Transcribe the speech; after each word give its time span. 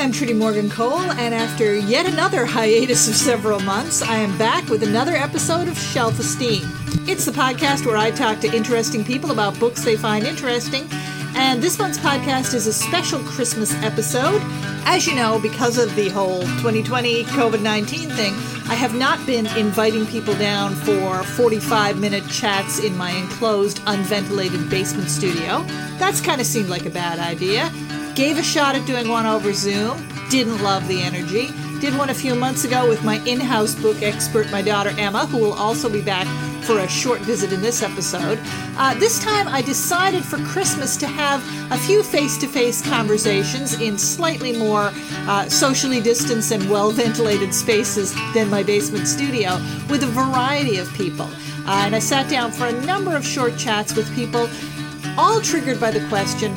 I'm 0.00 0.12
Trudy 0.12 0.32
Morgan 0.32 0.70
Cole, 0.70 0.98
and 0.98 1.34
after 1.34 1.76
yet 1.76 2.06
another 2.06 2.46
hiatus 2.46 3.06
of 3.06 3.14
several 3.14 3.60
months, 3.60 4.00
I 4.00 4.16
am 4.16 4.36
back 4.38 4.66
with 4.70 4.82
another 4.82 5.14
episode 5.14 5.68
of 5.68 5.76
Shelf 5.76 6.18
Esteem. 6.18 6.62
It's 7.06 7.26
the 7.26 7.32
podcast 7.32 7.84
where 7.84 7.98
I 7.98 8.10
talk 8.10 8.40
to 8.40 8.56
interesting 8.56 9.04
people 9.04 9.30
about 9.30 9.60
books 9.60 9.84
they 9.84 9.98
find 9.98 10.24
interesting, 10.24 10.88
and 11.36 11.62
this 11.62 11.78
month's 11.78 11.98
podcast 11.98 12.54
is 12.54 12.66
a 12.66 12.72
special 12.72 13.20
Christmas 13.24 13.74
episode. 13.82 14.40
As 14.86 15.06
you 15.06 15.14
know, 15.14 15.38
because 15.38 15.76
of 15.76 15.94
the 15.96 16.08
whole 16.08 16.40
2020 16.40 17.24
COVID 17.24 17.60
19 17.60 18.08
thing, 18.08 18.32
I 18.70 18.76
have 18.76 18.94
not 18.94 19.24
been 19.26 19.46
inviting 19.58 20.06
people 20.06 20.34
down 20.36 20.74
for 20.76 21.22
45 21.24 22.00
minute 22.00 22.26
chats 22.30 22.78
in 22.78 22.96
my 22.96 23.10
enclosed, 23.10 23.82
unventilated 23.86 24.70
basement 24.70 25.10
studio. 25.10 25.62
That's 25.98 26.22
kind 26.22 26.40
of 26.40 26.46
seemed 26.46 26.70
like 26.70 26.86
a 26.86 26.90
bad 26.90 27.18
idea. 27.18 27.70
Gave 28.14 28.38
a 28.38 28.42
shot 28.42 28.74
at 28.74 28.86
doing 28.86 29.08
one 29.08 29.24
over 29.24 29.52
Zoom, 29.52 30.06
didn't 30.30 30.62
love 30.62 30.86
the 30.88 31.00
energy. 31.00 31.48
Did 31.80 31.96
one 31.96 32.10
a 32.10 32.14
few 32.14 32.34
months 32.34 32.64
ago 32.64 32.88
with 32.88 33.02
my 33.04 33.24
in 33.24 33.40
house 33.40 33.74
book 33.74 34.02
expert, 34.02 34.50
my 34.50 34.60
daughter 34.60 34.92
Emma, 34.98 35.26
who 35.26 35.38
will 35.38 35.54
also 35.54 35.88
be 35.88 36.02
back 36.02 36.26
for 36.64 36.80
a 36.80 36.88
short 36.88 37.20
visit 37.20 37.52
in 37.52 37.62
this 37.62 37.82
episode. 37.82 38.38
Uh, 38.76 38.94
this 38.98 39.22
time 39.24 39.48
I 39.48 39.62
decided 39.62 40.24
for 40.24 40.38
Christmas 40.38 40.96
to 40.98 41.06
have 41.06 41.40
a 41.72 41.78
few 41.78 42.02
face 42.02 42.36
to 42.38 42.46
face 42.46 42.82
conversations 42.82 43.80
in 43.80 43.96
slightly 43.96 44.56
more 44.56 44.90
uh, 45.26 45.48
socially 45.48 46.00
distanced 46.00 46.52
and 46.52 46.68
well 46.68 46.90
ventilated 46.90 47.54
spaces 47.54 48.14
than 48.34 48.50
my 48.50 48.62
basement 48.62 49.06
studio 49.08 49.54
with 49.88 50.02
a 50.02 50.08
variety 50.08 50.76
of 50.78 50.92
people. 50.94 51.30
Uh, 51.64 51.84
and 51.86 51.94
I 51.94 52.00
sat 52.00 52.28
down 52.28 52.50
for 52.50 52.66
a 52.66 52.72
number 52.84 53.16
of 53.16 53.24
short 53.24 53.56
chats 53.56 53.94
with 53.94 54.12
people, 54.14 54.48
all 55.16 55.40
triggered 55.40 55.80
by 55.80 55.92
the 55.92 56.06
question 56.08 56.54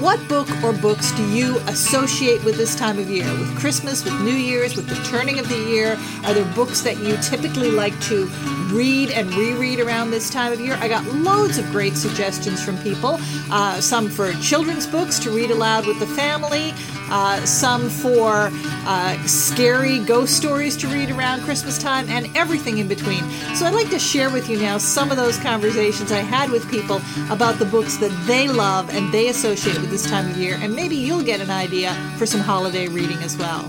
what 0.00 0.26
book 0.28 0.48
or 0.62 0.72
books 0.72 1.12
do 1.12 1.24
you 1.28 1.58
associate 1.68 2.42
with 2.44 2.56
this 2.56 2.74
time 2.74 2.98
of 2.98 3.08
year? 3.08 3.30
With 3.38 3.56
Christmas, 3.58 4.04
with 4.04 4.14
New 4.20 4.34
Year's, 4.34 4.76
with 4.76 4.88
the 4.88 4.94
turning 5.08 5.38
of 5.38 5.48
the 5.48 5.56
year? 5.56 5.98
Are 6.24 6.34
there 6.34 6.44
books 6.54 6.80
that 6.82 6.98
you 6.98 7.16
typically 7.18 7.70
like 7.70 7.98
to 8.02 8.26
read 8.72 9.10
and 9.10 9.32
reread 9.34 9.80
around 9.80 10.10
this 10.10 10.30
time 10.30 10.52
of 10.52 10.60
year? 10.60 10.76
I 10.80 10.88
got 10.88 11.04
loads 11.06 11.58
of 11.58 11.70
great 11.70 11.96
suggestions 11.96 12.62
from 12.62 12.78
people. 12.78 13.18
Uh, 13.50 13.80
some 13.80 14.08
for 14.08 14.32
children's 14.34 14.86
books 14.86 15.18
to 15.20 15.30
read 15.30 15.50
aloud 15.50 15.86
with 15.86 15.98
the 16.00 16.06
family, 16.06 16.72
uh, 17.08 17.44
some 17.44 17.88
for 17.88 18.50
uh, 18.52 19.26
scary 19.26 20.00
ghost 20.00 20.36
stories 20.36 20.76
to 20.76 20.88
read 20.88 21.10
around 21.10 21.42
Christmas 21.42 21.78
time, 21.78 22.08
and 22.08 22.34
everything 22.36 22.78
in 22.78 22.88
between. 22.88 23.22
So 23.54 23.66
I'd 23.66 23.74
like 23.74 23.90
to 23.90 23.98
share 23.98 24.30
with 24.30 24.48
you 24.48 24.58
now 24.58 24.78
some 24.78 25.10
of 25.10 25.16
those 25.16 25.38
conversations 25.38 26.12
I 26.12 26.20
had 26.20 26.50
with 26.50 26.68
people 26.70 27.00
about 27.30 27.58
the 27.58 27.64
books 27.64 27.96
that 27.98 28.10
they 28.26 28.48
love 28.48 28.90
and 28.94 29.12
they 29.12 29.28
associate 29.28 29.80
with 29.80 29.85
this 29.90 30.08
time 30.08 30.30
of 30.30 30.36
year, 30.36 30.56
and 30.60 30.74
maybe 30.74 30.96
you'll 30.96 31.22
get 31.22 31.40
an 31.40 31.50
idea 31.50 31.94
for 32.16 32.26
some 32.26 32.40
holiday 32.40 32.88
reading 32.88 33.18
as 33.18 33.36
well. 33.36 33.68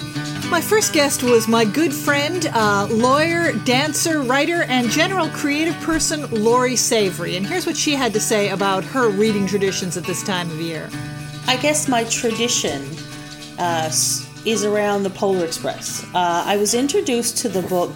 My 0.50 0.62
first 0.62 0.94
guest 0.94 1.24
was 1.24 1.48
my 1.48 1.66
good 1.66 1.94
friend, 1.94 2.50
uh, 2.54 2.88
lawyer, 2.90 3.52
dancer, 3.66 4.22
writer, 4.22 4.64
and 4.64 4.90
general 4.90 5.28
creative 5.30 5.76
person, 5.82 6.30
Lori 6.32 6.78
Savory. 6.78 7.36
And 7.36 7.46
here's 7.46 7.66
what 7.66 7.76
she 7.76 7.94
had 7.96 8.14
to 8.14 8.20
say 8.20 8.50
about 8.50 8.86
her 8.86 9.10
reading 9.10 9.46
traditions 9.46 9.98
at 9.98 10.06
this 10.06 10.24
time 10.24 10.50
of 10.50 10.62
year. 10.62 10.90
I 11.48 11.58
guess 11.58 11.90
my 11.90 12.06
tradition 12.06 12.82
uh, 13.60 13.92
is 14.46 14.64
around 14.64 15.04
the 15.04 15.10
Polar 15.10 15.44
Express. 15.44 16.06
Uh, 16.14 16.44
I 16.46 16.56
was 16.56 16.74
introduced 16.74 17.38
to 17.40 17.50
the 17.50 17.62
book, 17.64 17.96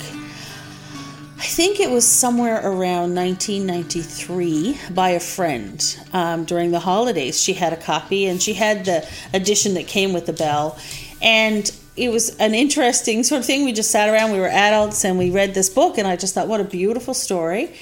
I 1.41 1.45
think 1.45 1.79
it 1.79 1.89
was 1.89 2.07
somewhere 2.07 2.61
around 2.63 3.15
1993, 3.15 4.77
by 4.91 5.09
a 5.09 5.19
friend 5.19 5.99
um, 6.13 6.45
during 6.45 6.69
the 6.69 6.79
holidays. 6.79 7.41
She 7.41 7.53
had 7.53 7.73
a 7.73 7.77
copy 7.77 8.27
and 8.27 8.39
she 8.39 8.53
had 8.53 8.85
the 8.85 9.09
edition 9.33 9.73
that 9.73 9.87
came 9.87 10.13
with 10.13 10.27
the 10.27 10.33
bell. 10.33 10.77
And 11.19 11.67
it 11.97 12.09
was 12.11 12.35
an 12.37 12.53
interesting 12.53 13.23
sort 13.23 13.39
of 13.39 13.47
thing. 13.47 13.65
We 13.65 13.73
just 13.73 13.89
sat 13.89 14.07
around, 14.07 14.33
we 14.33 14.39
were 14.39 14.49
adults, 14.49 15.03
and 15.03 15.17
we 15.17 15.31
read 15.31 15.55
this 15.55 15.67
book, 15.67 15.97
and 15.97 16.07
I 16.07 16.15
just 16.15 16.35
thought, 16.35 16.47
what 16.47 16.61
a 16.61 16.63
beautiful 16.63 17.15
story. 17.15 17.75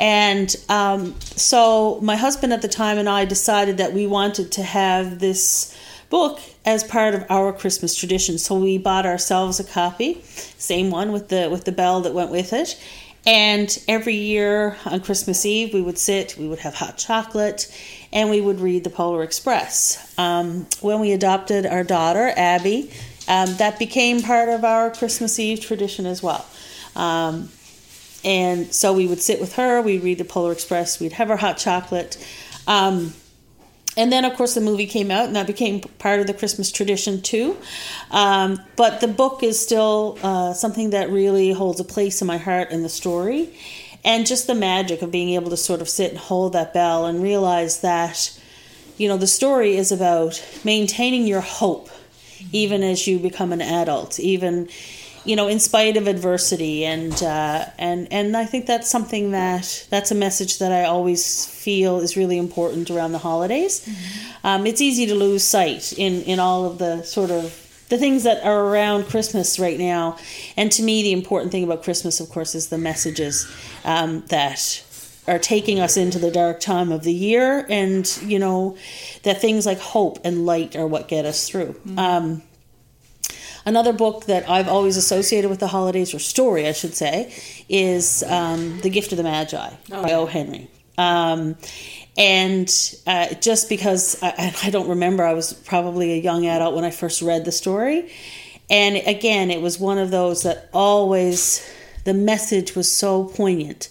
And 0.00 0.52
um, 0.68 1.14
so 1.20 2.00
my 2.02 2.16
husband 2.16 2.52
at 2.52 2.60
the 2.60 2.68
time 2.68 2.98
and 2.98 3.08
I 3.08 3.24
decided 3.24 3.76
that 3.76 3.92
we 3.92 4.08
wanted 4.08 4.50
to 4.50 4.64
have 4.64 5.20
this 5.20 5.78
book 6.10 6.40
as 6.64 6.84
part 6.84 7.14
of 7.14 7.24
our 7.30 7.52
Christmas 7.52 7.94
tradition. 7.94 8.38
So 8.38 8.58
we 8.58 8.78
bought 8.78 9.06
ourselves 9.06 9.60
a 9.60 9.64
copy, 9.64 10.22
same 10.22 10.90
one 10.90 11.12
with 11.12 11.28
the 11.28 11.48
with 11.50 11.64
the 11.64 11.72
bell 11.72 12.00
that 12.02 12.14
went 12.14 12.30
with 12.30 12.52
it. 12.52 12.80
And 13.26 13.76
every 13.88 14.14
year 14.14 14.76
on 14.84 15.00
Christmas 15.00 15.44
Eve, 15.44 15.74
we 15.74 15.82
would 15.82 15.98
sit, 15.98 16.36
we 16.38 16.46
would 16.46 16.60
have 16.60 16.74
hot 16.74 16.96
chocolate, 16.96 17.66
and 18.12 18.30
we 18.30 18.40
would 18.40 18.60
read 18.60 18.84
the 18.84 18.90
Polar 18.90 19.24
Express. 19.24 20.14
Um, 20.16 20.68
when 20.80 21.00
we 21.00 21.10
adopted 21.10 21.66
our 21.66 21.82
daughter, 21.82 22.32
Abby, 22.36 22.92
um, 23.26 23.56
that 23.56 23.80
became 23.80 24.22
part 24.22 24.48
of 24.48 24.62
our 24.64 24.92
Christmas 24.92 25.40
Eve 25.40 25.60
tradition 25.60 26.06
as 26.06 26.22
well. 26.22 26.46
Um, 26.94 27.48
and 28.24 28.72
so 28.72 28.92
we 28.92 29.08
would 29.08 29.20
sit 29.20 29.40
with 29.40 29.56
her, 29.56 29.82
we'd 29.82 30.04
read 30.04 30.18
the 30.18 30.24
Polar 30.24 30.52
Express, 30.52 31.00
we'd 31.00 31.12
have 31.12 31.28
our 31.28 31.36
hot 31.36 31.58
chocolate. 31.58 32.24
Um, 32.68 33.12
and 33.96 34.12
then, 34.12 34.24
of 34.24 34.34
course, 34.34 34.54
the 34.54 34.60
movie 34.60 34.86
came 34.86 35.10
out, 35.10 35.26
and 35.26 35.36
that 35.36 35.46
became 35.46 35.80
part 35.80 36.20
of 36.20 36.26
the 36.26 36.34
Christmas 36.34 36.70
tradition 36.70 37.22
too. 37.22 37.56
Um, 38.10 38.60
but 38.76 39.00
the 39.00 39.08
book 39.08 39.42
is 39.42 39.58
still 39.58 40.18
uh, 40.22 40.52
something 40.52 40.90
that 40.90 41.10
really 41.10 41.52
holds 41.52 41.80
a 41.80 41.84
place 41.84 42.20
in 42.20 42.26
my 42.26 42.38
heart 42.38 42.70
and 42.70 42.84
the 42.84 42.88
story. 42.88 43.54
And 44.04 44.26
just 44.26 44.46
the 44.46 44.54
magic 44.54 45.02
of 45.02 45.10
being 45.10 45.30
able 45.30 45.50
to 45.50 45.56
sort 45.56 45.80
of 45.80 45.88
sit 45.88 46.10
and 46.10 46.18
hold 46.18 46.52
that 46.52 46.72
bell 46.72 47.06
and 47.06 47.22
realize 47.22 47.80
that, 47.80 48.38
you 48.96 49.08
know, 49.08 49.16
the 49.16 49.26
story 49.26 49.76
is 49.76 49.90
about 49.90 50.44
maintaining 50.64 51.26
your 51.26 51.40
hope 51.40 51.90
even 52.52 52.82
as 52.82 53.06
you 53.06 53.18
become 53.18 53.52
an 53.52 53.62
adult, 53.62 54.20
even 54.20 54.68
you 55.26 55.36
know, 55.36 55.48
in 55.48 55.58
spite 55.58 55.96
of 55.96 56.06
adversity, 56.06 56.84
and 56.84 57.12
uh, 57.22 57.66
and 57.78 58.08
and 58.12 58.36
I 58.36 58.44
think 58.44 58.66
that's 58.66 58.88
something 58.88 59.32
that 59.32 59.86
that's 59.90 60.10
a 60.10 60.14
message 60.14 60.58
that 60.58 60.72
I 60.72 60.84
always 60.84 61.46
feel 61.46 62.00
is 62.00 62.16
really 62.16 62.38
important 62.38 62.90
around 62.90 63.12
the 63.12 63.18
holidays. 63.18 63.84
Mm-hmm. 63.84 64.46
Um, 64.46 64.66
it's 64.66 64.80
easy 64.80 65.06
to 65.06 65.14
lose 65.14 65.42
sight 65.42 65.92
in 65.92 66.22
in 66.22 66.38
all 66.38 66.64
of 66.64 66.78
the 66.78 67.02
sort 67.02 67.30
of 67.30 67.62
the 67.88 67.98
things 67.98 68.24
that 68.24 68.42
are 68.44 68.66
around 68.66 69.04
Christmas 69.04 69.58
right 69.58 69.78
now, 69.78 70.18
and 70.56 70.70
to 70.72 70.82
me, 70.82 71.02
the 71.02 71.12
important 71.12 71.52
thing 71.52 71.64
about 71.64 71.82
Christmas, 71.82 72.20
of 72.20 72.28
course, 72.28 72.54
is 72.54 72.68
the 72.68 72.78
messages 72.78 73.46
um, 73.84 74.24
that 74.28 74.82
are 75.28 75.38
taking 75.38 75.80
us 75.80 75.96
into 75.96 76.18
the 76.18 76.30
dark 76.30 76.60
time 76.60 76.92
of 76.92 77.02
the 77.02 77.12
year, 77.12 77.66
and 77.68 78.18
you 78.22 78.38
know 78.38 78.76
that 79.24 79.40
things 79.40 79.66
like 79.66 79.78
hope 79.78 80.18
and 80.24 80.46
light 80.46 80.76
are 80.76 80.86
what 80.86 81.08
get 81.08 81.24
us 81.24 81.48
through. 81.48 81.72
Mm-hmm. 81.72 81.98
Um, 81.98 82.42
Another 83.66 83.92
book 83.92 84.26
that 84.26 84.48
I've 84.48 84.68
always 84.68 84.96
associated 84.96 85.50
with 85.50 85.58
the 85.58 85.66
holidays, 85.66 86.14
or 86.14 86.20
story, 86.20 86.68
I 86.68 86.72
should 86.72 86.94
say, 86.94 87.34
is 87.68 88.22
um, 88.22 88.80
The 88.80 88.88
Gift 88.88 89.10
of 89.10 89.18
the 89.18 89.24
Magi 89.24 89.70
oh, 89.90 90.02
by 90.02 90.12
O. 90.12 90.26
Henry. 90.26 90.70
Um, 90.96 91.56
and 92.16 92.72
uh, 93.08 93.34
just 93.34 93.68
because 93.68 94.22
I, 94.22 94.54
I, 94.62 94.70
don't 94.70 94.88
remember, 94.88 95.24
I 95.24 95.34
was 95.34 95.52
probably 95.52 96.12
a 96.12 96.16
young 96.16 96.46
adult 96.46 96.76
when 96.76 96.84
I 96.84 96.90
first 96.90 97.20
read 97.20 97.44
the 97.44 97.50
story. 97.50 98.10
And 98.70 98.96
again, 99.04 99.50
it 99.50 99.60
was 99.60 99.80
one 99.80 99.98
of 99.98 100.12
those 100.12 100.44
that 100.44 100.70
always, 100.72 101.68
the 102.04 102.14
message 102.14 102.76
was 102.76 102.90
so 102.90 103.24
poignant 103.24 103.88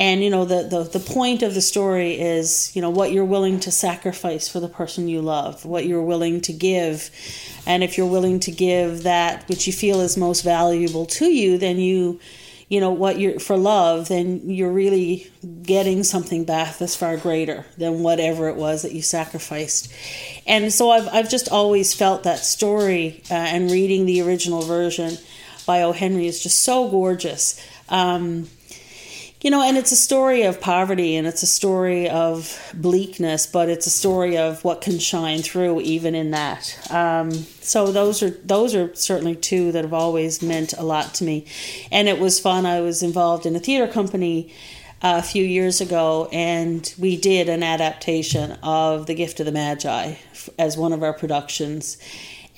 and 0.00 0.24
you 0.24 0.30
know 0.30 0.46
the, 0.46 0.62
the 0.62 0.98
the 0.98 0.98
point 0.98 1.42
of 1.42 1.52
the 1.54 1.60
story 1.60 2.18
is 2.18 2.74
you 2.74 2.80
know 2.80 2.88
what 2.88 3.12
you're 3.12 3.24
willing 3.24 3.60
to 3.60 3.70
sacrifice 3.70 4.48
for 4.48 4.58
the 4.58 4.68
person 4.68 5.08
you 5.08 5.20
love 5.20 5.64
what 5.66 5.86
you're 5.86 6.02
willing 6.02 6.40
to 6.40 6.52
give. 6.52 7.10
And 7.66 7.84
if 7.84 7.98
you're 7.98 8.06
willing 8.06 8.40
to 8.40 8.50
give 8.50 9.02
that 9.02 9.46
which 9.48 9.66
you 9.66 9.72
feel 9.72 10.00
is 10.00 10.16
most 10.16 10.40
valuable 10.40 11.04
to 11.06 11.26
you 11.26 11.58
then 11.58 11.76
you 11.76 12.18
you 12.70 12.80
know 12.80 12.90
what 12.90 13.20
you're 13.20 13.38
for 13.38 13.58
love 13.58 14.08
then 14.08 14.48
you're 14.48 14.72
really 14.72 15.30
getting 15.62 16.02
something 16.02 16.44
back 16.44 16.78
that's 16.78 16.96
far 16.96 17.18
greater 17.18 17.66
than 17.76 18.02
whatever 18.02 18.48
it 18.48 18.56
was 18.56 18.82
that 18.82 18.92
you 18.92 19.02
sacrificed. 19.02 19.92
And 20.46 20.72
so 20.72 20.90
i've, 20.90 21.08
I've 21.08 21.28
just 21.28 21.50
always 21.50 21.92
felt 21.92 22.22
that 22.22 22.38
story 22.38 23.22
uh, 23.30 23.34
and 23.34 23.70
reading 23.70 24.06
the 24.06 24.22
original 24.22 24.62
version 24.62 25.18
by 25.66 25.82
o. 25.82 25.92
Henry 25.92 26.26
is 26.26 26.42
just 26.42 26.62
so 26.62 26.88
gorgeous. 26.88 27.60
Um, 27.90 28.48
you 29.42 29.50
know, 29.50 29.62
and 29.62 29.78
it's 29.78 29.90
a 29.90 29.96
story 29.96 30.42
of 30.42 30.60
poverty 30.60 31.16
and 31.16 31.26
it's 31.26 31.42
a 31.42 31.46
story 31.46 32.10
of 32.10 32.72
bleakness, 32.74 33.46
but 33.46 33.70
it's 33.70 33.86
a 33.86 33.90
story 33.90 34.36
of 34.36 34.62
what 34.64 34.82
can 34.82 34.98
shine 34.98 35.40
through 35.40 35.80
even 35.80 36.14
in 36.14 36.32
that. 36.32 36.78
Um, 36.90 37.30
so 37.30 37.90
those 37.90 38.22
are 38.22 38.30
those 38.30 38.74
are 38.74 38.94
certainly 38.94 39.34
two 39.34 39.72
that 39.72 39.84
have 39.84 39.94
always 39.94 40.42
meant 40.42 40.74
a 40.74 40.82
lot 40.82 41.14
to 41.14 41.24
me, 41.24 41.46
and 41.90 42.06
it 42.08 42.18
was 42.18 42.38
fun. 42.38 42.66
I 42.66 42.80
was 42.82 43.02
involved 43.02 43.46
in 43.46 43.56
a 43.56 43.60
theater 43.60 43.90
company 43.90 44.52
uh, 45.02 45.16
a 45.18 45.22
few 45.22 45.44
years 45.44 45.80
ago, 45.80 46.28
and 46.30 46.92
we 46.98 47.16
did 47.16 47.48
an 47.48 47.62
adaptation 47.62 48.58
of 48.62 49.06
The 49.06 49.14
Gift 49.14 49.40
of 49.40 49.46
the 49.46 49.52
Magi 49.52 50.16
as 50.58 50.76
one 50.76 50.92
of 50.92 51.02
our 51.02 51.14
productions 51.14 51.96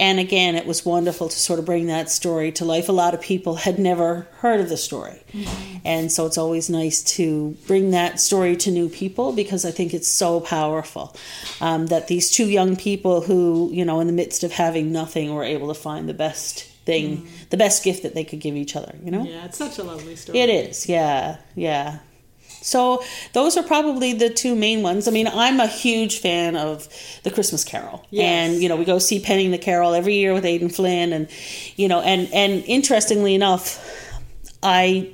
And 0.03 0.19
again, 0.19 0.57
it 0.57 0.67
was 0.67 0.85
wonderful 0.85 1.29
to 1.29 1.39
sort 1.39 1.61
of 1.61 1.65
bring 1.65 1.87
that 1.87 2.11
story 2.11 2.51
to 2.53 2.65
life. 2.65 2.89
A 2.89 2.93
lot 2.93 3.15
of 3.15 3.21
people 3.21 3.55
had 3.55 3.79
never 3.79 4.27
heard 4.39 4.59
of 4.59 4.69
the 4.69 4.77
story. 4.77 5.23
Mm-hmm. 5.33 5.77
And 5.85 6.11
so 6.11 6.27
it's 6.27 6.37
always 6.37 6.69
nice 6.69 7.05
to 7.15 7.57
bring 7.69 7.93
that 7.93 8.19
story 8.19 8.57
to 8.57 8.73
new 8.73 8.89
people 8.89 9.33
because 9.33 9.65
I 9.65 9.71
think 9.71 9.95
it's 9.95 10.09
so 10.09 10.41
powerful 10.41 11.15
um, 11.61 11.87
that 11.87 12.09
these 12.09 12.33
two 12.33 12.49
young 12.49 12.75
people 12.75 13.21
who, 13.21 13.71
you 13.73 13.85
know, 13.85 14.01
in 14.01 14.09
the 14.09 14.13
midst 14.13 14.43
of 14.43 14.51
having 14.51 14.91
nothing 14.91 15.33
were 15.33 15.45
able 15.45 15.69
to 15.69 15.81
find 15.81 16.09
the 16.09 16.15
best 16.15 16.65
thing, 16.85 17.19
mm. 17.19 17.49
the 17.51 17.57
best 17.57 17.85
gift 17.85 18.03
that 18.03 18.13
they 18.13 18.25
could 18.25 18.41
give 18.41 18.57
each 18.57 18.75
other, 18.75 18.97
you 19.05 19.13
know? 19.13 19.23
Yeah, 19.23 19.45
it's 19.45 19.59
such 19.59 19.79
a 19.79 19.85
lovely 19.85 20.17
story. 20.17 20.37
It 20.37 20.51
is, 20.51 20.89
yeah, 20.89 21.37
yeah. 21.55 22.01
So 22.63 23.03
those 23.33 23.57
are 23.57 23.63
probably 23.63 24.13
the 24.13 24.31
two 24.31 24.55
main 24.55 24.83
ones. 24.83 25.07
I 25.07 25.11
mean, 25.11 25.29
I'm 25.29 25.61
a 25.61 25.67
huge 25.67 26.21
fan 26.21 26.57
of 26.57 26.89
the 27.25 27.31
Christmas 27.31 27.65
Carol, 27.65 28.05
yes. 28.11 28.25
and 28.25 28.63
you 28.63 28.69
know 28.69 28.77
we 28.77 28.85
go 28.85 28.99
see 28.99 29.21
Penning 29.21 29.51
the 29.51 29.59
Carol 29.59 29.95
every 29.95 30.15
year 30.15 30.33
with 30.33 30.45
Aidan 30.45 30.71
Flynn, 30.71 31.13
and 31.13 31.29
you 31.77 31.89
know, 31.89 32.01
and 32.01 32.33
and 32.33 32.65
interestingly 32.67 33.35
enough, 33.35 33.85
I 34.63 35.11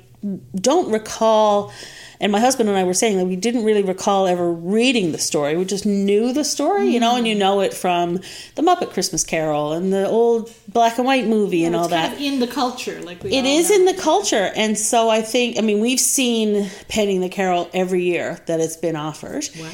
don't 0.55 0.91
recall 0.91 1.71
and 2.21 2.31
my 2.31 2.39
husband 2.39 2.67
and 2.67 2.77
I 2.77 2.83
were 2.83 2.93
saying 2.93 3.17
that 3.17 3.25
we 3.25 3.35
didn't 3.35 3.63
really 3.63 3.83
recall 3.83 4.27
ever 4.27 4.51
reading 4.51 5.11
the 5.11 5.17
story. 5.17 5.55
We 5.55 5.65
just 5.65 5.85
knew 5.85 6.33
the 6.33 6.43
story, 6.43 6.87
mm. 6.87 6.91
you 6.91 6.99
know, 6.99 7.15
and 7.15 7.27
you 7.27 7.35
know 7.35 7.61
it 7.61 7.73
from 7.73 8.15
the 8.55 8.61
Muppet 8.61 8.91
Christmas 8.91 9.23
Carol 9.23 9.71
and 9.71 9.93
the 9.93 10.07
old 10.07 10.51
black 10.67 10.97
and 10.97 11.07
white 11.07 11.27
movie 11.27 11.59
yeah, 11.59 11.67
and 11.67 11.75
all 11.75 11.87
that. 11.87 12.19
in 12.19 12.39
the 12.39 12.47
culture, 12.47 13.01
like 13.01 13.23
it 13.23 13.45
is 13.45 13.69
know. 13.69 13.75
in 13.77 13.85
the 13.85 13.93
culture, 13.93 14.51
and 14.55 14.77
so 14.77 15.09
I 15.09 15.21
think 15.21 15.57
I 15.57 15.61
mean 15.61 15.79
we've 15.79 15.99
seen 15.99 16.69
Penning 16.89 17.21
the 17.21 17.29
Carol 17.29 17.69
every 17.73 18.03
year 18.03 18.39
that 18.47 18.59
it's 18.59 18.77
been 18.77 18.95
offered. 18.95 19.47
Wow. 19.57 19.69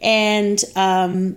And 0.00 0.62
um, 0.76 1.36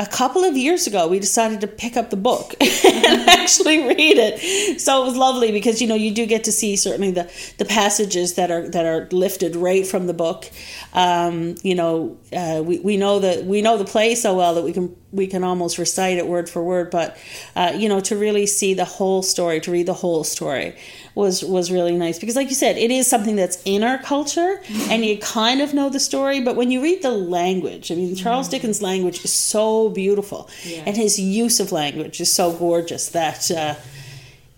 a 0.00 0.06
couple 0.06 0.44
of 0.44 0.56
years 0.56 0.86
ago 0.86 1.06
we 1.06 1.20
decided 1.20 1.60
to 1.60 1.66
pick 1.66 1.94
up 1.94 2.08
the 2.08 2.16
book 2.16 2.54
and 2.60 3.28
actually 3.28 3.86
read 3.86 4.16
it. 4.16 4.80
So 4.80 5.02
it 5.02 5.06
was 5.06 5.16
lovely 5.16 5.52
because 5.52 5.82
you 5.82 5.88
know 5.88 5.94
you 5.94 6.10
do 6.10 6.24
get 6.24 6.44
to 6.44 6.52
see 6.52 6.76
certainly 6.76 7.10
the 7.10 7.30
the 7.58 7.66
passages 7.66 8.34
that 8.34 8.50
are 8.50 8.66
that 8.70 8.86
are 8.86 9.08
lifted 9.12 9.54
right 9.56 9.86
from 9.86 10.06
the 10.06 10.14
book. 10.14 10.50
Um, 10.94 11.56
you 11.62 11.74
know 11.74 12.16
uh, 12.32 12.62
we, 12.64 12.78
we 12.78 12.96
know 12.96 13.18
that 13.18 13.44
we 13.44 13.60
know 13.60 13.76
the 13.76 13.84
play 13.84 14.14
so 14.14 14.34
well 14.34 14.54
that 14.54 14.64
we 14.64 14.72
can 14.72 14.96
we 15.12 15.26
can 15.26 15.44
almost 15.44 15.76
recite 15.76 16.16
it 16.16 16.26
word 16.26 16.48
for 16.48 16.64
word. 16.64 16.90
But 16.90 17.18
uh, 17.54 17.72
you 17.76 17.88
know 17.88 18.00
to 18.00 18.16
really 18.16 18.46
see 18.46 18.72
the 18.72 18.86
whole 18.86 19.22
story 19.22 19.60
to 19.60 19.70
read 19.70 19.86
the 19.86 19.94
whole 19.94 20.24
story 20.24 20.76
was 21.20 21.44
was 21.44 21.70
really 21.70 21.96
nice 21.96 22.18
because 22.18 22.34
like 22.34 22.48
you 22.48 22.54
said 22.54 22.76
it 22.76 22.90
is 22.90 23.06
something 23.06 23.36
that's 23.36 23.62
in 23.64 23.84
our 23.84 23.98
culture 23.98 24.60
and 24.90 25.04
you 25.04 25.18
kind 25.18 25.60
of 25.60 25.72
know 25.74 25.88
the 25.88 26.00
story 26.00 26.40
but 26.40 26.56
when 26.56 26.70
you 26.70 26.82
read 26.82 27.02
the 27.02 27.10
language 27.10 27.92
i 27.92 27.94
mean 27.94 28.16
charles 28.16 28.46
mm-hmm. 28.46 28.56
dickens 28.56 28.82
language 28.82 29.24
is 29.24 29.32
so 29.32 29.90
beautiful 29.90 30.48
yeah. 30.64 30.82
and 30.86 30.96
his 30.96 31.20
use 31.20 31.60
of 31.60 31.70
language 31.70 32.20
is 32.20 32.32
so 32.32 32.52
gorgeous 32.52 33.10
that 33.10 33.50
uh, 33.50 33.74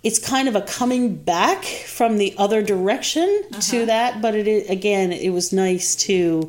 it's 0.03 0.19
kind 0.19 0.49
of 0.49 0.57
a 0.57 0.63
coming 0.63 1.15
back 1.15 1.65
from 1.65 2.17
the 2.17 2.35
other 2.39 2.63
direction 2.63 3.43
uh-huh. 3.51 3.61
to 3.61 3.87
that 3.87 4.23
but 4.23 4.35
it 4.35 4.47
is, 4.47 4.71
again 4.71 5.13
it 5.13 5.31
was 5.31 5.53
nice 5.53 5.95
to 5.97 6.49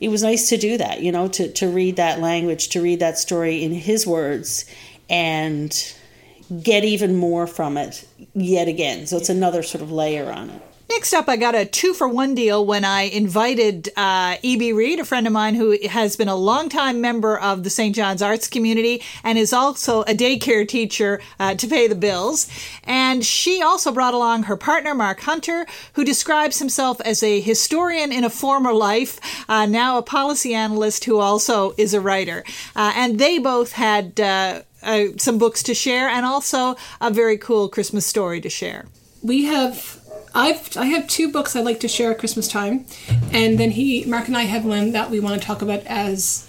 it 0.00 0.08
was 0.08 0.22
nice 0.22 0.48
to 0.48 0.56
do 0.56 0.78
that 0.78 1.02
you 1.02 1.12
know 1.12 1.28
to, 1.28 1.52
to 1.52 1.68
read 1.68 1.96
that 1.96 2.20
language 2.20 2.68
to 2.68 2.80
read 2.80 3.00
that 3.00 3.18
story 3.18 3.62
in 3.62 3.72
his 3.72 4.06
words 4.06 4.64
and 5.10 5.94
get 6.62 6.84
even 6.84 7.16
more 7.16 7.46
from 7.46 7.76
it 7.76 8.06
yet 8.34 8.68
again. 8.68 9.06
So 9.06 9.16
it's 9.16 9.28
another 9.28 9.62
sort 9.62 9.82
of 9.82 9.90
layer 9.90 10.30
on 10.30 10.50
it. 10.50 10.62
Next 10.94 11.14
up, 11.14 11.26
I 11.26 11.36
got 11.36 11.54
a 11.54 11.64
two 11.64 11.94
for 11.94 12.06
one 12.06 12.34
deal 12.34 12.66
when 12.66 12.84
I 12.84 13.02
invited 13.04 13.88
uh, 13.96 14.36
E.B. 14.42 14.74
Reed, 14.74 15.00
a 15.00 15.06
friend 15.06 15.26
of 15.26 15.32
mine 15.32 15.54
who 15.54 15.74
has 15.88 16.16
been 16.16 16.28
a 16.28 16.36
longtime 16.36 17.00
member 17.00 17.38
of 17.38 17.64
the 17.64 17.70
St. 17.70 17.96
John's 17.96 18.20
Arts 18.20 18.46
community 18.46 19.02
and 19.24 19.38
is 19.38 19.54
also 19.54 20.02
a 20.02 20.14
daycare 20.14 20.68
teacher 20.68 21.18
uh, 21.40 21.54
to 21.54 21.66
pay 21.66 21.88
the 21.88 21.94
bills. 21.94 22.46
And 22.84 23.24
she 23.24 23.62
also 23.62 23.90
brought 23.90 24.12
along 24.12 24.42
her 24.42 24.56
partner, 24.56 24.94
Mark 24.94 25.20
Hunter, 25.20 25.66
who 25.94 26.04
describes 26.04 26.58
himself 26.58 27.00
as 27.00 27.22
a 27.22 27.40
historian 27.40 28.12
in 28.12 28.22
a 28.22 28.30
former 28.30 28.74
life, 28.74 29.18
uh, 29.48 29.64
now 29.64 29.96
a 29.96 30.02
policy 30.02 30.52
analyst 30.52 31.06
who 31.06 31.18
also 31.20 31.72
is 31.78 31.94
a 31.94 32.02
writer. 32.02 32.44
Uh, 32.76 32.92
and 32.94 33.18
they 33.18 33.38
both 33.38 33.72
had 33.72 34.20
uh, 34.82 35.06
some 35.16 35.38
books 35.38 35.62
to 35.64 35.74
share 35.74 36.08
and 36.08 36.26
also 36.26 36.76
a 37.00 37.10
very 37.10 37.38
cool 37.38 37.68
Christmas 37.68 38.06
story 38.06 38.40
to 38.40 38.48
share. 38.48 38.86
We 39.22 39.44
have. 39.44 40.00
I've 40.34 40.76
I 40.78 40.86
have 40.86 41.08
two 41.08 41.30
books 41.30 41.54
I'd 41.54 41.64
like 41.64 41.80
to 41.80 41.88
share 41.88 42.10
at 42.10 42.18
Christmas 42.18 42.48
time, 42.48 42.86
and 43.32 43.58
then 43.58 43.70
he 43.70 44.04
Mark 44.06 44.28
and 44.28 44.36
I 44.36 44.42
have 44.42 44.64
one 44.64 44.92
that 44.92 45.10
we 45.10 45.20
want 45.20 45.40
to 45.40 45.46
talk 45.46 45.60
about 45.60 45.84
as 45.84 46.48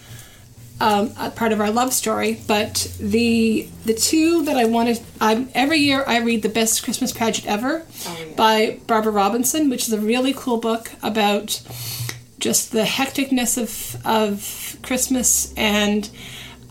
um, 0.79 1.13
a 1.17 1.29
part 1.29 1.51
of 1.51 1.59
our 1.59 1.71
love 1.71 1.93
story. 1.93 2.39
But 2.47 2.95
the 2.99 3.67
the 3.85 3.93
two 3.93 4.43
that 4.45 4.57
I 4.57 4.65
wanted, 4.65 5.01
I 5.19 5.47
every 5.53 5.79
year 5.79 6.03
I 6.07 6.19
read 6.19 6.41
the 6.41 6.49
best 6.49 6.83
Christmas 6.83 7.11
pageant 7.11 7.47
ever 7.47 7.85
oh, 8.05 8.17
yeah. 8.19 8.35
by 8.35 8.79
Barbara 8.87 9.11
Robinson, 9.11 9.69
which 9.69 9.87
is 9.87 9.93
a 9.93 9.99
really 9.99 10.33
cool 10.35 10.57
book 10.57 10.91
about 11.01 11.61
just 12.39 12.71
the 12.71 12.83
hecticness 12.83 13.57
of 13.61 14.05
of 14.05 14.77
Christmas 14.81 15.53
and 15.55 16.09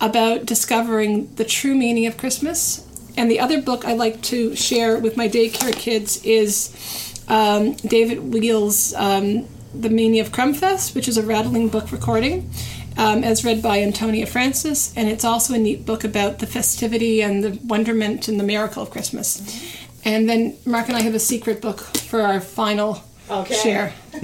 about 0.02 0.44
discovering 0.44 1.32
the 1.36 1.44
true 1.44 1.74
meaning 1.74 2.06
of 2.06 2.18
Christmas. 2.18 2.86
And 3.16 3.30
the 3.30 3.38
other 3.40 3.62
book 3.62 3.84
I 3.84 3.94
like 3.94 4.20
to 4.22 4.56
share 4.56 4.98
with 4.98 5.16
my 5.16 5.28
daycare 5.28 5.74
kids 5.74 6.22
is 6.24 7.24
um, 7.28 7.74
David 7.74 8.34
Weale's 8.34 8.92
um, 8.94 9.46
The 9.72 9.88
Meaning 9.88 10.20
of 10.20 10.32
Crumbfest, 10.32 10.94
which 10.94 11.06
is 11.08 11.16
a 11.16 11.22
rattling 11.22 11.68
book 11.68 11.92
recording. 11.92 12.50
Um, 12.98 13.24
as 13.24 13.42
read 13.42 13.62
by 13.62 13.80
Antonia 13.80 14.26
Francis, 14.26 14.92
and 14.98 15.08
it's 15.08 15.24
also 15.24 15.54
a 15.54 15.58
neat 15.58 15.86
book 15.86 16.04
about 16.04 16.40
the 16.40 16.46
festivity 16.46 17.22
and 17.22 17.42
the 17.42 17.58
wonderment 17.64 18.28
and 18.28 18.38
the 18.38 18.44
miracle 18.44 18.82
of 18.82 18.90
Christmas. 18.90 19.40
Mm-hmm. 19.40 19.82
And 20.04 20.28
then 20.28 20.58
Mark 20.66 20.88
and 20.88 20.96
I 20.98 21.00
have 21.00 21.14
a 21.14 21.18
secret 21.18 21.62
book 21.62 21.80
for 21.80 22.20
our 22.20 22.38
final 22.38 23.02
okay. 23.30 23.54
share. 23.54 23.88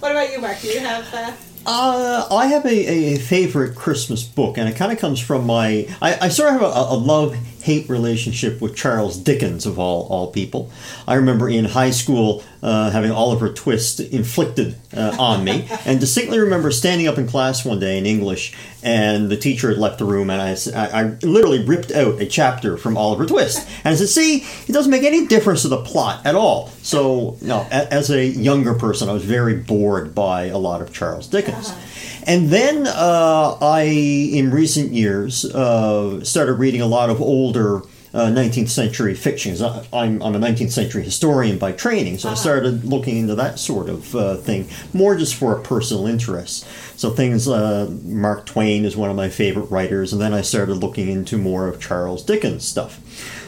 what 0.00 0.10
about 0.10 0.32
you, 0.32 0.40
Mark? 0.40 0.60
Do 0.60 0.66
you 0.66 0.80
have 0.80 1.06
uh, 1.14 1.32
uh, 1.70 2.26
I 2.30 2.46
have 2.46 2.64
a, 2.64 2.68
a 2.70 3.18
favorite 3.18 3.76
Christmas 3.76 4.24
book, 4.24 4.56
and 4.56 4.66
it 4.68 4.76
kind 4.76 4.90
of 4.90 4.98
comes 4.98 5.20
from 5.20 5.44
my. 5.44 5.86
I, 6.00 6.18
I 6.22 6.28
sort 6.28 6.54
of 6.54 6.60
have 6.60 6.62
a, 6.62 6.94
a 6.94 6.96
love 6.96 7.36
hate 7.62 7.88
relationship 7.88 8.60
with 8.60 8.76
Charles 8.76 9.16
Dickens, 9.16 9.66
of 9.66 9.78
all, 9.78 10.06
all 10.08 10.30
people. 10.30 10.70
I 11.06 11.14
remember 11.14 11.48
in 11.48 11.64
high 11.64 11.90
school 11.90 12.42
uh, 12.62 12.90
having 12.90 13.10
Oliver 13.10 13.52
Twist 13.52 14.00
inflicted 14.00 14.76
uh, 14.96 15.16
on 15.18 15.44
me, 15.44 15.68
and 15.84 16.00
distinctly 16.00 16.38
remember 16.38 16.70
standing 16.70 17.06
up 17.06 17.18
in 17.18 17.26
class 17.26 17.64
one 17.64 17.78
day 17.78 17.98
in 17.98 18.06
English, 18.06 18.54
and 18.82 19.28
the 19.28 19.36
teacher 19.36 19.68
had 19.68 19.78
left 19.78 19.98
the 19.98 20.04
room, 20.04 20.30
and 20.30 20.40
I, 20.40 20.56
I, 20.74 21.02
I 21.02 21.04
literally 21.22 21.64
ripped 21.64 21.90
out 21.90 22.20
a 22.20 22.26
chapter 22.26 22.76
from 22.76 22.96
Oliver 22.96 23.26
Twist. 23.26 23.68
And 23.84 23.94
I 23.94 23.96
said, 23.96 24.08
See, 24.08 24.46
it 24.66 24.72
doesn't 24.72 24.90
make 24.90 25.02
any 25.02 25.26
difference 25.26 25.62
to 25.62 25.68
the 25.68 25.82
plot 25.82 26.24
at 26.24 26.34
all. 26.34 26.68
So, 26.82 27.36
you 27.40 27.48
know, 27.48 27.66
as 27.70 28.10
a 28.10 28.24
younger 28.24 28.74
person, 28.74 29.08
I 29.08 29.12
was 29.12 29.24
very 29.24 29.54
bored 29.54 30.14
by 30.14 30.44
a 30.44 30.58
lot 30.58 30.80
of 30.80 30.92
Charles 30.92 31.26
Dickens. 31.26 31.70
Uh-huh. 31.70 31.87
And 32.28 32.50
then 32.50 32.86
uh, 32.86 33.56
I, 33.58 33.84
in 33.84 34.50
recent 34.50 34.92
years, 34.92 35.46
uh, 35.46 36.22
started 36.22 36.52
reading 36.54 36.82
a 36.82 36.86
lot 36.86 37.08
of 37.08 37.22
older 37.22 37.78
uh, 38.12 38.26
19th 38.26 38.68
century 38.68 39.14
fictions. 39.14 39.62
I'm, 39.62 40.22
I'm 40.22 40.34
a 40.34 40.38
19th 40.38 40.72
century 40.72 41.02
historian 41.02 41.56
by 41.56 41.72
training, 41.72 42.18
so 42.18 42.28
uh-huh. 42.28 42.34
I 42.34 42.38
started 42.38 42.84
looking 42.84 43.16
into 43.16 43.34
that 43.36 43.58
sort 43.58 43.88
of 43.88 44.14
uh, 44.14 44.36
thing, 44.36 44.68
more 44.92 45.16
just 45.16 45.36
for 45.36 45.58
a 45.58 45.62
personal 45.62 46.06
interest. 46.06 46.66
So 46.98 47.10
things, 47.10 47.48
uh, 47.48 47.90
Mark 48.04 48.44
Twain 48.44 48.84
is 48.84 48.94
one 48.94 49.08
of 49.08 49.16
my 49.16 49.30
favorite 49.30 49.70
writers, 49.70 50.12
and 50.12 50.20
then 50.20 50.34
I 50.34 50.42
started 50.42 50.74
looking 50.74 51.08
into 51.08 51.38
more 51.38 51.66
of 51.66 51.80
Charles 51.80 52.22
Dickens 52.22 52.62
stuff. 52.68 53.00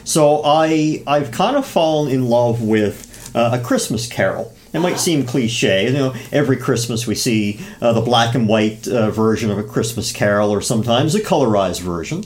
So 0.05 0.41
I, 0.43 1.03
I've 1.05 1.29
kind 1.29 1.55
of 1.55 1.67
fallen 1.67 2.11
in 2.11 2.29
love 2.29 2.63
with 2.63 3.31
uh, 3.35 3.59
A 3.59 3.63
Christmas 3.63 4.07
Carol. 4.07 4.55
It 4.73 4.79
might 4.79 4.99
seem 4.99 5.25
cliche. 5.25 5.87
You 5.87 5.93
know, 5.93 6.15
every 6.31 6.57
Christmas 6.57 7.05
we 7.05 7.15
see 7.15 7.59
uh, 7.81 7.93
the 7.93 8.01
black 8.01 8.35
and 8.35 8.47
white 8.47 8.87
uh, 8.87 9.11
version 9.11 9.51
of 9.51 9.57
a 9.57 9.63
Christmas 9.63 10.11
Carol, 10.11 10.49
or 10.49 10.61
sometimes 10.61 11.13
a 11.15 11.19
colorized 11.19 11.81
version. 11.81 12.23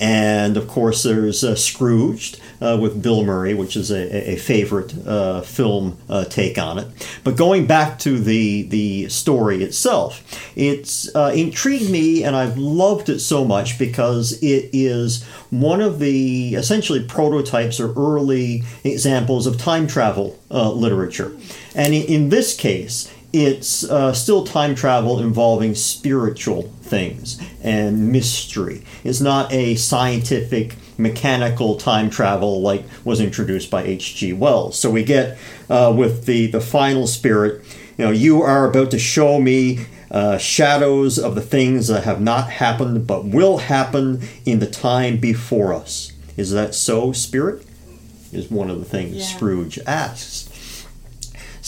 And 0.00 0.56
of 0.56 0.68
course, 0.68 1.02
there's 1.02 1.42
uh, 1.42 1.56
Scrooged 1.56 2.40
uh, 2.60 2.78
with 2.80 3.02
Bill 3.02 3.24
Murray, 3.24 3.54
which 3.54 3.76
is 3.76 3.90
a, 3.90 4.32
a 4.32 4.36
favorite 4.36 4.94
uh, 5.06 5.40
film 5.40 5.98
uh, 6.08 6.24
take 6.24 6.56
on 6.56 6.78
it. 6.78 6.86
But 7.24 7.36
going 7.36 7.66
back 7.66 7.98
to 8.00 8.18
the 8.18 8.62
the 8.62 9.08
story 9.08 9.62
itself, 9.62 10.22
it's 10.56 11.14
uh, 11.14 11.32
intrigued 11.34 11.90
me, 11.90 12.22
and 12.22 12.36
I've 12.36 12.56
loved 12.56 13.08
it 13.08 13.18
so 13.18 13.44
much 13.44 13.78
because 13.78 14.32
it 14.42 14.70
is 14.72 15.24
one 15.50 15.80
of 15.80 15.98
the 15.98 16.54
essentially 16.54 17.02
prototypes 17.02 17.80
or 17.80 17.92
early 17.94 18.62
examples 18.84 19.46
of 19.46 19.58
time 19.58 19.86
travel 19.86 20.38
uh, 20.50 20.70
literature. 20.70 21.36
And 21.74 21.92
in 21.94 22.28
this 22.28 22.56
case, 22.56 23.12
it's 23.32 23.84
uh, 23.84 24.12
still 24.12 24.44
time 24.44 24.74
travel 24.74 25.20
involving 25.20 25.74
spiritual 25.74 26.62
things 26.82 27.40
and 27.62 28.10
mystery. 28.10 28.82
It's 29.04 29.20
not 29.20 29.52
a 29.52 29.74
scientific, 29.74 30.76
mechanical 30.96 31.76
time 31.76 32.10
travel 32.10 32.60
like 32.62 32.84
was 33.04 33.20
introduced 33.20 33.70
by 33.70 33.84
H.G. 33.84 34.32
Wells. 34.32 34.78
So 34.78 34.90
we 34.90 35.04
get 35.04 35.38
uh, 35.68 35.94
with 35.96 36.24
the, 36.26 36.46
the 36.46 36.60
final 36.60 37.06
spirit, 37.06 37.64
you 37.98 38.04
know, 38.04 38.10
you 38.10 38.42
are 38.42 38.68
about 38.68 38.90
to 38.92 38.98
show 38.98 39.40
me 39.40 39.86
uh, 40.10 40.38
shadows 40.38 41.18
of 41.18 41.34
the 41.34 41.42
things 41.42 41.88
that 41.88 42.04
have 42.04 42.20
not 42.20 42.48
happened 42.50 43.06
but 43.06 43.26
will 43.26 43.58
happen 43.58 44.22
in 44.46 44.58
the 44.58 44.66
time 44.66 45.18
before 45.18 45.74
us. 45.74 46.12
Is 46.36 46.52
that 46.52 46.74
so, 46.74 47.12
Spirit? 47.12 47.64
Is 48.32 48.50
one 48.50 48.70
of 48.70 48.78
the 48.78 48.84
things 48.84 49.16
Yeah. 49.16 49.24
Scrooge 49.24 49.78
asks. 49.86 50.48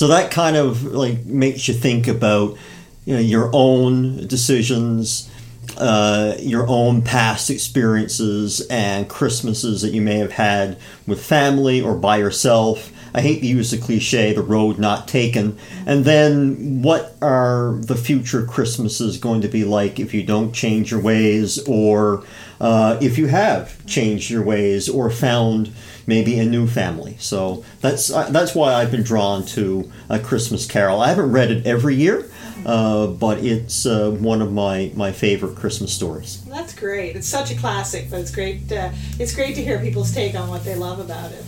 So 0.01 0.09
that 0.09 0.31
kind 0.31 0.57
of 0.57 0.83
like 0.83 1.27
makes 1.27 1.69
you 1.69 1.75
think 1.75 2.09
about 2.09 2.57
you 3.05 3.17
know, 3.17 3.21
your 3.21 3.51
own 3.53 4.27
decisions, 4.29 5.31
uh, 5.77 6.37
your 6.39 6.67
own 6.67 7.03
past 7.03 7.51
experiences, 7.51 8.67
and 8.69 9.11
Christmases 9.11 9.83
that 9.83 9.93
you 9.93 10.01
may 10.01 10.17
have 10.17 10.33
had 10.33 10.79
with 11.07 11.23
family 11.23 11.83
or 11.83 11.95
by 11.95 12.17
yourself. 12.17 12.91
I 13.13 13.21
hate 13.21 13.41
to 13.41 13.47
use 13.47 13.73
the 13.73 13.77
cliche, 13.77 14.33
the 14.33 14.41
road 14.41 14.79
not 14.79 15.07
taken. 15.07 15.59
And 15.85 16.07
then, 16.07 16.81
what 16.81 17.15
are 17.21 17.75
the 17.81 17.95
future 17.95 18.47
Christmases 18.47 19.19
going 19.19 19.43
to 19.43 19.49
be 19.49 19.65
like 19.65 20.01
if 20.01 20.15
you 20.15 20.23
don't 20.23 20.55
change 20.55 20.91
your 20.93 21.03
ways, 21.03 21.59
or 21.69 22.25
uh, 22.59 22.97
if 23.03 23.19
you 23.19 23.27
have 23.27 23.85
changed 23.85 24.31
your 24.31 24.43
ways, 24.43 24.89
or 24.89 25.11
found 25.11 25.75
maybe 26.11 26.39
a 26.39 26.45
new 26.45 26.67
family? 26.67 27.15
So 27.19 27.65
that's 27.81 28.11
uh, 28.13 28.29
that's 28.31 28.53
why 28.55 28.75
I've 28.75 28.91
been 28.91 29.07
drawn 29.13 29.47
to 29.57 29.91
A 30.11 30.19
Christmas 30.19 30.67
Carol. 30.67 31.01
I 31.01 31.09
haven't 31.09 31.33
read 31.33 31.51
it 31.51 31.67
every 31.67 31.95
year, 31.95 32.29
uh, 32.67 33.07
but 33.07 33.39
it's 33.53 33.87
uh, 33.87 34.11
one 34.11 34.43
of 34.43 34.53
my 34.53 34.91
my 34.95 35.13
favorite 35.13 35.57
Christmas 35.57 35.93
stories. 35.93 36.43
That's 36.57 36.75
great. 36.75 37.17
It's 37.17 37.29
such 37.29 37.51
a 37.51 37.57
classic, 37.57 38.11
but 38.11 38.21
it's 38.21 38.35
great. 38.35 38.71
Uh, 38.71 38.91
it's 39.19 39.35
great 39.35 39.55
to 39.55 39.63
hear 39.63 39.79
people's 39.79 40.13
take 40.13 40.35
on 40.35 40.49
what 40.51 40.65
they 40.65 40.75
love 40.75 40.99
about 40.99 41.31
it. 41.33 41.45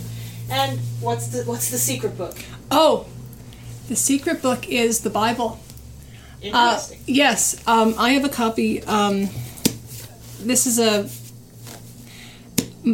And 0.49 0.79
what's 1.01 1.27
the 1.29 1.43
what's 1.45 1.71
the 1.71 1.79
secret 1.79 2.17
book? 2.17 2.37
Oh, 2.71 3.07
the 3.89 3.97
secret 3.97 4.41
book 4.41 4.69
is 4.69 5.01
the 5.01 5.11
Bible. 5.11 5.59
Uh, 6.43 6.47
Interesting. 6.47 6.99
yes, 7.07 7.63
um, 7.67 7.95
I 7.99 8.11
have 8.15 8.25
a 8.25 8.29
copy. 8.29 8.83
Um, 8.85 9.29
this 10.41 10.67
is 10.67 10.79
a. 10.79 11.09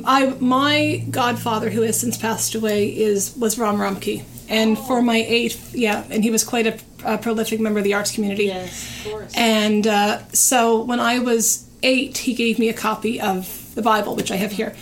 I 0.04 0.36
my 0.40 1.04
godfather, 1.10 1.70
who 1.70 1.82
has 1.82 1.98
since 1.98 2.16
passed 2.16 2.54
away, 2.54 2.88
is 2.88 3.34
was 3.36 3.58
Ram 3.58 3.76
Rumke, 3.76 4.24
and 4.48 4.78
for 4.78 5.02
my 5.02 5.16
eighth, 5.16 5.74
yeah, 5.74 6.04
and 6.10 6.22
he 6.22 6.30
was 6.30 6.44
quite 6.44 6.66
a, 6.66 6.78
a 7.04 7.18
prolific 7.18 7.60
member 7.60 7.78
of 7.78 7.84
the 7.84 7.94
arts 7.94 8.12
community. 8.12 8.44
yes, 8.44 9.06
of 9.06 9.12
course. 9.12 9.34
And 9.36 9.86
uh, 9.86 10.26
so 10.28 10.82
when 10.82 11.00
I 11.00 11.18
was 11.18 11.68
eight, 11.82 12.18
he 12.18 12.34
gave 12.34 12.58
me 12.58 12.68
a 12.68 12.74
copy 12.74 13.20
of 13.20 13.74
the 13.74 13.82
Bible, 13.82 14.14
which 14.16 14.30
I 14.30 14.36
have 14.36 14.52
here. 14.52 14.74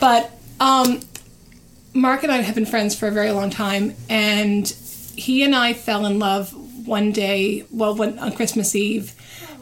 But 0.00 0.30
um, 0.60 1.00
Mark 1.92 2.22
and 2.22 2.32
I 2.32 2.38
have 2.38 2.54
been 2.54 2.66
friends 2.66 2.94
for 2.98 3.08
a 3.08 3.10
very 3.10 3.32
long 3.32 3.50
time, 3.50 3.94
and 4.08 4.66
he 5.16 5.42
and 5.42 5.54
I 5.54 5.72
fell 5.74 6.06
in 6.06 6.18
love 6.18 6.54
one 6.86 7.12
day, 7.12 7.66
well, 7.70 7.94
when, 7.94 8.18
on 8.18 8.32
Christmas 8.32 8.74
Eve, 8.74 9.14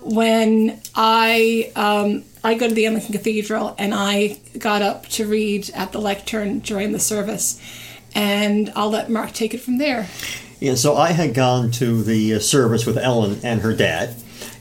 when 0.05 0.81
I 0.95 1.73
um, 1.75 2.25
I 2.43 2.55
go 2.55 2.69
to 2.69 2.75
the 2.75 2.87
Anglican 2.87 3.13
Cathedral 3.13 3.75
and 3.79 3.95
I 3.95 4.39
got 4.59 4.83
up 4.83 5.07
to 5.09 5.27
read 5.27 5.71
at 5.75 5.93
the 5.93 6.01
lectern 6.01 6.59
during 6.61 6.93
the 6.93 6.99
service, 7.01 7.61
and 8.15 8.71
I'll 8.77 8.91
let 8.91 9.11
Mark 9.11 9.33
take 9.33 9.55
it 9.55 9.59
from 9.59 9.79
there. 9.79 10.09
Yeah, 10.61 10.77
so 10.77 10.97
I 10.97 11.13
had 11.13 11.35
gone 11.35 11.71
to 11.73 12.03
the 12.03 12.35
uh, 12.35 12.39
service 12.39 12.87
with 12.87 12.97
Ellen 12.97 13.41
and 13.43 13.61
her 13.63 13.75
dad, 13.75 14.15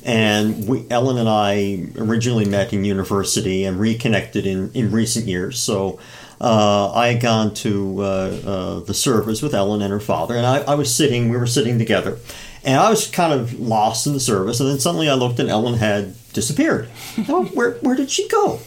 and 0.04 0.68
we, 0.68 0.86
Ellen 0.90 1.18
and 1.18 1.30
I 1.30 1.88
originally 1.98 2.46
met 2.46 2.74
in 2.74 2.84
university 2.84 3.64
and 3.64 3.80
reconnected 3.80 4.46
in, 4.46 4.72
in 4.74 4.92
recent 4.92 5.28
years. 5.28 5.60
So 5.60 6.00
uh, 6.42 6.92
I 6.94 7.14
had 7.14 7.22
gone 7.22 7.54
to 7.56 8.02
uh, 8.02 8.04
uh, 8.04 8.80
the 8.82 8.94
service 8.94 9.42
with 9.42 9.54
Ellen 9.54 9.82
and 9.82 9.92
her 9.92 10.00
father, 10.00 10.36
and 10.36 10.46
I, 10.46 10.60
I 10.62 10.76
was 10.76 10.94
sitting, 10.94 11.30
we 11.30 11.38
were 11.38 11.48
sitting 11.48 11.78
together, 11.78 12.18
and 12.64 12.80
I 12.80 12.90
was 12.90 13.08
kind 13.08 13.34
of 13.34 13.60
lost 13.60 14.08
in 14.08 14.14
the 14.14 14.20
service, 14.20 14.60
and 14.60 14.70
then 14.70 14.80
suddenly 14.80 15.10
I 15.10 15.16
looked 15.16 15.40
and 15.40 15.50
Ellen 15.50 15.76
had 15.76 16.16
disappeared. 16.34 16.86
where, 17.54 17.72
where 17.74 17.96
did 17.96 18.10
she 18.10 18.28
go? 18.28 18.60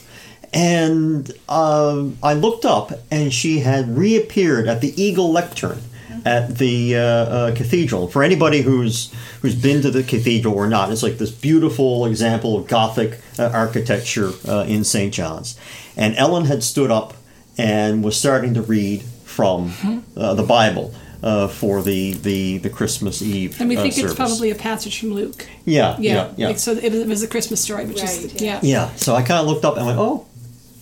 And 0.53 1.31
um, 1.49 2.19
I 2.23 2.35
looked 2.35 2.65
up, 2.65 2.93
and 3.11 3.33
she 3.33 3.61
had 3.61 3.97
reappeared 3.97 4.69
at 4.69 4.81
the 4.81 5.01
Eagle 5.01 5.33
Lectern 5.33 5.81
at 6.25 6.59
the 6.59 6.97
uh, 6.97 7.01
uh, 7.01 7.55
cathedral. 7.55 8.09
For 8.09 8.23
anybody 8.23 8.63
who's 8.63 9.15
who's 9.43 9.55
been 9.55 9.81
to 9.83 9.91
the 9.91 10.03
cathedral 10.03 10.55
or 10.55 10.67
not, 10.67 10.91
it's 10.91 11.03
like 11.03 11.19
this 11.19 11.31
beautiful 11.31 12.05
example 12.07 12.59
of 12.59 12.67
Gothic 12.67 13.21
uh, 13.39 13.51
architecture 13.53 14.33
uh, 14.47 14.65
in 14.67 14.85
St. 14.85 15.15
John's. 15.15 15.59
And 15.97 16.17
Ellen 16.17 16.47
had 16.47 16.63
stood 16.65 16.91
up 16.91 17.15
and 17.57 18.03
was 18.03 18.19
starting 18.19 18.55
to 18.55 18.63
read 18.63 19.03
from 19.03 20.05
uh, 20.17 20.35
the 20.35 20.43
Bible. 20.43 20.93
Uh, 21.23 21.49
for 21.49 21.83
the, 21.83 22.13
the, 22.13 22.59
the 22.59 22.69
Christmas 22.71 23.23
Eve 23.23 23.59
And 23.61 23.69
we 23.71 23.77
uh, 23.77 23.83
think 23.83 23.95
service. 23.95 24.11
it's 24.13 24.19
probably 24.19 24.51
a 24.51 24.55
passage 24.55 25.01
from 25.01 25.15
Luke. 25.15 25.47
yeah 25.65 25.97
Yeah, 25.99 26.13
yeah 26.15 26.33
yeah 26.37 26.47
Like, 26.49 26.59
so 26.59 26.73
it 26.73 27.07
was, 27.09 27.23
a 27.23 27.27
Christmas 27.29 27.61
story, 27.63 27.87
which 27.87 28.01
Right, 28.03 28.11
is 28.25 28.35
yeah. 28.43 28.61
yeah. 28.63 28.89
Yeah, 28.91 28.95
so 28.97 29.15
I 29.15 29.23
kind 29.23 29.41
of 29.41 29.47
looked 29.47 29.65
up 29.65 29.77
and 29.79 29.87
went, 29.87 29.99
"Oh, 29.99 30.27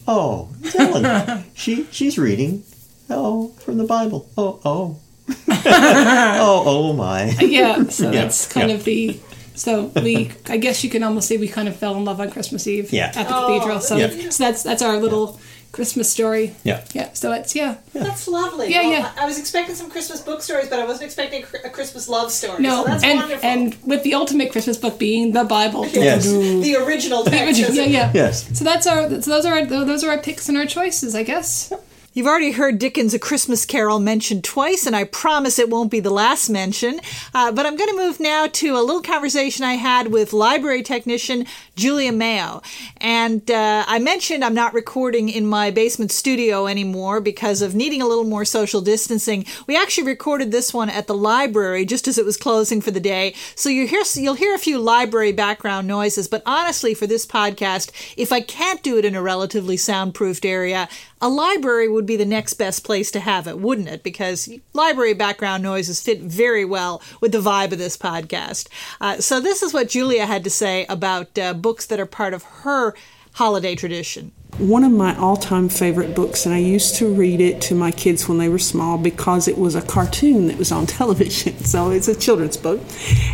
oh, 0.09 0.49
it's 0.63 0.75
Ellen. 0.79 1.45
she 1.55 1.87
she's 1.93 2.19
reading, 2.19 2.65
oh, 3.09 3.49
from 3.65 3.79
the 3.79 3.85
Bible. 3.85 4.29
Oh, 4.37 4.61
oh, 4.65 4.97
oh, 5.49 6.63
oh 6.67 6.93
my. 6.93 7.31
Yeah, 7.41 7.85
so 7.85 8.11
Yeah, 8.11 8.23
that's 8.23 8.47
kind 8.53 8.71
yeah. 8.71 8.77
of 8.77 8.85
the. 8.85 9.19
So 9.57 9.85
we, 10.03 10.33
I 10.49 10.57
guess 10.57 10.83
you 10.83 10.91
can 10.91 11.05
almost 11.05 11.29
say 11.29 11.37
we 11.37 11.47
kind 11.47 11.69
of 11.69 11.77
fell 11.77 11.95
in 11.95 12.05
love 12.05 12.21
on 12.21 12.29
Christmas 12.31 12.67
Eve 12.67 12.93
Yeah. 12.93 13.13
at 13.15 13.29
the 13.29 13.37
Oh, 13.37 13.47
cathedral. 13.47 13.81
So, 13.81 13.97
Yeah. 13.97 14.31
so 14.31 14.45
that's 14.45 14.63
that's 14.65 14.83
our 14.83 14.97
little 14.99 15.39
Christmas 15.75 16.11
story. 16.11 16.55
Yeah. 16.63 16.85
Yeah. 16.95 17.13
So 17.13 17.33
it's 17.33 17.55
yeah. 17.55 17.77
That's 17.93 18.27
lovely. 18.29 18.71
Yeah, 18.71 18.83
Well, 18.83 18.93
yeah. 18.93 19.13
I 19.19 19.25
I 19.25 19.27
was 19.27 19.39
expecting 19.39 19.75
some 19.75 19.91
Christmas 19.91 20.21
book 20.23 20.41
stories, 20.41 20.69
but 20.69 20.79
I 20.79 20.85
wasn't 20.87 21.05
expecting 21.07 21.45
a 21.65 21.71
Christmas 21.71 22.09
love 22.09 22.31
story. 22.31 22.63
No, 22.63 22.83
so 22.85 22.91
that's 22.91 23.05
and 23.05 23.19
wonderful. 23.19 23.49
and 23.49 23.77
with 23.85 24.03
the 24.05 24.15
ultimate 24.15 24.53
Christmas 24.53 24.77
book 24.79 24.99
being 24.99 25.33
the 25.33 25.45
Bible. 25.45 25.85
Yes. 26.05 26.25
the 26.27 26.77
original 26.87 27.25
text. 27.25 27.59
Yeah, 27.61 27.69
isn't 27.69 27.91
yeah. 27.91 28.13
Yes. 28.15 28.57
So 28.59 28.65
that's 28.65 28.87
our. 28.87 29.09
So 29.23 29.31
those 29.31 29.47
are 29.47 29.55
our, 29.59 29.65
those 29.67 30.05
are 30.05 30.11
our 30.11 30.19
picks 30.19 30.49
and 30.49 30.57
our 30.59 30.67
choices, 30.67 31.15
I 31.15 31.23
guess. 31.25 31.73
You've 32.15 32.29
already 32.29 32.53
heard 32.53 32.79
Dickens' 32.79 33.13
A 33.13 33.19
Christmas 33.19 33.67
Carol 33.67 33.99
mentioned 33.99 34.45
twice, 34.45 34.87
and 34.87 34.95
I 34.95 35.03
promise 35.03 35.59
it 35.59 35.69
won't 35.69 35.91
be 35.91 35.99
the 35.99 36.11
last 36.13 36.49
mention. 36.49 37.01
Uh, 37.35 37.51
but 37.51 37.67
I'm 37.67 37.77
going 37.77 37.91
to 37.91 37.97
move 37.97 38.21
now 38.21 38.47
to 38.47 38.77
a 38.77 38.87
little 38.87 39.03
conversation 39.03 39.65
I 39.65 39.75
had 39.75 40.13
with 40.13 40.33
library 40.33 40.85
technician 40.85 41.45
Julia 41.75 42.13
Mayo. 42.13 42.63
And 42.99 43.51
uh, 43.51 43.85
I 43.89 43.99
mentioned 43.99 44.45
I'm 44.45 44.55
not 44.55 44.75
recording 44.75 45.29
in 45.29 45.45
my 45.45 45.73
basement 45.73 46.13
studio 46.13 46.69
anymore 46.69 47.21
because 47.21 47.63
of 47.63 47.75
needing 47.75 48.01
a 48.01 48.07
little 48.07 48.23
more 48.23 48.45
social 48.45 48.81
distancing. 48.81 49.45
We 49.67 49.77
actually 49.77 50.07
recorded 50.07 50.53
this 50.53 50.73
one 50.73 50.91
at 50.91 51.09
the 51.09 51.17
library 51.17 51.85
just 51.85 52.07
as 52.07 52.17
it 52.17 52.25
was 52.25 52.37
closing 52.37 52.81
for 52.81 52.93
the 52.93 53.01
day. 53.01 53.35
So 53.57 53.69
you 53.69 53.89
hear, 53.89 54.05
you'll 54.15 54.35
hear 54.35 54.55
a 54.55 54.59
few 54.59 54.79
library 54.79 55.33
background 55.33 55.89
noises. 55.89 56.29
But 56.29 56.45
honestly, 56.47 56.95
for 56.95 57.09
this 57.09 57.27
podcast, 57.27 57.91
if 58.17 58.31
I 58.31 58.41
can't 58.41 58.85
do 58.85 58.99
it 58.99 59.05
in 59.05 59.17
a 59.17 59.23
relatively 59.23 59.77
soundproofed 59.77 60.45
area, 60.45 60.89
a 61.25 61.29
library 61.29 61.89
would 61.89 62.05
be 62.05 62.17
the 62.17 62.27
next 62.27 62.53
best 62.55 62.85
place 62.85 63.11
to 63.11 63.19
have 63.19 63.49
it, 63.49 63.59
wouldn't 63.59 63.89
it? 63.89 64.03
Because 64.03 64.47
library 64.75 65.15
background 65.15 65.63
noises 65.63 65.99
fit 65.99 66.21
very 66.21 66.67
well 66.67 67.01
with 67.23 67.33
the 67.33 67.41
vibe 67.41 67.73
of 67.73 67.79
this 67.79 67.97
podcast. 67.97 68.69
Uh, 69.01 69.17
so, 69.17 69.41
this 69.41 69.63
is 69.63 69.73
what 69.73 69.89
Julia 69.89 70.27
had 70.27 70.45
to 70.45 70.51
say 70.51 70.85
about 70.85 71.39
uh, 71.39 71.55
books 71.55 71.87
that 71.87 71.99
are 71.99 72.05
part 72.05 72.35
of 72.35 72.43
her 72.43 72.95
holiday 73.33 73.75
tradition. 73.75 74.33
One 74.59 74.85
of 74.85 74.93
my 74.93 75.17
all 75.17 75.39
time 75.39 75.71
favorite 75.71 76.15
books, 76.15 76.45
and 76.45 76.55
I 76.55 76.59
used 76.59 76.97
to 76.97 77.11
read 77.11 77.41
it 77.41 77.63
to 77.63 77.75
my 77.75 77.91
kids 77.91 78.29
when 78.29 78.37
they 78.37 78.51
were 78.51 78.59
small 78.59 78.99
because 78.99 79.49
it 79.49 79.57
was 79.57 79.75
a 79.75 79.81
cartoon 79.81 80.49
that 80.49 80.59
was 80.59 80.71
on 80.71 80.85
television. 81.01 81.57
So 81.61 81.91
it's 81.91 82.07
a 82.07 82.15
children's 82.15 82.59
book, 82.59 82.81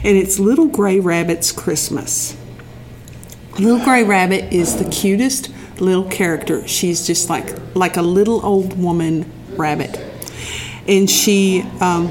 and 0.04 0.16
it's 0.16 0.38
Little 0.38 0.68
Gray 0.68 1.00
Rabbit's 1.00 1.50
Christmas. 1.50 2.36
Little 3.58 3.84
Gray 3.84 4.04
Rabbit 4.04 4.52
is 4.52 4.76
the 4.76 4.88
cutest 4.88 5.50
little 5.80 6.04
character. 6.04 6.66
She's 6.66 7.06
just 7.06 7.30
like 7.30 7.54
like 7.74 7.96
a 7.96 8.02
little 8.02 8.44
old 8.44 8.78
woman 8.78 9.30
rabbit, 9.56 9.98
and 10.86 11.08
she 11.10 11.62
um, 11.80 12.10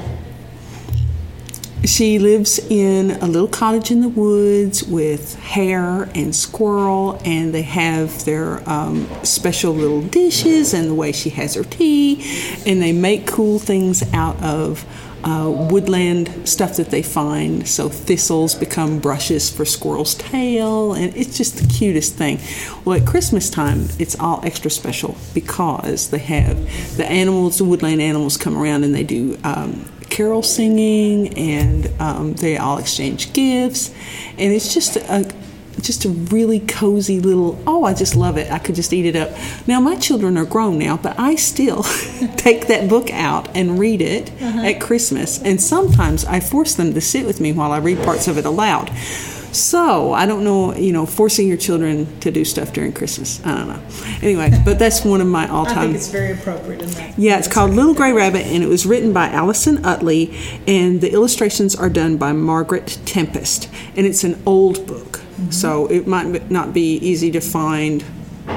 she 1.84 2.18
lives 2.18 2.58
in 2.70 3.12
a 3.22 3.26
little 3.26 3.48
cottage 3.48 3.90
in 3.90 4.00
the 4.00 4.08
woods 4.08 4.82
with 4.82 5.34
hare 5.36 6.10
and 6.14 6.34
squirrel, 6.34 7.20
and 7.24 7.54
they 7.54 7.62
have 7.62 8.24
their 8.24 8.68
um, 8.68 9.08
special 9.22 9.72
little 9.72 10.02
dishes 10.02 10.74
and 10.74 10.88
the 10.88 10.94
way 10.94 11.12
she 11.12 11.30
has 11.30 11.54
her 11.54 11.64
tea, 11.64 12.22
and 12.66 12.82
they 12.82 12.92
make 12.92 13.26
cool 13.26 13.58
things 13.58 14.02
out 14.12 14.40
of 14.42 14.84
uh, 15.24 15.50
woodland 15.70 16.48
stuff 16.48 16.76
that 16.76 16.90
they 16.90 17.02
find. 17.02 17.66
So 17.68 17.88
thistles 17.88 18.54
become 18.54 18.98
brushes 18.98 19.50
for 19.50 19.64
squirrel's 19.64 20.14
tail, 20.14 20.94
and 20.94 21.14
it's 21.16 21.36
just 21.36 21.56
the 21.58 21.66
cutest 21.66 22.14
thing. 22.14 22.38
Well, 22.84 23.00
at 23.00 23.06
Christmas 23.06 23.50
time, 23.50 23.88
it's 23.98 24.18
all 24.18 24.40
extra 24.44 24.70
special 24.70 25.16
because 25.34 26.10
they 26.10 26.18
have 26.18 26.56
the 26.96 27.06
animals, 27.06 27.58
the 27.58 27.64
woodland 27.64 28.00
animals, 28.00 28.36
come 28.36 28.56
around 28.56 28.84
and 28.84 28.94
they 28.94 29.04
do. 29.04 29.38
Um, 29.44 29.86
carol 30.10 30.42
singing 30.42 31.32
and 31.38 31.88
um, 32.00 32.34
they 32.34 32.56
all 32.56 32.78
exchange 32.78 33.32
gifts 33.32 33.90
and 34.36 34.52
it's 34.52 34.74
just 34.74 34.96
a 34.96 35.32
just 35.80 36.04
a 36.04 36.08
really 36.08 36.60
cozy 36.60 37.20
little 37.20 37.62
oh 37.66 37.84
i 37.84 37.94
just 37.94 38.14
love 38.14 38.36
it 38.36 38.50
i 38.50 38.58
could 38.58 38.74
just 38.74 38.92
eat 38.92 39.06
it 39.06 39.16
up 39.16 39.30
now 39.66 39.80
my 39.80 39.96
children 39.96 40.36
are 40.36 40.44
grown 40.44 40.78
now 40.78 40.96
but 40.96 41.18
i 41.18 41.34
still 41.34 41.82
take 42.36 42.66
that 42.66 42.88
book 42.88 43.10
out 43.10 43.48
and 43.56 43.78
read 43.78 44.02
it 44.02 44.30
uh-huh. 44.42 44.60
at 44.60 44.80
christmas 44.80 45.40
and 45.42 45.60
sometimes 45.60 46.24
i 46.26 46.38
force 46.40 46.74
them 46.74 46.92
to 46.92 47.00
sit 47.00 47.26
with 47.26 47.40
me 47.40 47.52
while 47.52 47.72
i 47.72 47.78
read 47.78 47.98
parts 48.04 48.28
of 48.28 48.36
it 48.36 48.44
aloud 48.44 48.90
So 49.52 50.12
I 50.12 50.26
don't 50.26 50.44
know, 50.44 50.74
you 50.74 50.92
know, 50.92 51.06
forcing 51.06 51.48
your 51.48 51.56
children 51.56 52.20
to 52.20 52.30
do 52.30 52.44
stuff 52.44 52.72
during 52.72 52.92
Christmas. 52.92 53.44
I 53.44 53.56
don't 53.56 53.68
know. 53.68 53.82
Anyway, 54.22 54.50
but 54.64 54.78
that's 54.78 55.04
one 55.04 55.20
of 55.20 55.26
my 55.26 55.42
I 55.44 55.46
think 55.46 55.52
all-time. 55.52 55.94
it's 55.94 56.08
very 56.08 56.32
appropriate 56.32 56.82
in 56.82 56.90
that. 56.90 57.18
Yeah, 57.18 57.38
it's 57.38 57.48
called 57.48 57.72
Little 57.72 57.94
Gray 57.94 58.12
Rabbit, 58.12 58.46
and 58.46 58.62
it 58.62 58.68
was 58.68 58.86
written 58.86 59.12
by 59.12 59.28
Alison 59.28 59.78
Uttley, 59.78 60.32
and 60.68 61.00
the 61.00 61.12
illustrations 61.12 61.74
are 61.74 61.90
done 61.90 62.16
by 62.16 62.32
Margaret 62.32 62.98
Tempest, 63.04 63.68
and 63.96 64.06
it's 64.06 64.22
an 64.22 64.40
old 64.46 64.86
book, 64.86 65.09
so 65.50 65.86
it 65.86 66.06
might 66.06 66.50
not 66.50 66.72
be 66.72 66.96
easy 66.96 67.30
to 67.32 67.40
find 67.40 68.04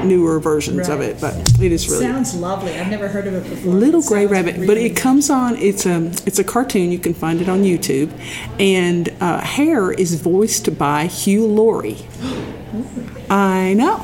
newer 0.04 0.40
versions 0.40 0.90
of 0.90 1.02
it, 1.02 1.20
but 1.22 1.36
it 1.62 1.72
is 1.72 1.90
really 1.90 2.06
Sounds 2.06 2.36
lovely. 2.36 2.74
I've 2.78 2.90
never 2.90 3.08
heard 3.08 3.28
of 3.28 3.34
it 3.36 3.50
before. 3.50 3.74
Little 3.74 4.02
It 4.02 4.08
Gray 4.08 4.22
sounds 4.24 4.32
Rabbit, 4.32 4.56
but 4.60 4.70
really 4.70 4.86
it 4.86 4.96
comes 4.96 5.30
on. 5.30 5.56
It's 5.58 5.86
a 5.86 6.06
it's 6.26 6.40
a 6.40 6.44
cartoon. 6.44 6.92
You 6.92 7.00
can 7.00 7.14
find 7.14 7.42
it 7.42 7.50
on 7.50 7.64
YouTube, 7.64 8.12
and 8.60 9.14
uh, 9.22 9.42
Hare 9.42 9.92
is 9.92 10.20
voiced 10.20 10.78
by 10.78 11.06
Hugh 11.06 11.46
Laurie. 11.46 11.98
I 13.30 13.74
know, 13.74 13.98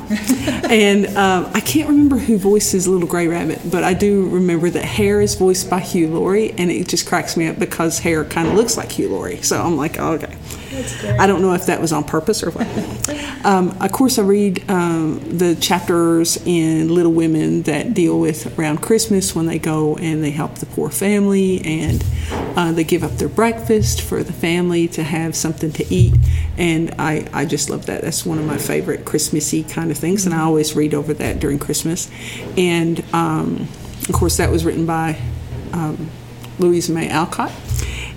and 0.69 1.05
um, 1.17 1.51
I 1.53 1.59
can't 1.59 1.89
remember 1.89 2.17
who 2.17 2.37
voices 2.37 2.87
Little 2.87 3.07
Gray 3.07 3.27
Rabbit, 3.27 3.59
but 3.69 3.83
I 3.83 3.93
do 3.93 4.27
remember 4.29 4.69
that 4.69 4.83
Hare 4.83 5.21
is 5.21 5.35
voiced 5.35 5.69
by 5.69 5.81
Hugh 5.81 6.07
Laurie, 6.07 6.51
and 6.51 6.71
it 6.71 6.87
just 6.87 7.05
cracks 7.07 7.35
me 7.35 7.47
up 7.47 7.59
because 7.59 7.99
Hare 7.99 8.23
kind 8.25 8.47
of 8.47 8.55
looks 8.55 8.77
like 8.77 8.93
Hugh 8.93 9.09
Laurie. 9.09 9.41
So 9.41 9.61
I'm 9.61 9.75
like, 9.75 9.99
oh, 9.99 10.13
okay. 10.13 10.35
I 11.19 11.25
don't 11.27 11.41
know 11.41 11.53
if 11.53 11.65
that 11.65 11.81
was 11.81 11.91
on 11.91 12.03
purpose 12.03 12.43
or 12.43 12.51
what. 12.51 13.45
um, 13.45 13.75
of 13.81 13.91
course, 13.91 14.19
I 14.19 14.21
read 14.21 14.69
um, 14.69 15.19
the 15.37 15.55
chapters 15.55 16.37
in 16.45 16.93
Little 16.93 17.11
Women 17.11 17.63
that 17.63 17.93
deal 17.93 18.19
with 18.19 18.57
around 18.57 18.81
Christmas 18.81 19.35
when 19.35 19.47
they 19.47 19.57
go 19.57 19.95
and 19.95 20.23
they 20.23 20.31
help 20.31 20.55
the 20.55 20.65
poor 20.67 20.89
family 20.89 21.61
and 21.65 22.03
uh, 22.31 22.71
they 22.71 22.83
give 22.83 23.03
up 23.03 23.11
their 23.13 23.29
breakfast 23.29 24.01
for 24.01 24.23
the 24.23 24.33
family 24.33 24.87
to 24.89 25.03
have 25.03 25.35
something 25.35 25.71
to 25.71 25.93
eat. 25.93 26.13
And 26.57 26.93
I, 26.99 27.27
I 27.33 27.45
just 27.45 27.69
love 27.69 27.87
that. 27.87 28.01
That's 28.01 28.25
one 28.25 28.37
of 28.37 28.45
my 28.45 28.57
favorite 28.57 29.05
Christmassy 29.05 29.63
kind 29.63 29.91
of 29.91 29.97
things, 29.97 30.25
and 30.25 30.35
I 30.35 30.41
always 30.41 30.75
read 30.75 30.93
over 30.93 31.13
that 31.15 31.39
during 31.39 31.57
Christmas. 31.57 32.09
And 32.57 33.03
um, 33.13 33.67
of 34.07 34.13
course, 34.13 34.37
that 34.37 34.51
was 34.51 34.65
written 34.65 34.85
by 34.85 35.19
um, 35.73 36.09
Louise 36.59 36.89
May 36.89 37.09
Alcott. 37.09 37.51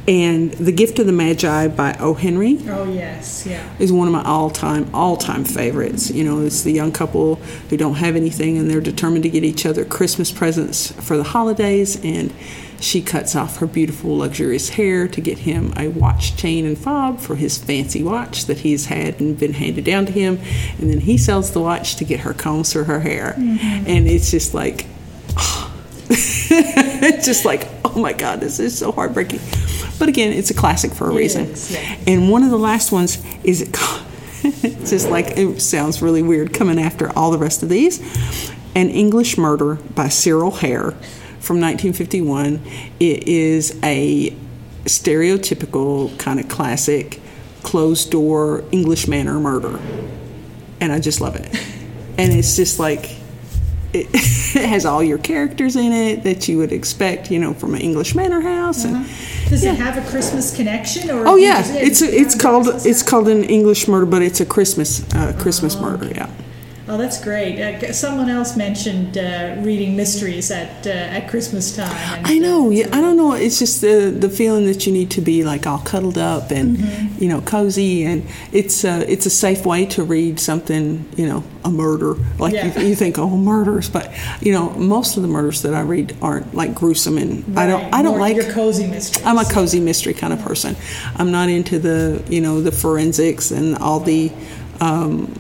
And 0.09 0.51
The 0.55 0.73
Gift 0.73 0.99
of 0.99 1.07
the 1.07 1.13
Magi 1.13 1.69
by 1.69 1.97
O. 2.01 2.15
Henry 2.15 2.59
Oh 2.69 2.93
yes, 2.93 3.47
yeah. 3.47 3.69
is 3.79 3.93
one 3.93 4.09
of 4.09 4.13
my 4.13 4.25
all-time 4.25 4.93
all-time 4.93 5.45
favorites. 5.45 6.11
You 6.11 6.25
know, 6.25 6.41
it's 6.41 6.63
the 6.63 6.73
young 6.73 6.91
couple 6.91 7.37
who 7.71 7.77
don't 7.77 7.95
have 7.95 8.17
anything 8.17 8.59
and 8.59 8.69
they're 8.69 8.81
determined 8.81 9.23
to 9.23 9.29
get 9.29 9.45
each 9.45 9.65
other 9.65 9.85
Christmas 9.85 10.33
presents 10.33 10.91
for 10.91 11.17
the 11.17 11.23
holidays 11.23 12.03
and 12.05 12.33
she 12.81 13.01
cuts 13.01 13.37
off 13.37 13.59
her 13.59 13.67
beautiful 13.69 14.17
luxurious 14.19 14.71
hair 14.71 15.07
to 15.07 15.21
get 15.21 15.39
him 15.39 15.73
a 15.77 15.87
watch 15.87 16.37
chain 16.37 16.67
and 16.67 16.77
fob 16.77 17.21
for 17.21 17.37
his 17.37 17.57
fancy 17.57 18.03
watch 18.03 18.47
that 18.47 18.59
he's 18.59 18.87
had 18.87 19.21
and 19.21 19.39
been 19.39 19.53
handed 19.53 19.85
down 19.85 20.05
to 20.07 20.13
him 20.13 20.41
and 20.79 20.91
then 20.91 20.99
he 20.99 21.17
sells 21.17 21.53
the 21.53 21.61
watch 21.61 21.95
to 21.95 22.05
get 22.05 22.21
her 22.21 22.35
combs 22.35 22.73
for 22.73 22.83
her 22.85 22.99
hair. 22.99 23.37
Mm-hmm. 23.39 23.85
And 23.87 24.09
it's 24.09 24.33
just 24.33 24.53
like 24.53 24.87
it's 26.15 27.25
just 27.25 27.45
like, 27.45 27.69
oh 27.85 28.01
my 28.01 28.13
God, 28.13 28.41
this 28.41 28.59
is 28.59 28.77
so 28.77 28.91
heartbreaking. 28.93 29.41
But 29.99 30.09
again, 30.09 30.33
it's 30.33 30.51
a 30.51 30.55
classic 30.55 30.93
for 30.93 31.11
a 31.11 31.15
reason. 31.15 31.47
is, 31.47 31.73
yeah. 31.73 31.97
And 32.07 32.31
one 32.31 32.43
of 32.43 32.51
the 32.51 32.59
last 32.59 32.93
ones 32.93 33.23
is 33.45 33.63
it. 33.63 33.71
it's 34.45 34.91
just 34.91 35.09
like 35.09 35.39
it 35.39 35.61
sounds 35.61 36.03
really 36.03 36.23
weird 36.23 36.53
coming 36.53 36.81
after 36.81 37.17
all 37.17 37.31
the 37.31 37.39
rest 37.39 37.63
of 37.63 37.69
these. 37.69 38.01
An 38.75 38.89
English 38.89 39.39
Murder 39.39 39.77
by 39.77 40.09
Cyril 40.09 40.51
Hare 40.51 40.93
from 41.39 41.61
1951. 41.61 42.61
It 42.99 43.29
is 43.29 43.79
a 43.83 44.35
stereotypical 44.85 46.19
kind 46.19 46.41
of 46.41 46.49
classic 46.49 47.21
closed 47.63 48.11
door 48.11 48.65
English 48.73 49.07
manor 49.07 49.39
murder, 49.39 49.79
and 50.81 50.93
I 50.93 50.99
just 50.99 51.21
love 51.21 51.37
it. 51.37 51.49
And 52.19 52.31
it's 52.31 52.57
just 52.57 52.79
like 52.79 53.09
it, 53.95 54.07
it 54.57 54.69
has 54.69 54.85
all 54.87 55.03
your 55.03 55.19
characters 55.19 55.77
in 55.77 55.93
it 55.93 56.25
that 56.25 56.49
you 56.49 56.59
would 56.59 56.73
expect, 56.73 57.31
you 57.31 57.39
know, 57.39 57.55
from 57.55 57.75
an 57.75 57.81
English 57.81 58.15
manor 58.15 58.41
house. 58.41 58.85
And, 58.85 59.07
Does 59.49 59.63
Yeah. 59.65 59.73
it 59.73 59.79
have 59.79 59.99
a 59.99 60.11
Christmas 60.11 60.55
connection? 60.55 61.11
Or 61.11 61.27
oh 61.27 61.37
yeah, 61.37 61.63
it's 61.67 62.03
a, 62.03 62.07
it's 62.07 62.35
called 62.35 62.69
it's 62.87 63.03
called 63.03 63.29
an 63.29 63.45
English 63.45 63.89
murder, 63.89 64.07
but 64.07 64.23
it's 64.23 64.41
a 64.41 64.47
Christmas 64.47 65.03
uh, 65.15 65.35
Christmas 65.39 65.77
murder. 65.79 66.07
Yeah. 66.15 66.29
Oh, 66.89 66.97
that's 66.99 67.23
great. 67.23 67.61
Uh, 67.61 67.93
someone 67.93 68.29
else 68.29 68.57
mentioned 68.57 69.17
uh, 69.17 69.55
reading 69.61 69.95
mysteries 69.97 70.51
at 70.51 70.85
uh, 70.85 70.91
at 70.91 71.29
Christmas 71.29 71.77
time. 71.77 71.93
And, 72.19 72.27
I 72.27 72.39
know. 72.39 72.67
uh, 72.67 72.71
Yeah, 72.71 72.89
I 72.93 73.01
don't 73.01 73.17
know. 73.17 73.35
It's 73.35 73.61
just 73.61 73.81
the 73.81 74.11
the 74.11 74.29
feeling 74.29 74.67
that 74.67 74.85
you 74.85 74.93
need 74.93 75.11
to 75.13 75.21
be 75.21 75.45
like 75.45 75.65
all 75.67 75.79
cuddled 75.79 76.19
up 76.19 76.51
and 76.51 76.77
Mm-hmm. 76.77 77.23
you 77.23 77.29
know 77.29 77.41
cozy, 77.41 78.05
and 78.05 78.27
it's 78.53 78.85
uh, 78.85 79.05
it's 79.09 79.27
a 79.27 79.31
safe 79.31 79.65
way 79.65 79.87
to 79.87 80.03
read 80.03 80.41
something. 80.41 81.05
You 81.17 81.27
know, 81.29 81.45
a 81.65 81.71
murder. 81.71 82.15
Like 82.39 82.53
Yeah. 82.55 82.77
you, 82.81 82.89
you 82.89 82.97
think, 82.97 83.17
oh, 83.17 83.29
murders, 83.37 83.89
but 83.89 84.11
you 84.41 84.53
know, 84.53 84.71
most 84.71 85.17
of 85.17 85.23
the 85.23 85.29
murders 85.29 85.63
that 85.63 85.75
I 85.75 85.83
read 85.83 86.17
aren't 86.21 86.53
like 86.53 86.75
gruesome, 86.75 87.17
and 87.17 87.45
I 87.57 87.67
don't 87.69 87.95
I 87.95 88.03
don't 88.03 88.19
more 88.19 88.27
like 88.29 88.35
your 88.37 88.53
cozy 88.53 88.89
mystery. 88.89 89.23
I'm 89.25 89.39
a 89.39 89.45
cozy 89.45 89.79
mystery 89.79 90.15
kind 90.15 90.33
of 90.33 90.41
person. 90.43 90.75
I'm 91.15 91.31
not 91.31 91.49
into 91.49 91.79
the 91.79 92.25
you 92.29 92.41
know 92.41 92.61
the 92.61 92.73
forensics 92.73 93.53
and 93.53 93.77
all 93.79 94.01
the 94.01 94.33
um, 94.81 95.33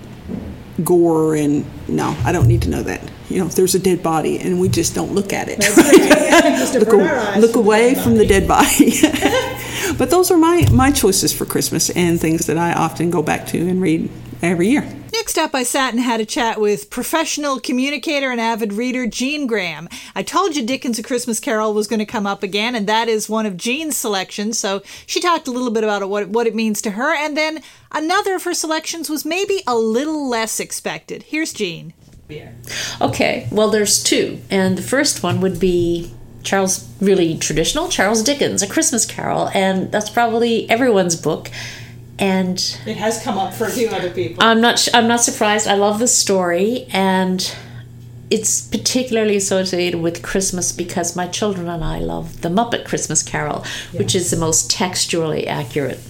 gore 0.85 1.35
and 1.37 1.65
no, 1.89 2.17
I 2.25 2.33
don't 2.33 2.47
need 2.47 2.63
to 2.63 2.71
know 2.71 2.83
that. 2.83 3.03
You 3.33 3.41
know, 3.41 3.47
if 3.47 3.55
there's 3.55 3.75
a 3.75 3.79
dead 3.79 4.03
body 4.03 4.39
and 4.39 4.61
we 4.61 4.69
just 4.69 4.95
don't 4.95 5.13
look 5.13 5.33
at 5.33 5.49
it. 5.49 5.61
Just 6.63 6.75
look, 6.75 6.89
a- 6.89 7.41
look 7.41 7.53
from 7.53 7.53
the 7.53 7.59
away 7.59 7.95
from 7.95 8.17
the 8.17 8.27
dead 8.27 8.49
body. 8.49 8.93
but 9.99 10.11
those 10.11 10.31
are 10.31 10.39
my 10.39 10.67
my 10.73 10.91
choices 10.91 11.33
for 11.33 11.45
Christmas 11.45 11.91
and 11.91 12.21
things 12.21 12.47
that 12.47 12.59
I 12.59 12.73
often 12.73 13.11
go 13.11 13.23
back 13.23 13.47
to 13.49 13.59
and 13.59 13.81
read 13.81 14.11
every 14.43 14.69
year. 14.69 14.83
Next 15.13 15.39
up, 15.39 15.55
I 15.55 15.63
sat 15.63 15.93
and 15.95 16.03
had 16.03 16.21
a 16.21 16.27
chat 16.27 16.61
with 16.61 16.91
professional 16.91 17.61
communicator 17.61 18.31
and 18.31 18.41
avid 18.41 18.73
reader 18.73 19.07
Jean 19.07 19.47
Graham. 19.47 19.89
I 20.17 20.23
told 20.23 20.57
you 20.57 20.67
Dickens' 20.67 20.99
A 20.99 21.03
Christmas 21.03 21.39
Carol 21.39 21.75
was 21.75 21.87
going 21.87 22.01
to 22.01 22.07
come 22.07 22.27
up 22.27 22.43
again, 22.43 22.75
and 22.75 22.87
that 22.89 23.09
is 23.09 23.29
one 23.29 23.47
of 23.47 23.57
Jean's 23.57 23.97
selections. 23.97 24.59
So 24.59 24.83
she 25.07 25.21
talked 25.21 25.47
a 25.47 25.53
little 25.53 25.71
bit 25.71 25.85
about 25.85 26.03
it, 26.03 26.09
what, 26.09 26.29
what 26.29 26.47
it 26.47 26.55
means 26.55 26.83
to 26.83 26.93
her, 26.93 27.15
and 27.15 27.37
then 27.37 27.63
another 27.93 28.35
of 28.35 28.45
her 28.45 28.55
selections 28.55 29.09
was 29.09 29.25
maybe 29.25 29.63
a 29.67 29.77
little 29.77 30.29
less 30.29 30.59
expected. 30.59 31.25
Here's 31.25 31.53
Jean. 32.29 32.57
Okay, 33.01 33.49
well, 33.51 33.71
there's 33.71 34.03
two, 34.03 34.41
and 34.51 34.77
the 34.77 34.83
first 34.83 35.23
one 35.23 35.41
would 35.41 35.59
be 35.61 36.13
Charles, 36.43 36.89
really 37.01 37.37
traditional 37.37 37.89
Charles 37.89 38.23
Dickens, 38.23 38.63
A 38.63 38.67
Christmas 38.69 39.07
Carol, 39.07 39.49
and 39.55 39.91
that's 39.93 40.11
probably 40.11 40.69
everyone's 40.71 41.17
book. 41.17 41.51
And 42.19 42.59
It 42.87 42.97
has 42.97 43.23
come 43.23 43.39
up 43.39 43.53
for 43.55 43.67
a 43.67 43.71
few 43.71 43.89
other 43.89 44.11
people. 44.11 44.43
I'm 44.43 44.61
not, 44.61 44.87
I'm 44.95 45.09
not 45.09 45.21
surprised. 45.21 45.67
I 45.67 45.75
love 45.75 45.99
the 45.99 46.09
story, 46.09 46.87
and 46.93 47.55
it's 48.31 48.67
particularly 48.67 49.37
associated 49.37 50.01
with 50.01 50.23
Christmas 50.23 50.73
because 50.73 51.15
my 51.17 51.27
children 51.27 51.69
and 51.69 51.85
I 51.85 51.99
love 51.99 52.41
the 52.43 52.49
Muppet 52.49 52.85
Christmas 52.85 53.23
Carol, 53.23 53.65
which 53.93 54.15
is 54.15 54.31
the 54.31 54.37
most 54.37 54.71
textually 54.71 55.47
accurate 55.47 56.01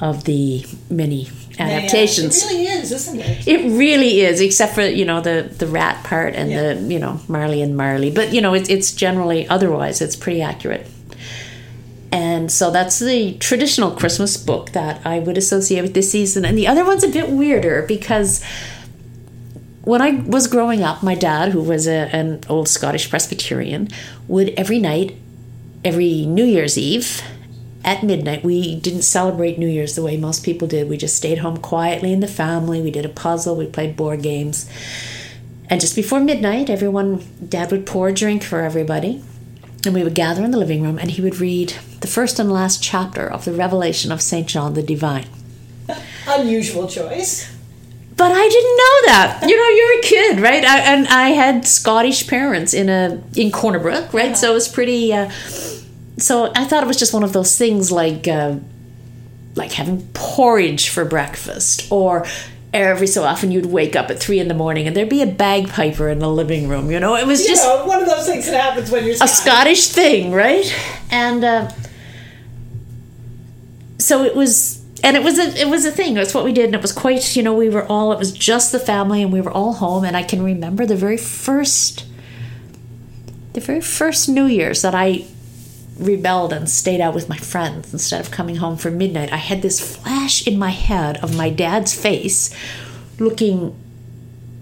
of 0.00 0.24
the 0.24 0.66
many 0.90 1.28
adaptations. 1.58 2.42
It 2.42 2.48
really 2.48 2.66
is, 2.66 2.92
isn't 2.92 3.20
it? 3.20 3.46
It 3.48 3.78
really 3.78 4.20
is, 4.20 4.40
except 4.40 4.74
for 4.74 4.82
you 4.82 5.04
know 5.04 5.20
the 5.20 5.50
the 5.58 5.66
rat 5.66 6.04
part 6.04 6.34
and 6.34 6.50
Yeah. 6.50 6.74
the 6.74 6.80
you 6.92 6.98
know 6.98 7.20
Marley 7.28 7.62
and 7.62 7.76
Marley. 7.76 8.10
But 8.10 8.32
you 8.32 8.40
know 8.40 8.54
it's 8.54 8.68
it's 8.68 8.92
generally 8.92 9.46
otherwise 9.48 10.00
it's 10.00 10.16
pretty 10.16 10.42
accurate. 10.42 10.86
And 12.12 12.50
so 12.52 12.70
that's 12.70 13.00
the 13.00 13.34
traditional 13.40 13.90
Christmas 13.90 14.36
book 14.36 14.70
that 14.70 15.04
I 15.04 15.18
would 15.18 15.36
associate 15.36 15.82
with 15.82 15.94
this 15.94 16.12
season. 16.12 16.44
And 16.44 16.56
the 16.56 16.68
other 16.68 16.84
one's 16.84 17.02
a 17.02 17.08
bit 17.08 17.28
weirder 17.28 17.82
because 17.88 18.40
when 19.82 20.00
I 20.00 20.10
was 20.26 20.46
growing 20.46 20.82
up, 20.82 21.02
my 21.02 21.16
dad, 21.16 21.50
who 21.50 21.60
was 21.62 21.86
a, 21.88 22.08
an 22.14 22.40
old 22.48 22.68
Scottish 22.68 23.10
Presbyterian, 23.10 23.88
would 24.28 24.50
every 24.56 24.78
night, 24.78 25.16
every 25.84 26.24
New 26.24 26.44
Year's 26.44 26.78
Eve, 26.78 27.20
at 27.84 28.02
midnight, 28.02 28.42
we 28.42 28.74
didn't 28.74 29.02
celebrate 29.02 29.58
New 29.58 29.68
Year's 29.68 29.94
the 29.94 30.02
way 30.02 30.16
most 30.16 30.44
people 30.44 30.66
did. 30.66 30.88
We 30.88 30.96
just 30.96 31.16
stayed 31.16 31.38
home 31.38 31.58
quietly 31.58 32.12
in 32.12 32.20
the 32.20 32.26
family. 32.26 32.80
We 32.80 32.90
did 32.90 33.04
a 33.04 33.10
puzzle, 33.10 33.56
we 33.56 33.66
played 33.66 33.96
board 33.96 34.22
games. 34.22 34.68
And 35.68 35.80
just 35.80 35.94
before 35.94 36.20
midnight, 36.20 36.70
everyone, 36.70 37.24
dad 37.46 37.70
would 37.70 37.86
pour 37.86 38.08
a 38.08 38.12
drink 38.12 38.42
for 38.42 38.60
everybody. 38.60 39.22
And 39.84 39.94
we 39.94 40.02
would 40.02 40.14
gather 40.14 40.42
in 40.42 40.50
the 40.50 40.58
living 40.58 40.82
room, 40.82 40.98
and 40.98 41.10
he 41.10 41.20
would 41.20 41.40
read 41.40 41.74
the 42.00 42.06
first 42.06 42.38
and 42.38 42.50
last 42.50 42.82
chapter 42.82 43.30
of 43.30 43.44
the 43.44 43.52
Revelation 43.52 44.10
of 44.10 44.22
St. 44.22 44.46
John 44.46 44.74
the 44.74 44.82
Divine. 44.82 45.26
Unusual 46.26 46.88
choice. 46.88 47.50
But 48.16 48.32
I 48.32 48.48
didn't 48.48 48.76
know 48.76 49.12
that. 49.12 49.48
You 49.48 49.56
know, 49.56 49.68
you're 49.68 49.98
a 49.98 50.02
kid, 50.02 50.40
right? 50.40 50.64
I, 50.64 50.78
and 50.80 51.08
I 51.08 51.30
had 51.30 51.66
Scottish 51.66 52.28
parents 52.28 52.72
in 52.72 52.88
a 52.88 53.22
in 53.36 53.50
Corner 53.50 53.80
Brook, 53.80 54.14
right? 54.14 54.36
So 54.36 54.52
it 54.52 54.54
was 54.54 54.68
pretty. 54.68 55.12
Uh, 55.12 55.30
so 56.18 56.52
I 56.54 56.64
thought 56.64 56.82
it 56.82 56.86
was 56.86 56.98
just 56.98 57.12
one 57.12 57.24
of 57.24 57.32
those 57.32 57.58
things 57.58 57.90
like 57.90 58.28
uh, 58.28 58.56
like 59.54 59.72
having 59.72 60.06
porridge 60.14 60.88
for 60.88 61.04
breakfast, 61.04 61.90
or 61.90 62.26
every 62.72 63.06
so 63.06 63.22
often 63.22 63.52
you'd 63.52 63.66
wake 63.66 63.94
up 63.94 64.10
at 64.10 64.18
three 64.18 64.40
in 64.40 64.48
the 64.48 64.54
morning 64.54 64.86
and 64.88 64.96
there'd 64.96 65.08
be 65.08 65.22
a 65.22 65.26
bagpiper 65.26 66.08
in 66.08 66.18
the 66.18 66.28
living 66.28 66.68
room. 66.68 66.90
You 66.90 67.00
know, 67.00 67.16
it 67.16 67.26
was 67.26 67.46
just 67.46 67.64
know, 67.64 67.86
one 67.86 68.02
of 68.02 68.08
those 68.08 68.26
things 68.26 68.46
that 68.46 68.60
happens 68.60 68.90
when 68.90 69.04
you're 69.04 69.14
a 69.14 69.28
Scottish 69.28 69.88
thing, 69.88 70.32
right? 70.32 70.72
And 71.10 71.44
uh, 71.44 71.70
so 73.98 74.24
it 74.24 74.34
was 74.34 74.84
and 75.04 75.16
it 75.16 75.22
was 75.22 75.38
a 75.38 75.60
it 75.60 75.68
was 75.68 75.84
a 75.84 75.92
thing. 75.92 76.16
It's 76.16 76.34
what 76.34 76.44
we 76.44 76.52
did, 76.52 76.66
and 76.66 76.74
it 76.74 76.82
was 76.82 76.92
quite. 76.92 77.36
You 77.36 77.42
know, 77.42 77.54
we 77.54 77.68
were 77.68 77.86
all. 77.86 78.12
It 78.12 78.18
was 78.18 78.32
just 78.32 78.72
the 78.72 78.80
family, 78.80 79.22
and 79.22 79.32
we 79.32 79.40
were 79.40 79.52
all 79.52 79.74
home. 79.74 80.04
And 80.04 80.16
I 80.16 80.22
can 80.22 80.42
remember 80.42 80.86
the 80.86 80.96
very 80.96 81.18
first, 81.18 82.06
the 83.52 83.60
very 83.60 83.82
first 83.82 84.28
New 84.28 84.46
Year's 84.46 84.82
that 84.82 84.94
I 84.94 85.26
rebelled 85.98 86.52
and 86.52 86.68
stayed 86.68 87.00
out 87.00 87.14
with 87.14 87.28
my 87.28 87.36
friends 87.36 87.92
instead 87.92 88.20
of 88.20 88.30
coming 88.30 88.56
home 88.56 88.76
for 88.76 88.90
midnight. 88.90 89.32
I 89.32 89.36
had 89.36 89.62
this 89.62 89.96
flash 89.96 90.46
in 90.46 90.58
my 90.58 90.70
head 90.70 91.18
of 91.18 91.36
my 91.36 91.50
dad's 91.50 91.94
face, 91.94 92.54
looking 93.18 93.76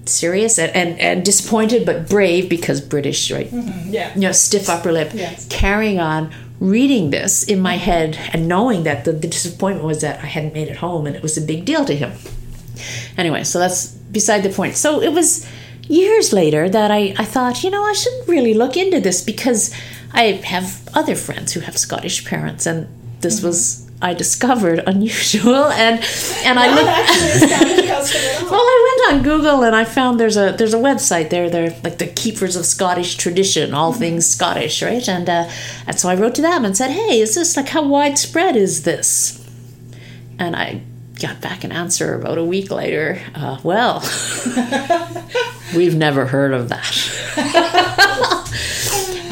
serious 0.05 0.59
and, 0.59 0.75
and, 0.75 0.99
and 1.01 1.25
disappointed 1.25 1.87
but 1.87 2.09
brave 2.09 2.49
because 2.49 2.81
British, 2.81 3.31
right? 3.31 3.51
Mm-hmm, 3.51 3.93
yeah. 3.93 4.15
You 4.15 4.23
know, 4.23 4.33
stiff 4.33 4.69
upper 4.69 4.93
lip, 4.93 5.13
Yes. 5.15 5.47
carrying 5.49 6.01
on, 6.01 6.33
reading 6.61 7.11
this 7.11 7.43
in 7.45 7.61
my 7.61 7.75
mm-hmm. 7.75 7.85
head 7.85 8.19
and 8.33 8.49
knowing 8.49 8.85
that 8.85 9.05
the, 9.05 9.13
the 9.13 9.29
disappointment 9.29 9.87
was 9.87 10.01
that 10.01 10.21
I 10.23 10.27
hadn't 10.27 10.55
made 10.55 10.69
it 10.69 10.77
home 10.77 11.07
and 11.07 11.17
it 11.17 11.23
was 11.23 11.37
a 11.37 11.41
big 11.41 11.65
deal 11.65 11.85
to 11.85 11.95
him. 11.95 12.13
Anyway, 13.17 13.45
so 13.45 13.59
that's 13.59 13.89
beside 13.89 14.43
the 14.43 14.51
point. 14.51 14.77
So 14.77 15.01
it 15.01 15.13
was 15.13 15.47
years 15.89 16.33
later 16.33 16.69
that 16.69 16.91
I, 16.91 17.15
I 17.19 17.25
thought, 17.25 17.63
you 17.63 17.71
know, 17.71 17.85
I 17.85 17.93
should 17.93 18.13
really 18.29 18.55
look 18.55 18.77
into 18.77 19.01
this 19.01 19.23
because 19.23 19.75
I 20.13 20.41
have 20.45 20.89
other 20.95 21.15
friends 21.15 21.53
who 21.53 21.61
have 21.61 21.77
Scottish 21.77 22.25
parents 22.25 22.67
and 22.67 22.89
this 23.21 23.43
was 23.43 23.89
I 24.03 24.15
discovered 24.15 24.83
unusual 24.87 25.67
and 25.67 26.05
and 26.45 26.59
I 26.59 26.75
looked 26.75 28.43
well, 28.51 28.61
I 28.61 29.07
went 29.09 29.15
on 29.15 29.23
Google 29.23 29.63
and 29.63 29.75
I 29.77 29.85
found 29.85 30.19
there's 30.19 30.37
a 30.37 30.53
there's 30.53 30.75
a 30.75 30.79
website 30.79 31.31
there. 31.31 31.49
They're 31.49 31.71
like 31.85 31.99
the 31.99 32.09
keepers 32.09 32.57
of 32.57 32.67
Scottish 32.67 33.17
tradition, 33.17 33.73
all 33.75 33.93
things 33.93 34.29
Scottish, 34.29 34.83
right? 34.83 35.09
And 35.09 35.29
uh, 35.29 35.49
and 35.87 35.99
so 35.99 36.09
I 36.09 36.17
wrote 36.17 36.35
to 36.37 36.43
them 36.43 36.65
and 36.65 36.77
said, 36.77 36.91
"Hey, 36.91 37.21
is 37.21 37.35
this 37.37 37.57
like 37.57 37.69
how 37.69 37.87
widespread 37.87 38.57
is 38.57 38.83
this?" 38.83 39.39
And 40.39 40.57
I 40.57 40.83
got 41.21 41.41
back 41.41 41.63
an 41.63 41.71
answer 41.71 42.15
about 42.15 42.39
a 42.39 42.45
week 42.45 42.71
later. 42.71 43.21
Uh, 43.35 43.59
well, 43.63 44.01
we've 45.77 45.95
never 45.95 46.27
heard 46.27 46.53
of 46.53 46.69
that. 46.71 46.91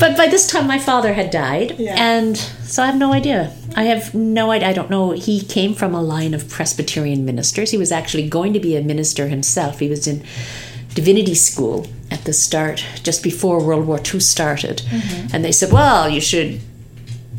But 0.01 0.17
by 0.17 0.27
this 0.27 0.47
time, 0.47 0.67
my 0.67 0.79
father 0.79 1.13
had 1.13 1.31
died, 1.31 1.79
and 1.81 2.37
so 2.37 2.83
I 2.83 2.87
have 2.87 2.97
no 2.97 3.13
idea. 3.13 3.55
I 3.77 3.85
have 3.85 4.15
no 4.15 4.51
idea. 4.51 4.69
I 4.69 4.73
don't 4.73 4.91
know. 4.91 5.11
He 5.13 5.43
came 5.43 5.75
from 5.75 5.95
a 5.95 6.03
line 6.03 6.35
of 6.35 6.49
Presbyterian 6.49 7.25
ministers. 7.25 7.71
He 7.71 7.79
was 7.79 7.93
actually 7.93 8.29
going 8.29 8.53
to 8.55 8.61
be 8.61 8.77
a 8.77 8.83
minister 8.83 9.29
himself. 9.29 9.79
He 9.79 9.89
was 9.89 10.07
in 10.07 10.25
divinity 10.95 11.35
school 11.35 11.87
at 12.11 12.25
the 12.25 12.33
start, 12.33 12.85
just 13.03 13.23
before 13.23 13.65
World 13.65 13.87
War 13.87 13.99
II 13.99 14.21
started. 14.21 14.79
Mm-hmm. 14.79 15.35
And 15.35 15.45
they 15.45 15.53
said, 15.53 15.73
well, 15.73 16.09
you 16.09 16.21
should, 16.21 16.61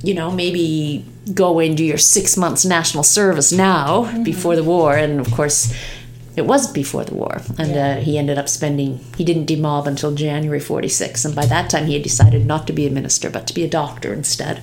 you 0.04 0.14
know, 0.14 0.32
maybe 0.32 1.06
go 1.34 1.60
and 1.60 1.76
do 1.76 1.84
your 1.84 1.98
six 1.98 2.38
months 2.38 2.66
national 2.66 3.04
service 3.04 3.52
now 3.52 4.06
mm-hmm. 4.06 4.24
before 4.24 4.56
the 4.56 4.64
war. 4.64 4.96
And 4.96 5.20
of 5.20 5.32
course, 5.32 5.74
it 6.36 6.46
was 6.46 6.72
before 6.72 7.04
the 7.04 7.14
war. 7.16 7.42
And 7.58 7.76
uh, 7.76 7.96
he 7.98 8.18
ended 8.18 8.38
up 8.38 8.48
spending, 8.48 9.00
he 9.18 9.24
didn't 9.26 9.48
demob 9.48 9.86
until 9.88 10.14
January 10.16 10.60
46. 10.60 11.26
And 11.26 11.36
by 11.36 11.46
that 11.48 11.70
time, 11.70 11.88
he 11.88 11.94
had 11.94 12.04
decided 12.04 12.46
not 12.46 12.68
to 12.68 12.74
be 12.74 12.88
a 12.88 12.90
minister, 12.92 13.30
but 13.30 13.48
to 13.48 13.54
be 13.54 13.64
a 13.64 13.70
doctor 13.70 14.14
instead. 14.14 14.62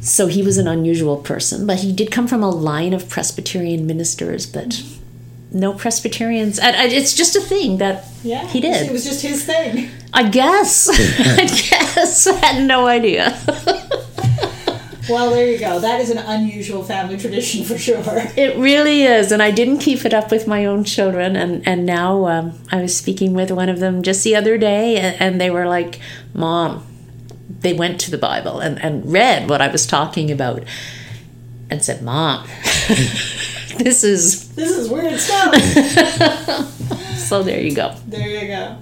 So 0.00 0.26
he 0.26 0.42
was 0.42 0.58
an 0.58 0.68
unusual 0.68 1.16
person, 1.16 1.66
but 1.66 1.78
he 1.78 1.92
did 1.92 2.10
come 2.10 2.28
from 2.28 2.42
a 2.42 2.50
line 2.50 2.92
of 2.92 3.08
Presbyterian 3.08 3.86
ministers, 3.86 4.44
but 4.46 4.82
no 5.50 5.72
Presbyterians. 5.72 6.58
And 6.58 6.76
and 6.76 6.92
it's 6.92 7.14
just 7.14 7.36
a 7.36 7.40
thing 7.40 7.78
that 7.78 8.04
Yeah. 8.22 8.46
he 8.46 8.60
did. 8.60 8.86
It 8.86 8.92
was 8.92 9.04
just 9.04 9.22
his 9.22 9.44
thing. 9.44 9.88
I 10.12 10.28
guess. 10.28 10.88
I 11.18 11.46
guess. 11.46 12.26
I 12.26 12.34
had 12.34 12.66
no 12.66 12.86
idea. 12.86 13.38
Well, 15.08 15.30
there 15.30 15.50
you 15.50 15.58
go. 15.58 15.78
That 15.80 16.00
is 16.00 16.10
an 16.10 16.18
unusual 16.18 16.82
family 16.82 17.16
tradition 17.16 17.64
for 17.64 17.78
sure. 17.78 18.02
It 18.36 18.56
really 18.56 19.02
is, 19.02 19.32
and 19.32 19.42
I 19.42 19.50
didn't 19.50 19.78
keep 19.78 20.04
it 20.04 20.14
up 20.14 20.30
with 20.30 20.46
my 20.46 20.64
own 20.64 20.84
children. 20.84 21.36
And 21.36 21.66
and 21.66 21.86
now 21.86 22.26
um, 22.26 22.58
I 22.70 22.80
was 22.82 22.96
speaking 22.96 23.34
with 23.34 23.50
one 23.50 23.68
of 23.68 23.80
them 23.80 24.02
just 24.02 24.24
the 24.24 24.34
other 24.36 24.58
day, 24.58 24.96
and, 24.96 25.20
and 25.20 25.40
they 25.40 25.50
were 25.50 25.66
like, 25.66 26.00
"Mom," 26.32 26.84
they 27.60 27.72
went 27.72 28.00
to 28.00 28.10
the 28.10 28.18
Bible 28.18 28.60
and 28.60 28.82
and 28.82 29.10
read 29.12 29.48
what 29.48 29.60
I 29.60 29.68
was 29.68 29.86
talking 29.86 30.30
about, 30.30 30.64
and 31.70 31.84
said, 31.84 32.02
"Mom, 32.02 32.46
this 33.78 34.04
is." 34.04 34.54
This 34.54 34.70
is 34.70 34.88
weird 34.88 35.18
stuff. 35.20 36.70
So 37.24 37.42
there 37.42 37.60
you 37.60 37.74
go. 37.74 37.94
There 38.06 38.28
you 38.28 38.46
go. 38.48 38.76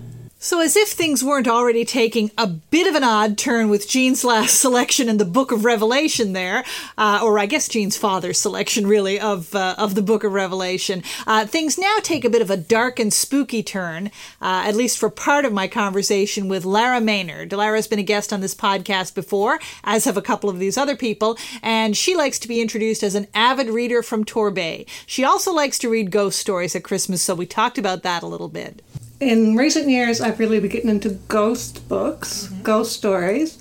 So, 0.45 0.59
as 0.59 0.77
if 0.77 0.89
things 0.89 1.23
weren't 1.23 1.47
already 1.47 1.85
taking 1.85 2.33
a 2.37 2.49
bit 2.49 2.89
of 2.89 2.97
an 2.97 3.05
odd 3.05 3.39
turn 3.39 3.69
with 3.69 3.89
Jean's 3.89 4.25
last 4.25 4.61
selection 4.61 5.09
in 5.09 5.19
the 5.19 5.25
Book 5.25 5.53
of 5.53 5.65
Revelation, 5.65 6.33
there, 6.33 6.65
uh, 6.99 7.21
or 7.23 7.39
I 7.39 7.47
guess 7.47 7.69
Jean's 7.69 7.97
father's 7.97 8.39
selection, 8.39 8.89
really, 8.89 9.21
of 9.21 9.55
uh, 9.55 9.77
of 9.79 9.95
the 9.95 10.03
Book 10.03 10.25
of 10.25 10.33
Revelation, 10.33 11.05
uh, 11.29 11.47
things 11.47 11.79
now 11.79 11.99
take 12.03 12.25
a 12.25 12.29
bit 12.29 12.43
of 12.43 12.51
a 12.51 12.57
dark 12.57 12.99
and 12.99 13.13
spooky 13.13 13.63
turn. 13.63 14.09
Uh, 14.41 14.65
at 14.67 14.75
least 14.75 14.99
for 14.99 15.09
part 15.09 15.45
of 15.45 15.53
my 15.53 15.69
conversation 15.69 16.49
with 16.49 16.65
Lara 16.65 17.01
Maynard. 17.01 17.53
Lara's 17.53 17.87
been 17.87 18.01
a 18.01 18.03
guest 18.03 18.33
on 18.33 18.41
this 18.41 18.53
podcast 18.55 19.15
before, 19.15 19.61
as 19.85 20.07
have 20.07 20.17
a 20.17 20.23
couple 20.23 20.51
of 20.51 20.59
these 20.59 20.77
other 20.77 20.97
people, 20.97 21.39
and 21.63 21.97
she 21.97 22.17
likes 22.17 22.41
to 22.41 22.49
be 22.49 22.61
introduced 22.61 23.05
as 23.05 23.15
an 23.15 23.29
avid 23.33 23.69
reader 23.69 24.03
from 24.03 24.25
Torbay. 24.25 24.89
She 25.07 25.23
also 25.23 25.53
likes 25.53 25.79
to 25.79 25.89
read 25.89 26.11
ghost 26.11 26.41
stories 26.41 26.75
at 26.75 26.83
Christmas, 26.83 27.23
so 27.23 27.37
we 27.37 27.47
talked 27.47 27.79
about 27.79 28.03
that 28.03 28.25
a 28.25 28.27
little 28.27 28.49
bit. 28.49 28.83
In 29.23 29.57
recent 29.57 29.89
years, 29.89 30.21
I've 30.21 30.39
really 30.39 30.61
been 30.61 30.71
getting 30.71 30.91
into 30.91 31.11
ghost 31.29 31.89
books, 31.89 32.49
ghost 32.63 32.93
stories. 32.93 33.59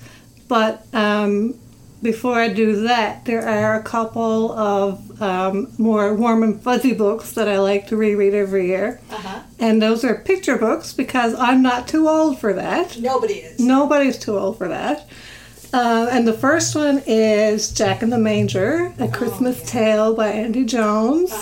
But 0.48 0.86
um, 0.92 1.54
before 2.02 2.34
I 2.38 2.48
do 2.48 2.82
that, 2.82 3.24
there 3.24 3.48
are 3.48 3.78
a 3.78 3.82
couple 3.82 4.52
of 4.52 5.22
um, 5.22 5.72
more 5.78 6.12
warm 6.14 6.42
and 6.42 6.60
fuzzy 6.60 6.92
books 6.92 7.32
that 7.32 7.48
I 7.48 7.58
like 7.60 7.86
to 7.88 7.96
reread 7.96 8.34
every 8.34 8.66
year. 8.66 9.00
And 9.58 9.80
those 9.80 10.04
are 10.04 10.16
picture 10.16 10.58
books 10.58 10.92
because 10.92 11.34
I'm 11.34 11.62
not 11.62 11.86
too 11.88 12.08
old 12.08 12.38
for 12.40 12.52
that. 12.54 12.98
Nobody 12.98 13.34
is. 13.34 13.60
Nobody's 13.60 14.18
too 14.18 14.36
old 14.36 14.58
for 14.58 14.68
that. 14.68 15.08
Uh, 15.72 16.08
and 16.10 16.28
the 16.28 16.34
first 16.34 16.74
one 16.74 17.02
is 17.06 17.72
Jack 17.72 18.02
in 18.02 18.10
the 18.10 18.18
Manger, 18.18 18.92
A 18.98 19.08
Christmas 19.08 19.62
Tale 19.70 20.14
by 20.14 20.28
Andy 20.28 20.64
Jones. 20.66 21.32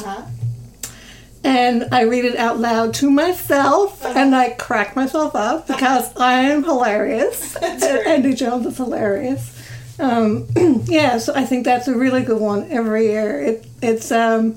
And 1.42 1.88
I 1.90 2.03
read 2.03 2.26
it 2.26 2.37
out 2.37 2.59
loud 2.59 2.92
to 2.94 3.11
myself, 3.11 4.05
and 4.05 4.35
I 4.35 4.50
crack 4.50 4.94
myself 4.94 5.35
up 5.35 5.66
because 5.66 6.14
I 6.16 6.42
am 6.42 6.64
hilarious. 6.64 7.57
Andy 7.57 8.35
Jones 8.35 8.66
is 8.66 8.76
hilarious. 8.76 9.57
Um, 9.98 10.46
yeah, 10.85 11.18
so 11.18 11.35
I 11.35 11.44
think 11.44 11.64
that's 11.64 11.88
a 11.88 11.96
really 11.96 12.22
good 12.22 12.40
one 12.40 12.70
every 12.70 13.07
year. 13.07 13.40
It, 13.40 13.66
it's 13.81 14.12
um, 14.12 14.57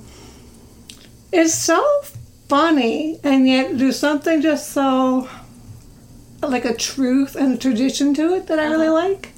it's 1.32 1.54
so 1.54 2.02
funny, 2.50 3.20
and 3.24 3.48
yet 3.48 3.78
there's 3.78 4.00
something 4.00 4.42
just 4.42 4.72
so 4.72 5.30
like 6.42 6.66
a 6.66 6.76
truth 6.76 7.36
and 7.36 7.54
a 7.54 7.58
tradition 7.58 8.14
to 8.14 8.34
it 8.36 8.48
that 8.48 8.60
I 8.60 8.66
really 8.66 8.90
like. 8.90 9.30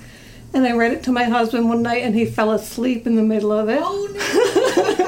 And 0.54 0.66
I 0.66 0.72
read 0.72 0.94
it 0.94 1.04
to 1.04 1.12
my 1.12 1.26
husband 1.26 1.68
one 1.68 1.82
night, 1.82 2.04
and 2.04 2.16
he 2.16 2.26
fell 2.26 2.52
asleep 2.52 3.06
in 3.06 3.16
the 3.16 3.24
middle 3.24 3.52
of 3.52 3.68
it. 3.70 3.82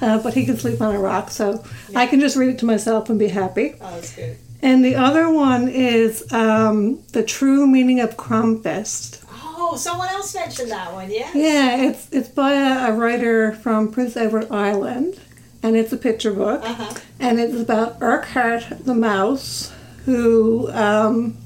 uh, 0.00 0.22
but 0.22 0.34
he 0.34 0.44
can 0.44 0.56
sleep 0.56 0.80
on 0.80 0.94
a 0.94 0.98
rock, 0.98 1.30
so 1.30 1.64
I 1.94 2.06
can 2.06 2.20
just 2.20 2.36
read 2.36 2.50
it 2.50 2.58
to 2.60 2.66
myself 2.66 3.10
and 3.10 3.18
be 3.18 3.28
happy. 3.28 3.74
Oh, 3.80 3.90
that's 3.94 4.14
good. 4.14 4.36
And 4.60 4.84
the 4.84 4.96
other 4.96 5.30
one 5.30 5.68
is 5.68 6.30
um, 6.32 7.02
the 7.12 7.22
true 7.22 7.66
meaning 7.66 8.00
of 8.00 8.16
Crumbfest. 8.16 9.24
Oh, 9.30 9.76
someone 9.76 10.08
else 10.08 10.34
mentioned 10.34 10.70
that 10.70 10.92
one, 10.92 11.10
yeah? 11.10 11.30
Yeah, 11.34 11.76
it's 11.76 12.08
it's 12.10 12.28
by 12.28 12.54
a, 12.54 12.90
a 12.90 12.92
writer 12.92 13.52
from 13.52 13.92
Prince 13.92 14.16
Edward 14.16 14.50
Island, 14.50 15.20
and 15.62 15.76
it's 15.76 15.92
a 15.92 15.96
picture 15.96 16.32
book, 16.32 16.62
uh-huh. 16.64 16.94
and 17.20 17.38
it's 17.38 17.60
about 17.60 17.98
Urquhart 18.00 18.84
the 18.84 18.94
mouse 18.94 19.72
who 20.06 20.70
um, 20.72 21.36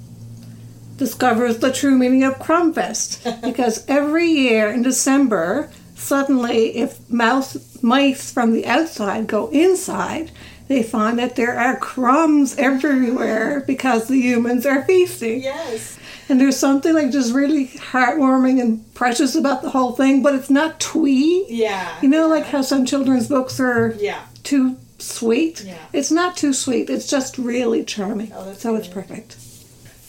discovers 0.97 1.59
the 1.59 1.73
true 1.73 1.99
meaning 1.99 2.23
of 2.23 2.35
Crumbfest 2.35 3.43
because 3.43 3.85
every 3.89 4.29
year 4.29 4.71
in 4.71 4.83
December, 4.83 5.71
suddenly, 6.03 6.77
if 6.77 7.09
mouse 7.11 7.57
mice 7.83 8.31
from 8.33 8.53
the 8.53 8.67
outside 8.67 9.27
go 9.27 9.49
inside. 9.51 10.31
They 10.69 10.83
find 10.83 11.19
that 11.19 11.37
there 11.37 11.59
are 11.59 11.77
crumbs 11.77 12.57
everywhere 12.59 13.63
because 13.67 14.09
the 14.09 14.19
humans 14.21 14.65
are 14.65 14.83
feasting. 14.85 15.43
Yes. 15.43 15.99
And 16.29 16.41
there's 16.41 16.57
something 16.57 16.95
like 16.95 17.11
just 17.11 17.35
really 17.35 17.67
heartwarming 17.67 18.59
and 18.61 18.95
precious 18.95 19.35
about 19.35 19.61
the 19.61 19.69
whole 19.71 19.93
thing, 19.93 20.23
but 20.23 20.35
it's 20.35 20.49
not 20.49 20.81
twee. 20.81 21.45
Yeah. 21.49 21.93
You 22.01 22.09
know, 22.09 22.27
like 22.29 22.45
how 22.47 22.63
some 22.63 22.87
children's 22.87 23.29
books 23.29 23.61
are 23.61 23.95
Yeah. 23.99 24.21
too 24.45 24.77
sweet. 24.99 25.63
Yeah. 25.65 25.77
It's 25.93 26.11
not 26.13 26.37
too 26.39 26.55
sweet. 26.55 26.89
It's 26.89 27.09
just 27.09 27.37
really 27.37 27.85
charming. 27.85 28.33
Oh, 28.35 28.45
that's 28.47 28.63
so 28.63 28.75
it's 28.77 28.89
perfect. 28.89 29.37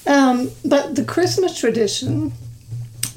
Um, 0.08 0.52
but 0.64 0.96
the 0.96 1.04
Christmas 1.04 1.58
tradition 1.60 2.32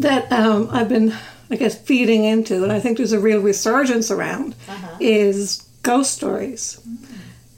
that 0.00 0.32
um, 0.32 0.68
I've 0.72 0.88
been, 0.88 1.14
I 1.50 1.56
guess, 1.56 1.78
feeding 1.78 2.24
into, 2.24 2.62
and 2.64 2.72
I 2.72 2.80
think 2.80 2.96
there's 2.98 3.12
a 3.12 3.20
real 3.20 3.40
resurgence 3.40 4.10
around, 4.10 4.54
Uh-huh. 4.68 4.96
is 5.00 5.62
ghost 5.82 6.12
stories. 6.14 6.78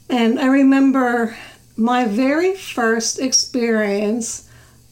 And 0.09 0.39
I 0.39 0.45
remember 0.47 1.35
my 1.75 2.05
very 2.05 2.55
first 2.55 3.19
experience 3.19 4.47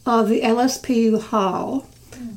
of 0.06 0.28
the 0.28 0.40
LSPU 0.42 1.20
Hall 1.20 1.86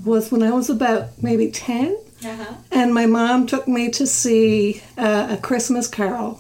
was 0.06 0.32
when 0.32 0.43
I 0.43 0.52
was 0.52 0.69
about 0.69 1.10
maybe 1.21 1.50
10. 1.52 1.97
Uh-huh. 2.24 2.54
and 2.71 2.93
my 2.93 3.08
mom 3.08 3.47
took 3.47 3.67
me 3.67 3.89
to 3.89 4.06
see 4.06 4.84
uh, 4.95 5.30
a 5.32 5.38
Christmas 5.38 5.88
Carol. 5.88 6.39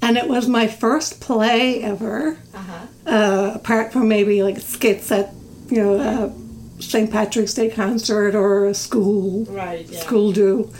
And 0.00 0.16
it 0.16 0.28
was 0.28 0.46
my 0.46 0.68
first 0.68 1.20
play 1.20 1.82
ever, 1.82 2.38
Uh-huh. 2.54 2.86
uh, 3.06 3.52
apart 3.56 3.92
from 3.92 4.06
maybe 4.08 4.44
like 4.44 4.60
skits 4.60 5.10
at, 5.10 5.32
you 5.70 5.82
know, 5.82 5.94
uh, 5.98 6.28
St. 6.80 7.10
Patrick's 7.10 7.54
Day 7.54 7.70
concert 7.70 8.34
or 8.34 8.66
a 8.66 8.74
school 8.74 9.44
Right, 9.46 9.86
yeah. 9.86 10.00
school 10.00 10.32
do. 10.32 10.72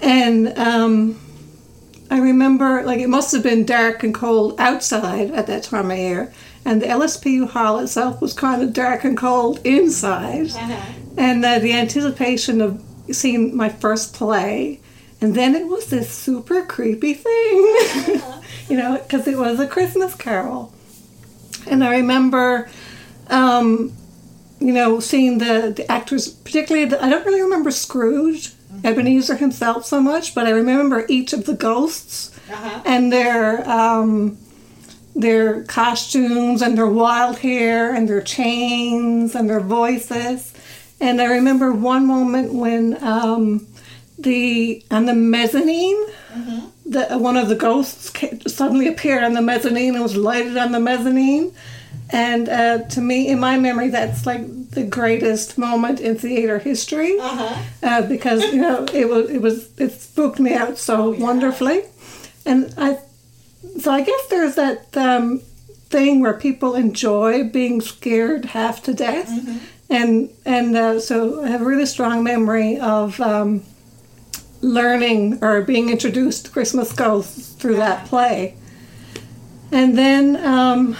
And 0.00 0.56
um, 0.58 1.20
I 2.10 2.18
remember, 2.18 2.82
like, 2.84 3.00
it 3.00 3.08
must 3.08 3.32
have 3.32 3.42
been 3.42 3.64
dark 3.64 4.02
and 4.02 4.14
cold 4.14 4.54
outside 4.60 5.30
at 5.30 5.46
that 5.46 5.64
time 5.64 5.90
of 5.90 5.98
year, 5.98 6.32
and 6.64 6.80
the 6.80 6.86
LSPU 6.86 7.48
hall 7.48 7.78
itself 7.78 8.20
was 8.20 8.32
kind 8.32 8.62
of 8.62 8.72
dark 8.72 9.04
and 9.04 9.16
cold 9.16 9.60
inside. 9.64 10.50
Uh-huh. 10.50 10.92
And 11.16 11.44
uh, 11.44 11.58
the 11.58 11.72
anticipation 11.72 12.60
of 12.60 12.82
seeing 13.12 13.56
my 13.56 13.68
first 13.68 14.14
play, 14.14 14.80
and 15.20 15.34
then 15.34 15.54
it 15.54 15.66
was 15.66 15.86
this 15.86 16.10
super 16.10 16.64
creepy 16.66 17.14
thing, 17.14 18.22
you 18.68 18.76
know, 18.76 19.00
because 19.02 19.26
it 19.26 19.38
was 19.38 19.60
a 19.60 19.66
Christmas 19.66 20.14
carol. 20.14 20.72
And 21.66 21.82
I 21.82 21.96
remember, 21.96 22.68
um, 23.28 23.92
you 24.60 24.72
know, 24.72 25.00
seeing 25.00 25.38
the, 25.38 25.72
the 25.76 25.90
actors, 25.90 26.28
particularly, 26.28 26.86
the, 26.88 27.02
I 27.04 27.08
don't 27.10 27.24
really 27.26 27.42
remember 27.42 27.70
Scrooge, 27.70 28.52
Ebenezer 28.82 29.36
himself 29.36 29.84
so 29.86 30.00
much, 30.00 30.34
but 30.34 30.46
I 30.46 30.50
remember 30.50 31.06
each 31.08 31.32
of 31.32 31.44
the 31.46 31.54
ghosts 31.54 32.30
Uh-huh. 32.50 32.82
and 32.84 33.10
their 33.12 33.66
um, 33.68 34.36
their 35.16 35.62
costumes 35.64 36.60
and 36.60 36.76
their 36.76 36.86
wild 36.88 37.38
hair 37.38 37.94
and 37.94 38.06
their 38.08 38.20
chains 38.20 39.34
and 39.34 39.48
their 39.48 39.60
voices. 39.60 40.52
And 41.00 41.20
I 41.22 41.26
remember 41.26 41.72
one 41.72 42.06
moment 42.06 42.52
when 42.52 43.02
um, 43.02 43.66
the 44.18 44.84
on 44.90 45.06
the 45.06 45.14
mezzanine, 45.14 46.04
the 46.84 47.16
one 47.18 47.36
of 47.38 47.48
the 47.48 47.54
ghosts 47.56 48.12
suddenly 48.46 48.88
appeared 48.88 49.22
on 49.24 49.32
the 49.34 49.42
mezzanine 49.42 49.94
and 49.94 50.02
was 50.02 50.16
lighted 50.16 50.56
on 50.58 50.72
the 50.72 50.80
mezzanine. 50.80 51.52
And 52.14 52.48
uh, 52.48 52.78
to 52.90 53.00
me, 53.00 53.26
in 53.26 53.40
my 53.40 53.58
memory, 53.58 53.88
that's 53.88 54.24
like 54.24 54.70
the 54.70 54.84
greatest 54.84 55.58
moment 55.58 55.98
in 55.98 56.16
theater 56.16 56.60
history. 56.60 57.18
Uh-huh. 57.18 57.62
uh, 57.82 58.02
because 58.02 58.40
you 58.54 58.62
know 58.62 58.86
it 58.92 59.08
was 59.08 59.30
it 59.30 59.42
was 59.42 59.68
it 59.78 59.90
spooked 59.90 60.38
me 60.38 60.54
out 60.54 60.78
so 60.78 61.10
wonderfully, 61.10 61.82
and 62.46 62.72
I 62.78 63.00
so 63.80 63.90
I 63.90 64.02
guess 64.02 64.28
there's 64.28 64.54
that 64.54 64.96
um, 64.96 65.40
thing 65.90 66.20
where 66.20 66.34
people 66.34 66.76
enjoy 66.76 67.42
being 67.42 67.80
scared 67.80 68.44
half 68.44 68.80
to 68.84 68.94
death, 68.94 69.28
and 69.90 70.30
and 70.46 70.76
uh, 70.76 71.00
so 71.00 71.42
I 71.42 71.48
have 71.48 71.62
a 71.62 71.64
really 71.64 71.86
strong 71.86 72.22
memory 72.22 72.78
of 72.78 73.20
um, 73.20 73.64
learning 74.60 75.42
or 75.42 75.62
being 75.62 75.90
introduced 75.90 76.44
to 76.44 76.52
Christmas 76.52 76.92
ghosts 76.92 77.54
through 77.54 77.76
that 77.78 78.06
play, 78.06 78.54
and 79.72 79.98
then 79.98 80.36
um, 80.36 80.96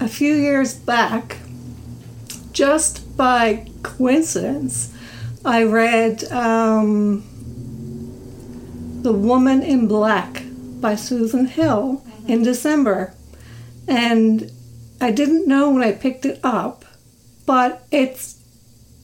a 0.00 0.08
few 0.08 0.34
years 0.34 0.74
back, 0.74 1.38
just 2.52 3.16
by 3.16 3.68
coincidence, 3.82 4.94
I 5.44 5.64
read 5.64 6.24
um, 6.32 7.22
The 9.02 9.12
Woman 9.12 9.62
in 9.62 9.86
Black 9.86 10.42
by 10.80 10.94
Susan 10.94 11.46
Hill 11.46 12.02
in 12.26 12.42
December. 12.42 13.14
And 13.88 14.50
I 15.00 15.10
didn't 15.12 15.46
know 15.46 15.70
when 15.70 15.82
I 15.82 15.92
picked 15.92 16.24
it 16.24 16.40
up, 16.42 16.84
but 17.44 17.86
it's 17.90 18.42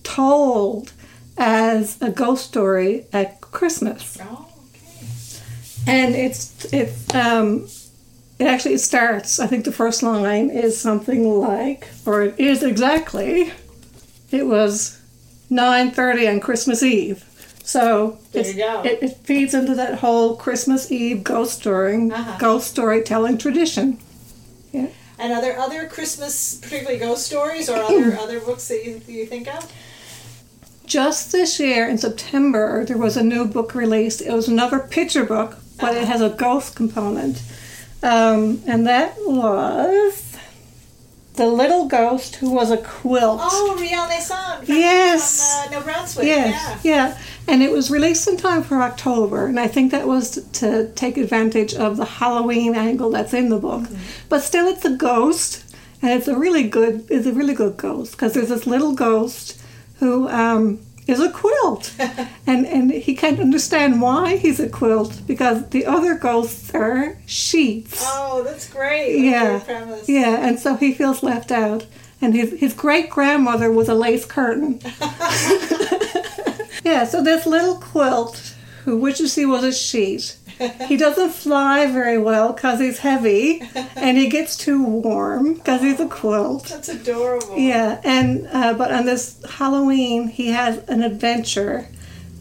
told 0.03 0.93
as 1.37 2.01
a 2.03 2.11
ghost 2.11 2.47
story 2.47 3.07
at 3.13 3.41
Christmas. 3.41 4.19
Oh, 4.21 4.49
okay. 4.69 5.41
And 5.87 6.15
it's 6.15 6.73
it's 6.73 7.15
um 7.15 7.69
it 8.43 8.49
actually 8.49 8.79
starts, 8.79 9.39
I 9.39 9.47
think 9.47 9.65
the 9.65 9.73
first 9.73 10.03
line 10.03 10.51
is 10.51 10.81
something 10.81 11.23
like 11.39 11.89
or 12.05 12.23
it 12.23 12.35
is 12.39 12.63
exactly 12.63 13.53
it 14.31 14.47
was 14.47 14.99
9:30 15.51 16.29
on 16.33 16.41
Christmas 16.41 16.83
Eve. 16.83 17.25
So 17.65 18.19
There 18.33 18.47
you 18.47 18.55
go. 18.55 18.83
It, 18.83 18.99
it 19.03 19.17
feeds 19.25 19.55
into 19.55 19.75
that 19.77 19.95
whole 20.01 20.37
Christmas 20.37 20.91
Eve 20.91 21.23
ghost 21.23 21.61
story, 21.61 22.11
Uh-huh. 22.11 22.39
ghost 22.39 22.67
storytelling 22.69 23.39
tradition. 23.39 23.99
And 25.19 25.33
are 25.33 25.41
there 25.41 25.59
other 25.59 25.87
Christmas, 25.87 26.57
particularly 26.57 26.99
ghost 26.99 27.27
stories, 27.27 27.69
or 27.71 27.77
other 27.77 28.19
other 28.25 28.41
books 28.41 28.67
that 28.69 28.85
you, 28.85 29.01
you 29.07 29.25
think 29.27 29.47
of? 29.47 29.71
Just 30.85 31.31
this 31.31 31.61
year 31.61 31.89
in 31.89 31.97
September, 31.99 32.85
there 32.85 32.99
was 32.99 33.17
a 33.17 33.23
new 33.23 33.45
book 33.45 33.73
released. 33.75 34.21
It 34.21 34.33
was 34.33 34.49
another 34.49 34.81
picture 34.81 35.25
book, 35.25 35.59
but 35.81 35.95
it 35.97 36.09
has 36.09 36.21
a 36.21 36.31
ghost 36.31 36.75
component. 36.75 37.41
Um, 38.03 38.63
and 38.67 38.87
that 38.87 39.15
was 39.19 40.37
The 41.35 41.47
Little 41.47 41.87
Ghost 41.87 42.37
Who 42.37 42.51
Was 42.51 42.71
a 42.71 42.77
Quilt. 42.79 43.41
Oh, 43.43 43.77
Riel 43.81 44.09
Nason. 44.09 44.37
From, 44.65 44.75
Yes. 44.77 45.65
From, 45.65 45.75
uh, 45.75 45.79
New 45.79 45.85
Brunswick. 45.85 46.27
Yes, 46.27 46.85
yeah. 46.85 47.19
And 47.49 47.63
it 47.63 47.71
was 47.73 47.91
released 47.91 48.29
in 48.29 48.37
time 48.37 48.63
for 48.63 48.83
October, 48.83 49.47
and 49.47 49.59
I 49.59 49.67
think 49.69 49.91
that 49.91 50.07
was 50.07 50.31
to, 50.31 50.53
to 50.53 50.93
take 50.95 51.17
advantage 51.17 51.75
of 51.75 51.97
the 51.97 52.05
Halloween 52.05 52.75
angle 52.75 53.11
that's 53.11 53.35
in 53.35 53.49
the 53.49 53.59
book. 53.59 53.85
But 54.29 54.43
still, 54.43 54.67
it's 54.69 54.85
a 54.85 54.97
ghost, 54.97 55.65
and 56.01 56.13
it's 56.13 56.29
a 56.29 56.37
really 56.37 56.69
good, 56.69 57.07
it's 57.11 57.27
a 57.27 57.33
really 57.33 57.55
good 57.55 57.77
ghost 57.77 58.13
because 58.13 58.35
there's 58.35 58.49
this 58.49 58.67
little 58.67 58.95
ghost 58.95 59.61
who 59.99 60.29
um, 60.29 60.81
is 61.07 61.21
a 61.21 61.31
quilt, 61.31 61.95
and 62.47 62.67
and 62.67 62.91
he 62.91 63.15
can't 63.15 63.41
understand 63.41 64.01
why 64.01 64.37
he's 64.37 64.61
a 64.61 64.69
quilt 64.69 65.21
because 65.27 65.69
the 65.71 65.87
other 65.87 66.15
ghosts 66.15 66.75
are 66.75 67.19
sheets. 67.27 68.03
Oh, 68.07 68.43
that's 68.45 68.69
great. 68.71 69.17
What 69.17 69.25
a 69.25 69.31
Yeah, 69.31 70.01
yeah, 70.07 70.47
and 70.47 70.59
so 70.59 70.77
he 70.77 70.93
feels 70.95 71.23
left 71.23 71.51
out. 71.51 71.87
And 72.21 72.35
his, 72.37 72.53
his 72.53 72.73
great 72.73 73.11
grandmother 73.11 73.73
was 73.73 73.89
a 73.89 73.95
lace 73.95 74.25
curtain. 74.25 74.79
yeah, 76.85 77.05
so 77.05 77.21
this 77.21 77.47
little 77.47 77.79
quilt, 77.79 78.55
who 78.85 78.97
wishes 78.97 79.35
he 79.35 79.45
was 79.45 79.65
a 79.65 79.73
sheet, 79.73 80.37
he 80.89 80.97
doesn't 80.97 81.31
fly 81.31 81.87
very 81.87 82.19
well 82.19 82.53
because 82.53 82.81
he's 82.81 82.99
heavy, 82.99 83.63
and 83.97 84.17
he 84.19 84.29
gets 84.29 84.57
too 84.57 84.83
warm 84.83 85.55
because 85.55 85.81
he's 85.81 86.01
a 86.01 86.09
quilt. 86.09 86.67
That's 86.69 86.89
adorable. 86.89 87.59
Yeah, 87.59 88.01
and 88.05 88.47
uh, 88.53 88.75
but 88.75 88.93
on 88.93 89.07
this 89.07 89.43
Halloween, 89.49 90.29
he 90.29 90.49
has 90.49 90.79
an 90.89 91.03
adventure 91.03 91.89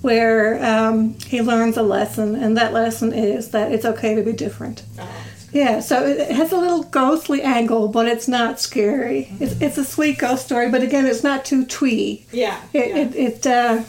where 0.01 0.63
um, 0.65 1.13
he 1.19 1.41
learns 1.41 1.77
a 1.77 1.83
lesson, 1.83 2.35
and 2.35 2.57
that 2.57 2.73
lesson 2.73 3.13
is 3.13 3.51
that 3.51 3.71
it's 3.71 3.85
okay 3.85 4.15
to 4.15 4.23
be 4.23 4.33
different. 4.33 4.83
Oh, 4.99 5.07
Yeah, 5.53 5.79
so 5.79 6.05
it 6.05 6.31
has 6.31 6.51
a 6.51 6.57
little 6.57 6.83
ghostly 6.83 7.41
angle, 7.43 7.87
but 7.87 8.07
it's 8.07 8.27
not 8.27 8.59
scary. 8.59 9.31
It's, 9.39 9.59
it's 9.61 9.77
a 9.77 9.85
sweet 9.85 10.17
ghost 10.17 10.45
story, 10.45 10.69
but 10.71 10.81
again, 10.81 11.05
it's 11.05 11.23
not 11.23 11.45
too 11.45 11.65
twee. 11.65 12.25
yeah. 12.31 12.59
It 12.73 12.89
yeah. 12.89 12.97
it 12.97 13.15
it, 13.15 13.47
uh, 13.47 13.83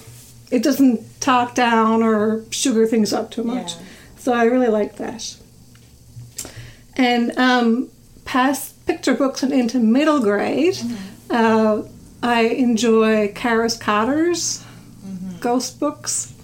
it 0.50 0.62
doesn't 0.62 1.20
talk 1.20 1.54
down 1.54 2.02
or 2.02 2.44
sugar 2.50 2.86
things 2.86 3.12
up 3.14 3.30
too 3.30 3.42
much. 3.42 3.74
Yeah. 3.74 3.80
So 4.22 4.32
I 4.32 4.44
really 4.44 4.68
like 4.68 4.98
that. 4.98 5.36
And 6.96 7.36
um, 7.36 7.88
past 8.24 8.86
picture 8.86 9.14
books 9.14 9.42
and 9.42 9.52
into 9.52 9.80
middle 9.80 10.20
grade, 10.20 10.78
uh, 11.28 11.82
I 12.22 12.42
enjoy 12.42 13.32
Charis 13.32 13.76
Cotter's 13.76 14.64
ghost 15.40 15.80
books. 15.80 16.34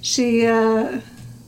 She 0.00 0.46
uh, 0.46 1.00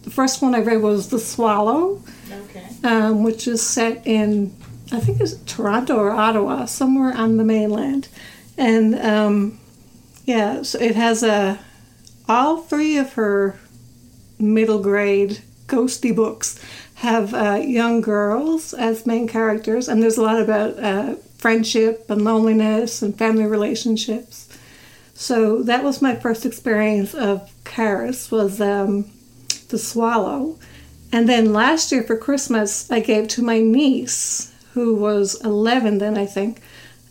the 0.03 0.11
first 0.11 0.41
one 0.41 0.55
I 0.55 0.61
read 0.61 0.81
was 0.81 1.09
The 1.09 1.19
Swallow 1.19 2.01
okay. 2.33 2.69
um, 2.85 3.25
which 3.25 3.49
is 3.49 3.61
set 3.61 4.07
in, 4.07 4.55
I 4.93 5.01
think 5.01 5.21
it's 5.21 5.35
Toronto 5.45 5.97
or 5.97 6.13
Ottawa, 6.13 6.67
somewhere 6.67 7.13
on 7.17 7.37
the 7.37 7.45
mainland. 7.45 8.07
And 8.57 8.95
um, 8.95 9.59
yeah, 10.25 10.63
so 10.63 10.79
it 10.79 10.95
has 10.95 11.25
a, 11.25 11.59
all 12.29 12.59
three 12.59 12.97
of 12.97 13.15
her 13.15 13.59
middle 14.39 14.81
grade 14.81 15.43
ghosty 15.71 16.15
books 16.15 16.61
have 16.97 17.33
uh, 17.33 17.61
young 17.63 18.01
girls 18.03 18.75
as 18.75 19.07
main 19.07 19.27
characters, 19.27 19.89
and 19.89 20.03
there's 20.03 20.19
a 20.19 20.23
lot 20.23 20.41
about 20.41 20.79
uh, 20.79 21.15
friendship 21.39 22.11
and 22.11 22.23
loneliness 22.23 23.01
and 23.01 23.17
family 23.17 23.47
relationships. 23.47 24.49
So 25.15 25.63
that 25.63 25.83
was 25.85 26.03
my 26.03 26.15
first 26.17 26.45
experience 26.45 27.15
of 27.15 27.51
Charis 27.65 28.31
was 28.31 28.61
um, 28.61 29.11
the 29.69 29.79
swallow. 29.79 30.59
And 31.13 31.29
then 31.29 31.53
last 31.53 31.91
year 31.93 32.03
for 32.03 32.17
Christmas, 32.17 32.91
I 32.91 33.01
gave 33.01 33.29
to 33.29 33.43
my 33.43 33.61
niece, 33.61 34.55
who 34.75 34.95
was 34.95 35.41
11 35.45 35.99
then, 35.99 36.17
I 36.17 36.27
think, 36.27 36.61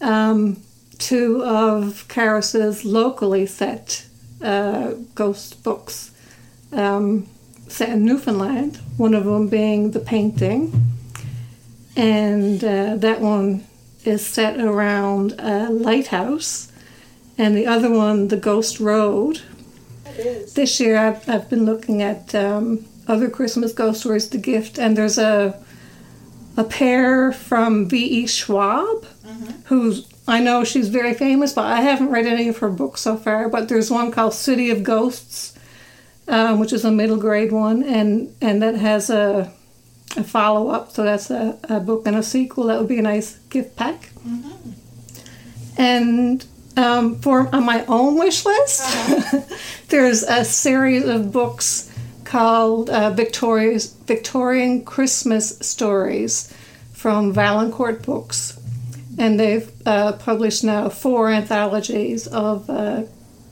um, 0.02 0.62
two 0.98 1.44
of 1.44 2.08
Charis's 2.08 2.86
locally 2.86 3.46
set 3.46 4.06
uh, 4.42 4.94
ghost 5.16 5.64
books 5.64 6.12
um, 6.72 7.28
in 7.82 8.06
Newfoundland, 8.06 8.78
one 8.98 9.14
of 9.14 9.26
them 9.26 9.48
being 9.48 9.92
The 9.92 10.00
Painting. 10.00 10.72
And 11.96 12.64
uh, 12.64 12.96
that 12.98 13.22
one 13.22 13.66
is 14.06 14.26
set 14.26 14.60
around 14.60 15.36
a 15.40 15.70
lighthouse, 15.70 16.72
and 17.38 17.56
the 17.56 17.68
other 17.68 17.92
one, 17.92 18.30
The 18.30 18.38
Ghost 18.38 18.80
Road. 18.80 19.42
is. 20.18 20.54
This 20.54 20.80
year, 20.80 20.98
I've, 20.98 21.28
I've 21.28 21.50
been 21.50 21.66
looking 21.66 22.02
at 22.02 22.34
um, 22.36 22.86
other 23.08 23.30
Christmas 23.30 23.74
ghost 23.74 24.02
stories 24.02 24.30
The 24.30 24.38
gift, 24.38 24.78
and 24.78 24.98
there's 24.98 25.18
a 25.18 25.60
a 26.58 26.64
pair 26.66 27.32
from 27.32 27.88
V.E. 27.88 28.28
Schwab, 28.28 29.06
who's 29.66 30.08
I 30.28 30.42
know 30.42 30.64
she's 30.64 30.90
very 30.90 31.14
famous, 31.14 31.54
but 31.54 31.66
I 31.66 31.82
haven't 31.82 32.12
read 32.12 32.28
any 32.28 32.50
of 32.50 32.58
her 32.60 32.70
books 32.70 33.02
so 33.02 33.18
far. 33.18 33.50
But 33.50 33.68
there's 33.68 33.90
one 33.90 34.12
called 34.12 34.34
City 34.34 34.70
of 34.70 34.84
Ghosts, 34.84 35.58
um, 36.30 36.60
which 36.60 36.72
is 36.72 36.86
a 36.86 36.92
middle 36.92 37.18
grade 37.18 37.52
one, 37.52 37.84
and 37.84 38.34
and 38.42 38.62
that 38.62 38.76
has 38.76 39.10
a 39.10 39.52
a 40.18 40.24
follow 40.24 40.70
up. 40.70 40.92
So 40.92 41.04
that's 41.04 41.30
a, 41.30 41.58
a 41.64 41.80
book 41.80 42.08
and 42.08 42.16
a 42.16 42.24
sequel. 42.24 42.66
That 42.66 42.80
would 42.80 42.88
be 42.88 43.00
a 43.00 43.02
nice 43.02 43.38
gift 43.50 43.76
pack. 43.76 44.12
And 45.78 46.46
um, 46.78 47.20
for 47.20 47.54
on 47.54 47.64
my 47.64 47.86
own 47.86 48.18
wish 48.18 48.46
list, 48.46 48.84
there's 49.90 50.24
a 50.24 50.46
series 50.46 51.06
of 51.06 51.32
books 51.32 51.92
called 52.26 52.90
uh, 52.90 53.10
Victoria's 53.12 53.94
Victorian 53.94 54.86
Christmas 54.86 55.58
Stories 55.60 56.54
from 56.94 57.34
Valancourt 57.34 58.04
Books, 58.04 58.60
and 59.18 59.40
they've 59.40 59.72
uh, 59.86 60.14
published 60.14 60.64
now 60.64 60.90
four 60.90 61.30
anthologies 61.30 62.28
of 62.28 62.70
uh, 62.70 63.04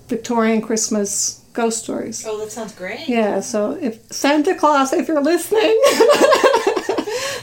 Victorian 0.08 0.62
Christmas 0.62 1.44
ghost 1.58 1.84
stories. 1.84 2.26
Oh, 2.26 2.38
that 2.40 2.52
sounds 2.52 2.74
great. 2.74 3.10
Yeah, 3.10 3.42
so 3.42 3.72
if 3.72 4.00
Santa 4.14 4.54
Claus, 4.56 4.94
if 4.94 5.08
you're 5.08 5.24
listening, 5.24 5.76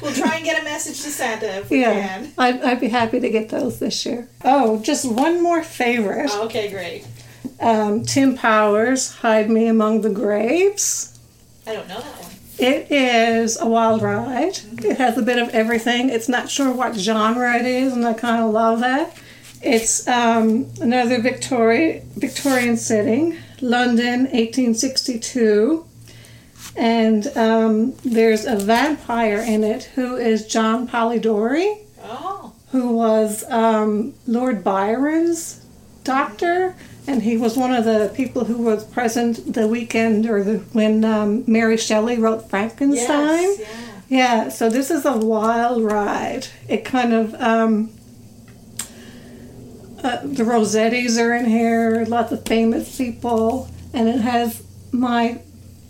We'll 0.05 0.13
try 0.13 0.37
and 0.37 0.45
get 0.45 0.61
a 0.61 0.65
message 0.65 1.01
to 1.03 1.11
Santa 1.11 1.47
if 1.61 1.71
we 1.71 1.81
yeah, 1.81 1.95
can. 1.95 2.33
I'd, 2.37 2.63
I'd 2.63 2.81
be 2.81 2.89
happy 2.89 3.21
to 3.21 3.31
get 3.31 3.49
those 3.49 3.79
this 3.79 4.05
year. 4.05 4.29
Oh, 4.45 4.81
just 4.81 5.11
one 5.11 5.43
more 5.43 5.63
favorite. 5.63 6.31
Oh, 6.31 6.45
okay, 6.45 6.71
great. 6.71 7.07
Um, 7.59 8.05
Tim 8.05 8.37
Powers, 8.37 9.13
Hide 9.17 9.49
Me 9.49 9.67
Among 9.67 10.03
the 10.03 10.11
Graves. 10.11 11.19
I 11.67 11.73
don't 11.73 11.89
know 11.89 12.01
that 12.01 12.23
one. 12.23 12.33
It 12.59 12.93
is 12.93 13.59
a 13.59 13.67
wild 13.67 14.03
ride. 14.03 14.59
It 14.85 14.99
has 14.99 15.17
a 15.17 15.23
bit 15.23 15.39
of 15.39 15.49
everything. 15.55 16.11
It's 16.11 16.29
not 16.29 16.51
sure 16.51 16.71
what 16.71 16.95
genre 16.95 17.57
it 17.57 17.65
is, 17.65 17.95
and 17.95 18.07
I 18.07 18.13
kind 18.13 18.45
of 18.45 18.51
love 18.51 18.81
that. 18.81 19.17
It's 19.63 20.07
um, 20.07 20.67
another 20.83 21.23
Victoria, 21.23 22.03
Victorian 22.17 22.77
setting, 22.77 23.39
London, 23.61 24.21
1862. 24.33 25.85
And 26.77 27.27
um, 27.37 27.95
there's 28.05 28.47
a 28.47 28.57
vampire 28.57 29.39
in 29.41 29.63
it 29.63 29.85
who 29.95 30.17
is 30.17 30.47
John 30.47 30.89
Polidori, 30.89 31.79
Oh, 32.03 32.53
who 32.73 32.93
was 32.97 33.45
um, 33.51 34.15
Lord 34.27 34.65
Byron's 34.65 35.65
doctor, 36.03 36.75
and 37.07 37.23
he 37.23 37.37
was 37.37 37.57
one 37.57 37.73
of 37.73 37.85
the 37.85 38.13
people 38.15 38.45
who 38.45 38.59
was 38.59 38.85
present 38.85 39.55
the 39.55 39.69
weekend 39.69 40.27
or 40.27 40.43
the 40.43 40.59
when 40.73 41.05
um, 41.05 41.45
Mary 41.47 41.77
Shelley 41.77 42.19
wrote 42.19 42.51
Frankenstein. 42.51 42.99
yes, 43.43 43.61
yeah. 43.61 43.67
Yeah, 44.07 44.49
so 44.51 44.69
this 44.69 44.91
is 44.91 45.07
a 45.07 45.17
wild 45.17 45.83
ride. 45.83 46.47
It 46.69 46.85
kind 46.85 47.13
of 47.15 47.35
um, 47.37 47.91
uh, 50.05 50.21
the 50.23 50.45
Rossettis 50.45 51.19
are 51.19 51.35
in 51.35 51.47
here, 51.47 52.05
lots 52.07 52.31
of 52.31 52.45
famous 52.47 52.97
people, 52.99 53.69
and 53.93 54.09
it 54.09 54.21
has 54.21 54.63
my 54.93 55.41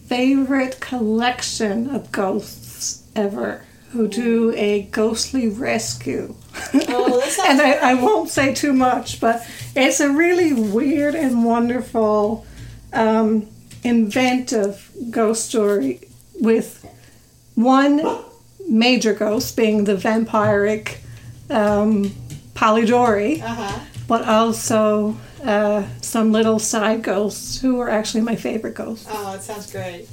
favorite 0.06 0.78
collection 0.80 1.90
of 1.90 2.12
ghosts 2.12 3.02
ever 3.16 3.64
who 3.90 4.06
do 4.08 4.52
a 4.56 4.82
ghostly 4.92 5.48
rescue. 5.48 6.34
Oh, 6.88 7.20
and 7.46 7.60
I, 7.60 7.72
I 7.90 7.94
won't 7.94 8.28
say 8.28 8.54
too 8.54 8.72
much, 8.72 9.20
but 9.20 9.46
it's 9.74 10.00
a 10.00 10.10
really 10.10 10.52
weird 10.52 11.14
and 11.14 11.44
wonderful, 11.44 12.46
um, 12.92 13.48
inventive 13.82 14.90
ghost 15.10 15.46
story 15.48 16.00
with 16.40 16.84
one 17.54 18.02
major 18.68 19.12
ghost 19.14 19.56
being 19.56 19.84
the 19.84 19.94
vampiric 19.96 20.98
um, 21.50 22.12
Polidori, 22.54 23.42
Uh-huh. 23.42 23.80
But 24.06 24.26
also 24.26 25.16
uh, 25.44 25.86
some 26.00 26.32
little 26.32 26.58
side 26.58 27.02
ghosts 27.02 27.60
who 27.60 27.80
are 27.80 27.88
actually 27.88 28.20
my 28.22 28.36
favorite 28.36 28.74
ghosts. 28.74 29.06
Oh, 29.10 29.34
it 29.34 29.42
sounds 29.42 29.70
great. 29.70 30.08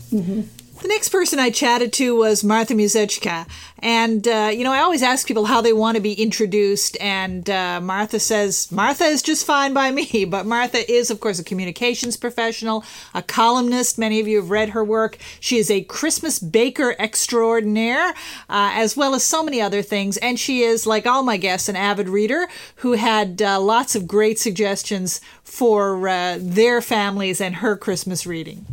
The 0.81 0.87
next 0.87 1.09
person 1.09 1.37
I 1.37 1.51
chatted 1.51 1.93
to 1.93 2.15
was 2.15 2.43
Martha 2.43 2.73
Muzychka. 2.73 3.47
And, 3.83 4.27
uh, 4.27 4.49
you 4.51 4.63
know, 4.63 4.71
I 4.71 4.79
always 4.79 5.03
ask 5.03 5.27
people 5.27 5.45
how 5.45 5.61
they 5.61 5.73
want 5.73 5.95
to 5.95 6.01
be 6.01 6.13
introduced. 6.13 6.97
And 6.99 7.47
uh, 7.47 7.79
Martha 7.81 8.19
says, 8.19 8.71
Martha 8.71 9.03
is 9.03 9.21
just 9.21 9.45
fine 9.45 9.73
by 9.73 9.91
me. 9.91 10.25
But 10.31 10.47
Martha 10.47 10.89
is, 10.91 11.11
of 11.11 11.19
course, 11.19 11.37
a 11.37 11.43
communications 11.43 12.17
professional, 12.17 12.83
a 13.13 13.21
columnist. 13.21 13.99
Many 13.99 14.19
of 14.19 14.27
you 14.27 14.37
have 14.37 14.49
read 14.49 14.69
her 14.69 14.83
work. 14.83 15.17
She 15.39 15.57
is 15.57 15.69
a 15.69 15.83
Christmas 15.83 16.39
baker 16.39 16.95
extraordinaire, 16.97 18.09
uh, 18.49 18.71
as 18.73 18.97
well 18.97 19.13
as 19.13 19.23
so 19.23 19.43
many 19.43 19.61
other 19.61 19.83
things. 19.83 20.17
And 20.17 20.39
she 20.39 20.61
is, 20.61 20.87
like 20.87 21.05
all 21.05 21.21
my 21.21 21.37
guests, 21.37 21.69
an 21.69 21.75
avid 21.75 22.09
reader 22.09 22.47
who 22.77 22.93
had 22.93 23.41
uh, 23.41 23.59
lots 23.59 23.95
of 23.95 24.07
great 24.07 24.39
suggestions 24.39 25.21
for 25.43 26.07
uh, 26.07 26.37
their 26.39 26.81
families 26.81 27.39
and 27.39 27.55
her 27.55 27.77
Christmas 27.77 28.25
reading. 28.25 28.65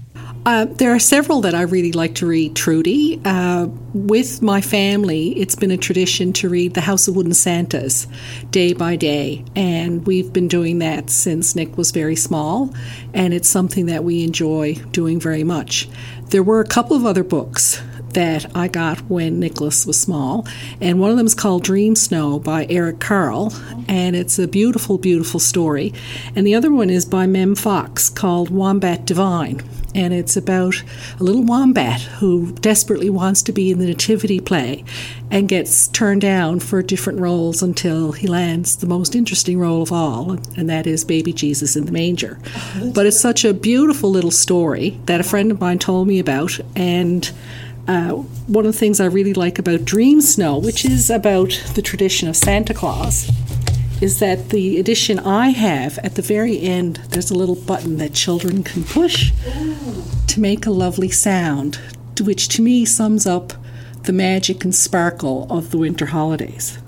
Uh, 0.47 0.65
there 0.65 0.95
are 0.95 0.99
several 0.99 1.43
that 1.43 1.55
I 1.55 1.63
really 1.63 1.93
like 1.93 2.15
to 2.17 2.27
read, 2.27 2.57
Trudy. 2.57 3.21
Uh, 3.23 3.67
with 3.93 4.41
my 4.41 4.63
family, 4.63 5.39
it's 5.39 5.55
been 5.55 5.71
a 5.71 5.77
tradition 5.77 6.33
to 6.35 6.49
read 6.49 6.73
The 6.73 6.81
House 6.81 7.07
of 7.07 7.17
Wooden 7.17 7.35
Santas 7.35 8.07
day 8.51 8.73
by 8.73 8.97
day, 8.97 9.45
and 9.55 10.07
we've 10.07 10.33
been 10.33 10.49
doing 10.49 10.79
that 10.79 11.11
since 11.11 11.55
Nick 11.55 11.77
was 11.77 11.91
very 11.91 12.17
small, 12.17 12.75
and 13.13 13.35
it's 13.35 13.49
something 13.49 13.87
that 13.87 14.05
we 14.05 14.25
enjoy 14.25 14.77
doing 14.91 15.21
very 15.21 15.45
much. 15.45 15.87
There 16.31 16.43
were 16.43 16.61
a 16.61 16.67
couple 16.67 16.97
of 16.97 17.05
other 17.05 17.25
books 17.25 17.83
that 18.15 18.47
I 18.57 18.69
got 18.69 19.01
when 19.03 19.39
Nicholas 19.39 19.85
was 19.85 20.01
small, 20.01 20.47
and 20.81 20.99
one 20.99 21.11
of 21.11 21.17
them 21.19 21.27
is 21.27 21.35
called 21.35 21.63
Dream 21.63 21.95
Snow 21.95 22.39
by 22.39 22.67
Eric 22.71 23.01
Carle, 23.01 23.53
and 23.87 24.17
it's 24.17 24.39
a 24.39 24.49
beautiful, 24.49 24.97
beautiful 24.97 25.41
story. 25.41 25.93
And 26.35 26.47
the 26.47 26.55
other 26.55 26.73
one 26.73 26.89
is 26.91 27.05
by 27.05 27.27
Mem 27.27 27.55
Fox 27.55 28.09
called 28.09 28.49
Wombat 28.51 29.05
Divine, 29.05 29.63
and 29.99 30.15
it's 30.15 30.37
about 30.37 30.81
a 31.19 31.25
little 31.25 31.43
wombat 31.43 32.01
who 32.01 32.53
desperately 32.53 33.11
wants 33.11 33.43
to 33.43 33.53
be 33.53 33.73
in 33.73 33.81
the 33.81 33.87
nativity 33.87 34.39
play 34.39 34.85
and 35.29 35.49
gets 35.49 35.89
turned 35.89 36.21
down 36.21 36.61
for 36.61 36.83
different 36.83 37.19
roles 37.19 37.63
until 37.63 38.13
he 38.13 38.29
lands 38.29 38.77
the 38.77 38.87
most 38.87 39.17
interesting 39.17 39.59
role 39.59 39.83
of 39.83 39.91
all, 39.91 40.39
and 40.57 40.71
that 40.71 40.87
is 40.87 41.05
baby 41.05 41.33
Jesus 41.33 41.75
in 41.75 41.85
the 41.85 41.93
manger. 41.93 42.39
but 42.95 43.07
it's 43.07 43.21
such 43.21 43.45
a 43.45 43.53
beautiful 43.53 44.09
little 44.09 44.31
story 44.31 45.01
that 45.07 45.21
a 45.21 45.25
friend 45.25 45.51
of 45.51 45.61
mine 45.61 45.81
told 45.81 46.07
me 46.07 46.21
about, 46.21 46.61
and 46.77 47.33
uh, 47.89 48.11
one 48.11 48.67
of 48.67 48.73
the 48.73 48.79
things 48.79 49.01
I 49.01 49.07
really 49.07 49.35
like 49.35 49.59
about 49.59 49.85
Dream 49.85 50.21
Snow, 50.21 50.59
which 50.59 50.85
is 50.85 51.11
about 51.11 51.51
the 51.75 51.83
tradition 51.83 52.29
of 52.29 52.37
Santa 52.37 52.73
Claus, 52.73 53.31
is 54.01 54.21
that 54.21 54.51
the 54.51 54.79
edition 54.79 55.19
I 55.19 55.49
have 55.49 55.99
at 55.99 56.15
the 56.15 56.23
very 56.23 56.61
end, 56.61 56.97
there's 57.11 57.31
a 57.31 57.35
little 57.35 57.57
button 57.57 57.97
that 57.99 58.15
children 58.15 58.63
can 58.63 58.85
push 58.85 59.33
to 60.29 60.41
make 60.41 60.67
a 60.67 60.71
lovely 60.71 61.11
sound, 61.11 61.81
which 62.21 62.49
to 62.49 62.63
me 62.63 62.85
sums 62.85 63.27
up 63.27 63.53
the 64.05 64.13
magic 64.13 64.65
and 64.65 64.75
sparkle 64.75 65.47
of 65.51 65.71
the 65.71 65.79
winter 65.79 66.07
holidays. 66.07 66.79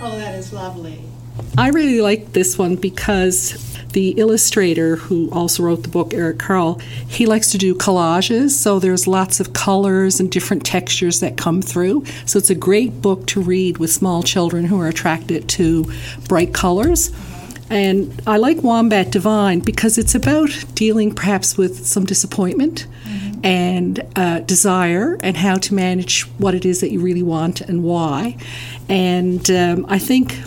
Oh, 0.00 0.16
that 0.18 0.34
is 0.34 0.52
lovely. 0.52 0.98
I 1.58 1.68
really 1.68 2.00
like 2.00 2.32
this 2.32 2.58
one 2.58 2.76
because 2.76 3.73
the 3.94 4.10
illustrator 4.10 4.96
who 4.96 5.30
also 5.30 5.62
wrote 5.62 5.82
the 5.82 5.88
book, 5.88 6.12
Eric 6.12 6.38
Carle, 6.38 6.78
he 7.08 7.26
likes 7.26 7.50
to 7.52 7.58
do 7.58 7.74
collages. 7.74 8.50
So 8.50 8.78
there's 8.78 9.06
lots 9.06 9.40
of 9.40 9.52
colors 9.52 10.20
and 10.20 10.30
different 10.30 10.66
textures 10.66 11.20
that 11.20 11.36
come 11.36 11.62
through. 11.62 12.04
So 12.26 12.38
it's 12.38 12.50
a 12.50 12.54
great 12.54 13.00
book 13.00 13.26
to 13.28 13.40
read 13.40 13.78
with 13.78 13.90
small 13.90 14.22
children 14.22 14.66
who 14.66 14.80
are 14.80 14.88
attracted 14.88 15.48
to 15.50 15.90
bright 16.28 16.52
colors. 16.52 17.10
And 17.70 18.20
I 18.26 18.36
like 18.36 18.62
Wombat 18.62 19.10
Divine 19.10 19.60
because 19.60 19.96
it's 19.96 20.14
about 20.14 20.50
dealing 20.74 21.14
perhaps 21.14 21.56
with 21.56 21.86
some 21.86 22.04
disappointment 22.04 22.86
and 23.42 24.00
uh, 24.16 24.40
desire 24.40 25.18
and 25.22 25.36
how 25.36 25.56
to 25.56 25.74
manage 25.74 26.22
what 26.38 26.54
it 26.54 26.64
is 26.64 26.80
that 26.80 26.90
you 26.90 27.00
really 27.00 27.22
want 27.22 27.60
and 27.60 27.84
why. 27.84 28.36
And 28.88 29.48
um, 29.50 29.86
I 29.88 29.98
think 29.98 30.38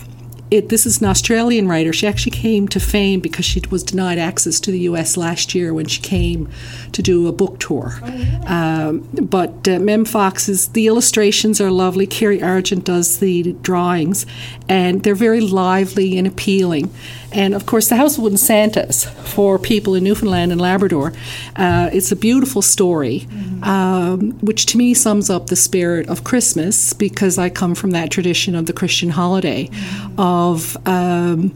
it, 0.50 0.70
this 0.70 0.86
is 0.86 1.02
an 1.02 1.08
Australian 1.08 1.68
writer. 1.68 1.92
She 1.92 2.08
actually 2.08 2.32
came 2.32 2.68
to 2.70 2.80
fame 2.80 3.20
because 3.20 3.44
she 3.44 3.62
was 3.70 3.84
denied 3.84 4.18
access 4.18 4.60
to 4.62 4.72
the 4.72 4.80
U.S. 4.82 5.18
last 5.18 5.54
year 5.54 5.74
when 5.74 5.88
she 5.88 6.02
came 6.02 6.50
to 6.94 7.02
do 7.02 7.28
a 7.28 7.32
book 7.32 7.60
tour. 7.60 8.00
um, 8.46 9.08
but 9.14 9.68
uh, 9.68 9.80
Mem 9.80 10.06
Fox's 10.06 10.70
the 10.70 10.88
illustrations 10.88 11.60
are 11.60 11.72
lovely. 11.72 12.08
Kerry 12.08 12.42
Argent 12.42 12.86
does 12.86 13.20
the 13.20 13.54
drawings, 13.62 14.26
and 14.70 15.04
they're 15.04 15.16
very 15.16 15.42
lively 15.42 16.18
and 16.18 16.26
appealing. 16.26 16.94
And 17.38 17.54
of 17.54 17.68
course, 17.68 17.88
the 17.88 17.96
House 17.96 18.18
of 18.18 18.24
Wooden 18.24 18.40
Santas 18.40 19.06
for 19.06 19.60
people 19.60 19.94
in 19.94 20.04
Newfoundland 20.04 20.52
and 20.52 20.60
Labrador. 20.60 21.14
Uh, 21.56 21.88
it's 21.94 22.12
a 22.12 22.16
beautiful 22.16 22.64
story 22.64 23.28
um, 23.62 24.32
which 24.40 24.66
to 24.68 24.78
me 24.78 24.96
sums 24.96 25.30
up 25.30 25.48
the 25.48 25.56
spirit 25.56 26.10
of 26.10 26.24
Christmas 26.24 26.94
because 26.94 27.38
I 27.38 27.50
come 27.50 27.76
from 27.76 27.92
that 27.92 28.10
tradition 28.10 28.56
of 28.56 28.66
the 28.66 28.74
Christian 28.74 29.10
holiday 29.12 29.70
of. 30.18 30.76
Um, 30.88 31.54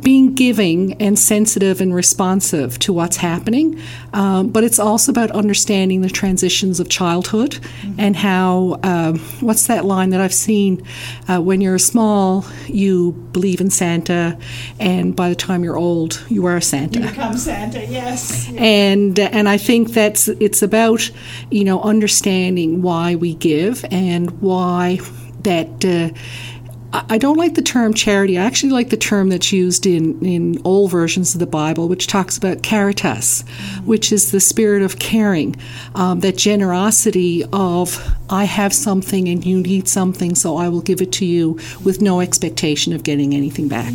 being 0.00 0.34
giving 0.34 1.00
and 1.00 1.18
sensitive 1.18 1.80
and 1.80 1.94
responsive 1.94 2.78
to 2.80 2.92
what's 2.92 3.16
happening, 3.16 3.80
um, 4.12 4.48
but 4.48 4.64
it's 4.64 4.78
also 4.78 5.12
about 5.12 5.30
understanding 5.30 6.00
the 6.00 6.08
transitions 6.08 6.80
of 6.80 6.88
childhood 6.88 7.52
mm-hmm. 7.52 8.00
and 8.00 8.16
how 8.16 8.78
um, 8.82 9.18
what's 9.40 9.66
that 9.66 9.84
line 9.84 10.10
that 10.10 10.20
I've 10.20 10.34
seen 10.34 10.82
uh, 11.28 11.40
when 11.40 11.60
you're 11.60 11.78
small, 11.78 12.44
you 12.66 13.12
believe 13.32 13.60
in 13.60 13.70
Santa, 13.70 14.38
and 14.78 15.14
by 15.14 15.28
the 15.28 15.34
time 15.34 15.64
you're 15.64 15.78
old, 15.78 16.24
you 16.28 16.46
are 16.46 16.60
Santa. 16.60 17.00
You 17.00 17.08
become 17.08 17.36
Santa, 17.36 17.84
yes. 17.86 18.50
And 18.56 19.18
and 19.18 19.48
I 19.48 19.58
think 19.58 19.92
that's 19.92 20.28
it's 20.28 20.62
about 20.62 21.10
you 21.50 21.64
know 21.64 21.80
understanding 21.82 22.82
why 22.82 23.14
we 23.14 23.34
give 23.34 23.84
and 23.90 24.30
why 24.40 24.98
that. 25.42 25.84
Uh, 25.84 26.10
I 26.92 27.18
don't 27.18 27.36
like 27.36 27.54
the 27.54 27.62
term 27.62 27.92
charity. 27.92 28.38
I 28.38 28.44
actually 28.44 28.72
like 28.72 28.88
the 28.88 28.96
term 28.96 29.28
that's 29.28 29.52
used 29.52 29.84
in, 29.84 30.24
in 30.24 30.60
old 30.64 30.90
versions 30.90 31.34
of 31.34 31.40
the 31.40 31.46
Bible, 31.46 31.86
which 31.86 32.06
talks 32.06 32.38
about 32.38 32.62
caritas, 32.62 33.44
which 33.84 34.10
is 34.10 34.30
the 34.30 34.40
spirit 34.40 34.82
of 34.82 34.98
caring, 34.98 35.56
um, 35.94 36.20
that 36.20 36.36
generosity 36.36 37.44
of, 37.52 38.16
I 38.30 38.44
have 38.44 38.72
something 38.72 39.28
and 39.28 39.44
you 39.44 39.60
need 39.60 39.86
something, 39.86 40.34
so 40.34 40.56
I 40.56 40.68
will 40.68 40.80
give 40.80 41.02
it 41.02 41.12
to 41.12 41.26
you 41.26 41.58
with 41.84 42.00
no 42.00 42.20
expectation 42.20 42.94
of 42.94 43.02
getting 43.02 43.34
anything 43.34 43.68
back. 43.68 43.92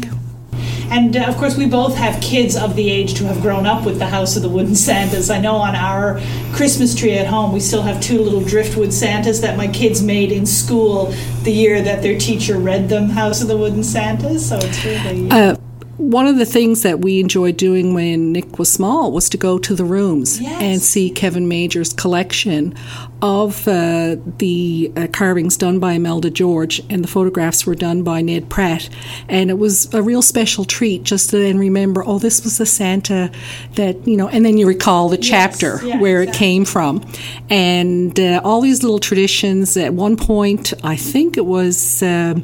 And 0.93 1.17
uh, 1.17 1.23
of 1.23 1.37
course, 1.37 1.57
we 1.57 1.65
both 1.65 1.95
have 1.95 2.21
kids 2.21 2.55
of 2.55 2.75
the 2.75 2.87
age 2.87 3.15
to 3.15 3.25
have 3.25 3.41
grown 3.41 3.65
up 3.65 3.83
with 3.83 3.97
the 3.97 4.05
House 4.05 4.35
of 4.35 4.43
the 4.43 4.49
Wooden 4.49 4.75
Santas. 4.75 5.31
I 5.31 5.39
know 5.39 5.55
on 5.55 5.75
our 5.75 6.21
Christmas 6.53 6.93
tree 6.93 7.17
at 7.17 7.25
home, 7.25 7.51
we 7.51 7.61
still 7.61 7.81
have 7.81 7.99
two 7.99 8.21
little 8.21 8.43
driftwood 8.43 8.93
Santas 8.93 9.39
that 9.39 9.57
my 9.57 9.67
kids 9.67 10.03
made 10.03 10.31
in 10.31 10.45
school 10.45 11.11
the 11.41 11.51
year 11.51 11.81
that 11.81 12.03
their 12.03 12.15
teacher 12.19 12.59
read 12.59 12.89
them 12.89 13.09
House 13.09 13.41
of 13.41 13.47
the 13.47 13.57
Wooden 13.57 13.83
Santas. 13.83 14.47
So 14.47 14.57
it's 14.57 14.85
really. 14.85 15.31
Uh, 15.31 15.55
one 16.09 16.27
of 16.27 16.37
the 16.37 16.45
things 16.45 16.83
that 16.83 16.99
we 16.99 17.19
enjoyed 17.19 17.57
doing 17.57 17.93
when 17.93 18.31
Nick 18.33 18.59
was 18.59 18.71
small 18.71 19.11
was 19.11 19.29
to 19.29 19.37
go 19.37 19.57
to 19.57 19.73
the 19.73 19.85
rooms 19.85 20.39
yes. 20.39 20.61
and 20.61 20.81
see 20.81 21.09
Kevin 21.09 21.47
Major's 21.47 21.93
collection 21.93 22.75
of 23.21 23.65
uh, 23.67 24.17
the 24.37 24.91
uh, 24.97 25.07
carvings 25.13 25.55
done 25.55 25.79
by 25.79 25.93
Imelda 25.93 26.29
George, 26.29 26.81
and 26.89 27.03
the 27.03 27.07
photographs 27.07 27.65
were 27.65 27.75
done 27.75 28.03
by 28.03 28.21
Ned 28.21 28.49
Pratt. 28.49 28.89
And 29.29 29.49
it 29.49 29.57
was 29.57 29.93
a 29.93 30.01
real 30.01 30.21
special 30.21 30.65
treat 30.65 31.03
just 31.03 31.29
to 31.29 31.37
then 31.37 31.57
remember, 31.57 32.03
oh, 32.05 32.19
this 32.19 32.43
was 32.43 32.57
the 32.57 32.65
Santa 32.65 33.31
that, 33.75 34.05
you 34.05 34.17
know, 34.17 34.27
and 34.27 34.45
then 34.45 34.57
you 34.57 34.67
recall 34.67 35.07
the 35.07 35.17
chapter 35.17 35.79
yeah, 35.85 35.99
where 35.99 36.21
exactly. 36.21 36.35
it 36.35 36.39
came 36.39 36.65
from. 36.65 37.05
And 37.49 38.19
uh, 38.19 38.41
all 38.43 38.59
these 38.59 38.83
little 38.83 38.99
traditions. 38.99 39.77
At 39.77 39.93
one 39.93 40.17
point, 40.17 40.73
I 40.83 40.95
think 40.95 41.37
it 41.37 41.45
was. 41.45 42.03
Uh, 42.03 42.35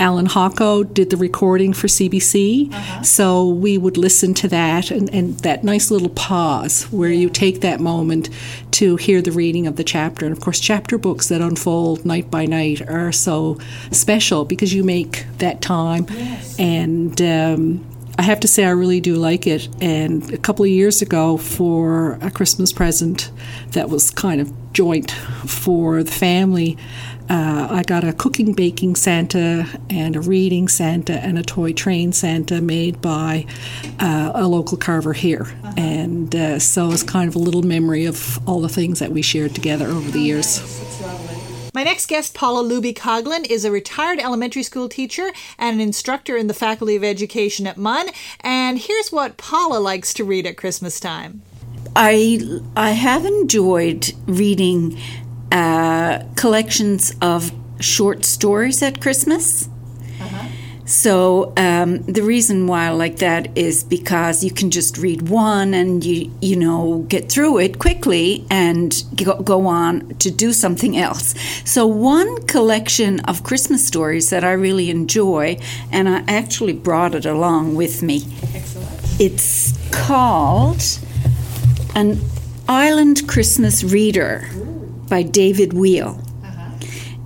Allan 0.00 0.26
Hawco 0.26 0.84
did 0.94 1.10
the 1.10 1.16
recording 1.16 1.72
for 1.72 1.88
CBC. 1.88 2.72
Uh-huh. 2.72 3.02
So 3.02 3.48
we 3.48 3.78
would 3.78 3.96
listen 3.96 4.34
to 4.34 4.48
that 4.48 4.90
and, 4.90 5.12
and 5.12 5.38
that 5.40 5.64
nice 5.64 5.90
little 5.90 6.10
pause 6.10 6.84
where 6.84 7.10
you 7.10 7.28
take 7.28 7.60
that 7.60 7.80
moment 7.80 8.30
to 8.72 8.96
hear 8.96 9.20
the 9.20 9.32
reading 9.32 9.66
of 9.66 9.76
the 9.76 9.84
chapter. 9.84 10.24
And 10.24 10.36
of 10.36 10.40
course, 10.42 10.60
chapter 10.60 10.98
books 10.98 11.28
that 11.28 11.40
unfold 11.40 12.04
night 12.04 12.30
by 12.30 12.46
night 12.46 12.80
are 12.88 13.12
so 13.12 13.58
special 13.90 14.44
because 14.44 14.72
you 14.72 14.84
make 14.84 15.26
that 15.38 15.60
time. 15.60 16.06
Yes. 16.10 16.58
And 16.58 17.20
um, 17.20 17.84
I 18.18 18.22
have 18.22 18.40
to 18.40 18.48
say, 18.48 18.64
I 18.64 18.70
really 18.70 19.00
do 19.00 19.14
like 19.14 19.46
it. 19.46 19.68
And 19.80 20.32
a 20.32 20.38
couple 20.38 20.64
of 20.64 20.70
years 20.70 21.02
ago, 21.02 21.36
for 21.36 22.18
a 22.20 22.30
Christmas 22.30 22.72
present 22.72 23.30
that 23.72 23.88
was 23.88 24.10
kind 24.10 24.40
of 24.40 24.52
joint 24.72 25.12
for 25.46 26.02
the 26.02 26.10
family, 26.10 26.76
uh, 27.28 27.68
I 27.70 27.82
got 27.82 28.04
a 28.04 28.12
cooking 28.12 28.52
baking 28.52 28.96
Santa 28.96 29.66
and 29.90 30.16
a 30.16 30.20
reading 30.20 30.68
Santa 30.68 31.14
and 31.14 31.38
a 31.38 31.42
toy 31.42 31.72
train 31.72 32.12
Santa 32.12 32.60
made 32.60 33.00
by 33.00 33.46
uh, 34.00 34.32
a 34.34 34.46
local 34.46 34.76
carver 34.78 35.12
here. 35.12 35.42
Uh-huh. 35.42 35.72
And 35.76 36.34
uh, 36.34 36.58
so 36.58 36.90
it's 36.90 37.02
kind 37.02 37.28
of 37.28 37.34
a 37.34 37.38
little 37.38 37.62
memory 37.62 38.06
of 38.06 38.38
all 38.48 38.60
the 38.60 38.68
things 38.68 38.98
that 38.98 39.12
we 39.12 39.22
shared 39.22 39.54
together 39.54 39.88
over 39.88 40.10
the 40.10 40.20
years. 40.20 40.60
My 41.74 41.84
next 41.84 42.06
guest, 42.06 42.34
Paula 42.34 42.68
Luby 42.68 42.94
Coughlin, 42.94 43.48
is 43.48 43.64
a 43.64 43.70
retired 43.70 44.18
elementary 44.18 44.62
school 44.62 44.88
teacher 44.88 45.30
and 45.58 45.76
an 45.76 45.80
instructor 45.80 46.36
in 46.36 46.46
the 46.46 46.54
Faculty 46.54 46.96
of 46.96 47.04
Education 47.04 47.66
at 47.66 47.76
MUN. 47.76 48.08
And 48.40 48.78
here's 48.78 49.12
what 49.12 49.36
Paula 49.36 49.78
likes 49.78 50.12
to 50.14 50.24
read 50.24 50.46
at 50.46 50.56
Christmas 50.56 50.98
time. 50.98 51.42
I 51.94 52.60
I 52.74 52.90
have 52.90 53.24
enjoyed 53.24 54.12
reading 54.26 54.98
uh, 55.52 56.22
collections 56.36 57.14
of 57.20 57.52
short 57.80 58.24
stories 58.24 58.82
at 58.82 59.00
Christmas. 59.00 59.68
Uh-huh. 60.20 60.48
So 60.88 61.52
um, 61.58 61.98
the 62.04 62.22
reason 62.22 62.66
why 62.66 62.86
I 62.86 62.90
like 62.90 63.16
that 63.16 63.56
is 63.58 63.84
because 63.84 64.42
you 64.42 64.50
can 64.50 64.70
just 64.70 64.96
read 64.96 65.28
one 65.28 65.74
and 65.74 66.02
you 66.02 66.32
you 66.40 66.56
know 66.56 67.04
get 67.08 67.30
through 67.30 67.58
it 67.58 67.78
quickly 67.78 68.46
and 68.50 69.04
go, 69.14 69.38
go 69.42 69.66
on 69.66 70.14
to 70.16 70.30
do 70.30 70.52
something 70.54 70.96
else. 70.96 71.34
So 71.64 71.86
one 71.86 72.46
collection 72.46 73.20
of 73.20 73.42
Christmas 73.42 73.86
stories 73.86 74.30
that 74.30 74.44
I 74.44 74.52
really 74.52 74.88
enjoy, 74.88 75.58
and 75.92 76.08
I 76.08 76.24
actually 76.26 76.72
brought 76.72 77.14
it 77.14 77.26
along 77.26 77.74
with 77.74 78.02
me. 78.02 78.22
Excellent. 78.54 79.20
It's 79.20 79.76
called 79.90 80.82
an 81.94 82.18
Island 82.66 83.28
Christmas 83.28 83.84
Reader 83.84 84.48
by 85.08 85.22
David 85.22 85.72
Weale. 85.72 86.22
Uh-huh. 86.44 86.70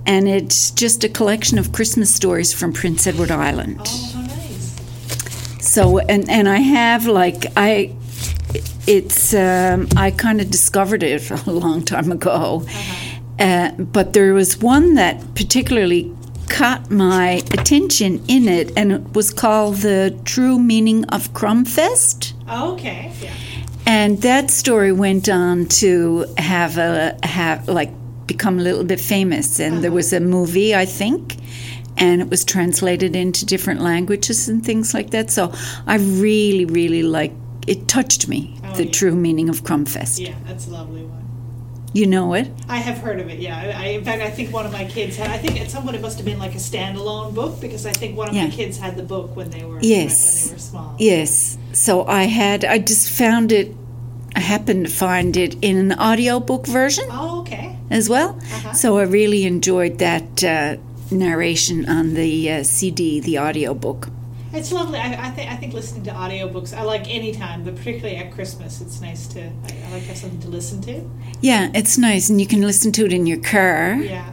And 0.05 0.27
it's 0.27 0.71
just 0.71 1.03
a 1.03 1.09
collection 1.09 1.57
of 1.57 1.71
Christmas 1.71 2.13
stories 2.13 2.53
from 2.53 2.73
Prince 2.73 3.07
Edward 3.07 3.31
Island. 3.31 3.79
Oh, 3.81 4.25
nice. 4.27 5.65
So, 5.65 5.99
and, 5.99 6.29
and 6.29 6.47
I 6.49 6.57
have 6.57 7.05
like, 7.07 7.45
I, 7.55 7.95
it's, 8.87 9.33
um, 9.33 9.87
I 9.95 10.11
kind 10.11 10.41
of 10.41 10.49
discovered 10.51 11.03
it 11.03 11.29
a 11.47 11.51
long 11.51 11.83
time 11.83 12.11
ago. 12.11 12.63
Uh-huh. 12.65 12.99
Uh, 13.39 13.71
but 13.71 14.13
there 14.13 14.33
was 14.33 14.57
one 14.57 14.93
that 14.93 15.35
particularly 15.35 16.13
caught 16.49 16.91
my 16.91 17.41
attention 17.51 18.23
in 18.27 18.47
it, 18.47 18.71
and 18.77 18.91
it 18.91 19.13
was 19.13 19.33
called 19.33 19.77
The 19.77 20.15
True 20.23 20.59
Meaning 20.59 21.03
of 21.05 21.33
Crumbfest. 21.33 22.33
Oh, 22.47 22.73
okay. 22.73 23.11
Yeah. 23.19 23.33
And 23.85 24.21
that 24.21 24.49
story 24.49 24.91
went 24.91 25.29
on 25.29 25.65
to 25.65 26.25
have 26.37 26.77
a 26.77 27.17
have 27.23 27.67
like 27.67 27.91
become 28.27 28.59
a 28.59 28.61
little 28.61 28.83
bit 28.83 28.99
famous, 28.99 29.59
and 29.59 29.73
uh-huh. 29.73 29.81
there 29.81 29.91
was 29.91 30.13
a 30.13 30.19
movie, 30.19 30.73
I 30.73 30.85
think, 30.85 31.37
and 31.97 32.21
it 32.21 32.29
was 32.29 32.45
translated 32.45 33.15
into 33.15 33.45
different 33.45 33.81
languages 33.81 34.47
and 34.47 34.65
things 34.65 34.93
like 34.93 35.11
that. 35.11 35.31
So 35.31 35.51
I 35.85 35.97
really, 35.97 36.65
really 36.65 37.03
like 37.03 37.33
it. 37.67 37.87
Touched 37.87 38.27
me 38.27 38.57
oh, 38.63 38.73
the 38.75 38.85
yeah. 38.85 38.91
true 38.91 39.15
meaning 39.15 39.49
of 39.49 39.63
Crumbfest. 39.63 40.25
Yeah, 40.25 40.35
that's 40.45 40.67
a 40.67 40.71
lovely 40.71 41.03
one. 41.03 41.23
You 41.93 42.07
know 42.07 42.33
it? 42.33 42.49
I 42.67 42.77
have 42.77 42.97
heard 42.97 43.19
of 43.19 43.29
it. 43.29 43.37
Yeah. 43.37 43.55
I, 43.77 43.89
in 43.89 44.03
fact, 44.03 44.23
I 44.23 44.31
think 44.31 44.51
one 44.51 44.65
of 44.65 44.71
my 44.71 44.85
kids 44.85 45.15
had. 45.15 45.29
I 45.29 45.37
think 45.37 45.61
at 45.61 45.69
some 45.69 45.83
point 45.83 45.95
it 45.95 46.01
must 46.01 46.17
have 46.17 46.25
been 46.25 46.39
like 46.39 46.55
a 46.55 46.57
standalone 46.57 47.35
book 47.35 47.61
because 47.61 47.85
I 47.85 47.91
think 47.91 48.17
one 48.17 48.29
of 48.29 48.33
yeah. 48.33 48.45
my 48.45 48.49
kids 48.49 48.79
had 48.79 48.97
the 48.97 49.03
book 49.03 49.35
when 49.35 49.51
they 49.51 49.63
were 49.63 49.79
yes 49.79 50.45
when 50.45 50.47
they 50.47 50.55
were 50.55 50.59
small. 50.59 50.95
Yes. 50.97 51.57
So 51.73 52.05
I 52.05 52.23
had. 52.23 52.65
I 52.65 52.79
just 52.79 53.09
found 53.09 53.51
it. 53.51 53.75
I 54.35 54.39
happened 54.39 54.87
to 54.87 54.91
find 54.91 55.37
it 55.37 55.55
in 55.61 55.77
an 55.77 55.99
audiobook 55.99 56.65
version. 56.65 57.05
Oh, 57.11 57.41
okay. 57.41 57.77
As 57.89 58.09
well. 58.09 58.39
Uh-huh. 58.41 58.73
So 58.73 58.97
I 58.97 59.03
really 59.03 59.45
enjoyed 59.45 59.99
that 59.99 60.43
uh, 60.43 60.77
narration 61.11 61.87
on 61.87 62.15
the 62.15 62.51
uh, 62.51 62.63
CD, 62.63 63.19
the 63.19 63.39
audiobook. 63.39 64.09
It's 64.53 64.71
lovely. 64.71 64.99
I, 64.99 65.27
I 65.27 65.29
think 65.31 65.51
I 65.51 65.55
think 65.55 65.73
listening 65.73 66.03
to 66.03 66.11
audiobooks 66.11 66.77
I 66.77 66.83
like 66.83 67.09
any 67.09 67.33
time, 67.33 67.63
but 67.63 67.75
particularly 67.75 68.17
at 68.17 68.31
Christmas, 68.31 68.81
it's 68.81 69.01
nice 69.01 69.27
to. 69.29 69.41
I, 69.41 69.47
I 69.87 69.91
like 69.91 70.03
to 70.03 70.09
have 70.09 70.17
something 70.17 70.41
to 70.41 70.47
listen 70.47 70.79
to. 70.83 71.09
Yeah, 71.41 71.71
it's 71.73 71.97
nice, 71.97 72.29
and 72.29 72.39
you 72.39 72.45
can 72.45 72.61
listen 72.61 72.91
to 72.93 73.05
it 73.05 73.13
in 73.13 73.25
your 73.25 73.39
car. 73.39 73.95
Yeah. 73.95 74.31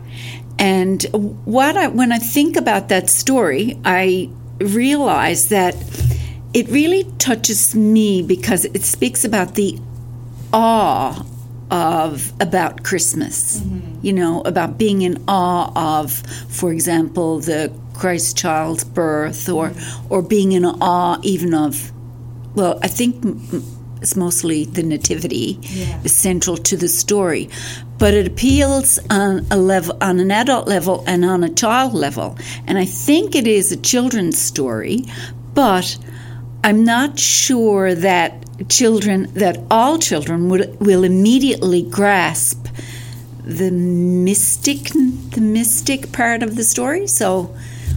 And 0.59 1.03
what 1.47 1.75
I 1.79 1.89
when 1.89 2.13
I 2.13 2.19
think 2.19 2.59
about 2.59 2.91
that 2.91 3.09
story, 3.09 3.79
I 3.83 4.31
realize 4.59 5.49
that 5.49 5.75
it 6.53 6.69
really 6.69 7.05
touches 7.19 7.75
me 7.75 8.23
because 8.23 8.65
it 8.65 8.83
speaks 8.83 9.25
about 9.25 9.55
the 9.55 9.79
awe 10.53 11.25
of 11.71 12.33
about 12.41 12.83
Christmas. 12.83 13.61
Mm-hmm. 13.61 13.99
You 14.03 14.13
know, 14.13 14.43
about 14.43 14.79
being 14.79 15.03
in 15.03 15.23
awe 15.29 16.01
of, 16.01 16.13
for 16.49 16.73
example, 16.73 17.41
the 17.41 17.73
Christ 17.95 18.37
child's 18.37 18.85
birth, 18.85 19.49
or 19.49 19.73
or 20.09 20.23
being 20.23 20.53
in 20.53 20.65
awe 20.65 21.19
even 21.23 21.55
of. 21.55 21.93
Well, 22.55 22.81
I 22.83 22.89
think 22.89 23.23
it's 24.03 24.17
mostly 24.17 24.65
the 24.65 24.83
nativity 24.83 25.59
yeah. 25.61 26.01
is 26.03 26.17
central 26.17 26.57
to 26.57 26.77
the 26.77 26.89
story, 26.89 27.49
but 27.99 28.15
it 28.15 28.27
appeals 28.27 28.99
on 29.11 29.47
a 29.51 29.57
level, 29.57 29.97
on 30.01 30.19
an 30.19 30.31
adult 30.31 30.67
level, 30.67 31.05
and 31.07 31.25
on 31.25 31.45
a 31.45 31.51
child 31.51 31.95
level. 31.95 32.37
And 32.67 32.79
I 32.79 32.87
think 32.87 33.37
it 33.37 33.47
is 33.47 33.71
a 33.71 33.77
children's 33.77 34.39
story, 34.39 35.05
but 35.55 35.97
I'm 36.63 36.85
not 36.85 37.19
sure 37.19 37.95
that 37.95 38.45
children 38.69 39.33
that 39.35 39.59
all 39.71 39.99
children 39.99 40.49
will, 40.49 40.67
will 40.79 41.05
immediately 41.05 41.83
grasp 41.83 42.67
the 43.45 43.71
mystic 43.71 44.91
the 44.93 45.41
mystic 45.41 46.13
part 46.13 46.43
of 46.43 46.57
the 46.57 46.65
story. 46.65 47.07
So 47.07 47.55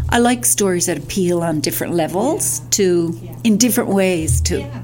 I 0.09 0.19
like 0.19 0.45
stories 0.45 0.85
that 0.85 0.97
appeal 0.97 1.41
on 1.43 1.59
different 1.59 1.93
levels 1.93 2.59
to 2.71 3.19
in 3.43 3.57
different 3.57 3.89
ways 3.89 4.39
too. 4.39 4.59
Yeah. 4.59 4.83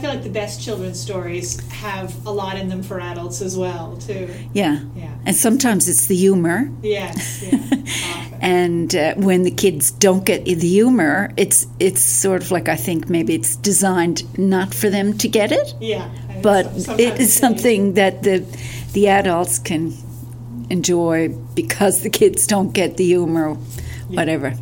I 0.00 0.02
feel 0.02 0.14
like 0.14 0.22
the 0.22 0.30
best 0.30 0.62
children's 0.62 0.98
stories 0.98 1.60
have 1.68 2.26
a 2.26 2.30
lot 2.30 2.56
in 2.56 2.70
them 2.70 2.82
for 2.82 2.98
adults 3.00 3.42
as 3.42 3.54
well, 3.58 3.98
too. 3.98 4.30
Yeah. 4.54 4.80
Yeah. 4.96 5.14
And 5.26 5.36
sometimes 5.36 5.90
it's 5.90 6.06
the 6.06 6.16
humor. 6.16 6.70
Yes, 6.80 7.42
yeah. 7.52 8.38
And 8.40 8.96
uh, 8.96 9.14
when 9.16 9.42
the 9.42 9.50
kids 9.50 9.90
don't 9.90 10.24
get 10.24 10.46
the 10.46 10.54
humor, 10.54 11.30
it's 11.36 11.66
it's 11.78 12.00
sort 12.00 12.40
of 12.40 12.50
like 12.50 12.70
I 12.70 12.76
think 12.76 13.10
maybe 13.10 13.34
it's 13.34 13.56
designed 13.56 14.22
not 14.38 14.72
for 14.72 14.88
them 14.88 15.18
to 15.18 15.28
get 15.28 15.52
it, 15.52 15.74
Yeah. 15.80 16.08
But 16.42 16.64
it 16.98 17.20
is 17.20 17.34
something 17.34 17.92
that 17.94 18.22
the 18.22 18.38
the 18.94 19.08
adults 19.08 19.58
can 19.58 19.92
enjoy 20.70 21.28
because 21.54 22.00
the 22.00 22.08
kids 22.08 22.46
don't 22.46 22.72
get 22.72 22.96
the 22.96 23.04
humor, 23.04 23.52
whatever. 24.08 24.54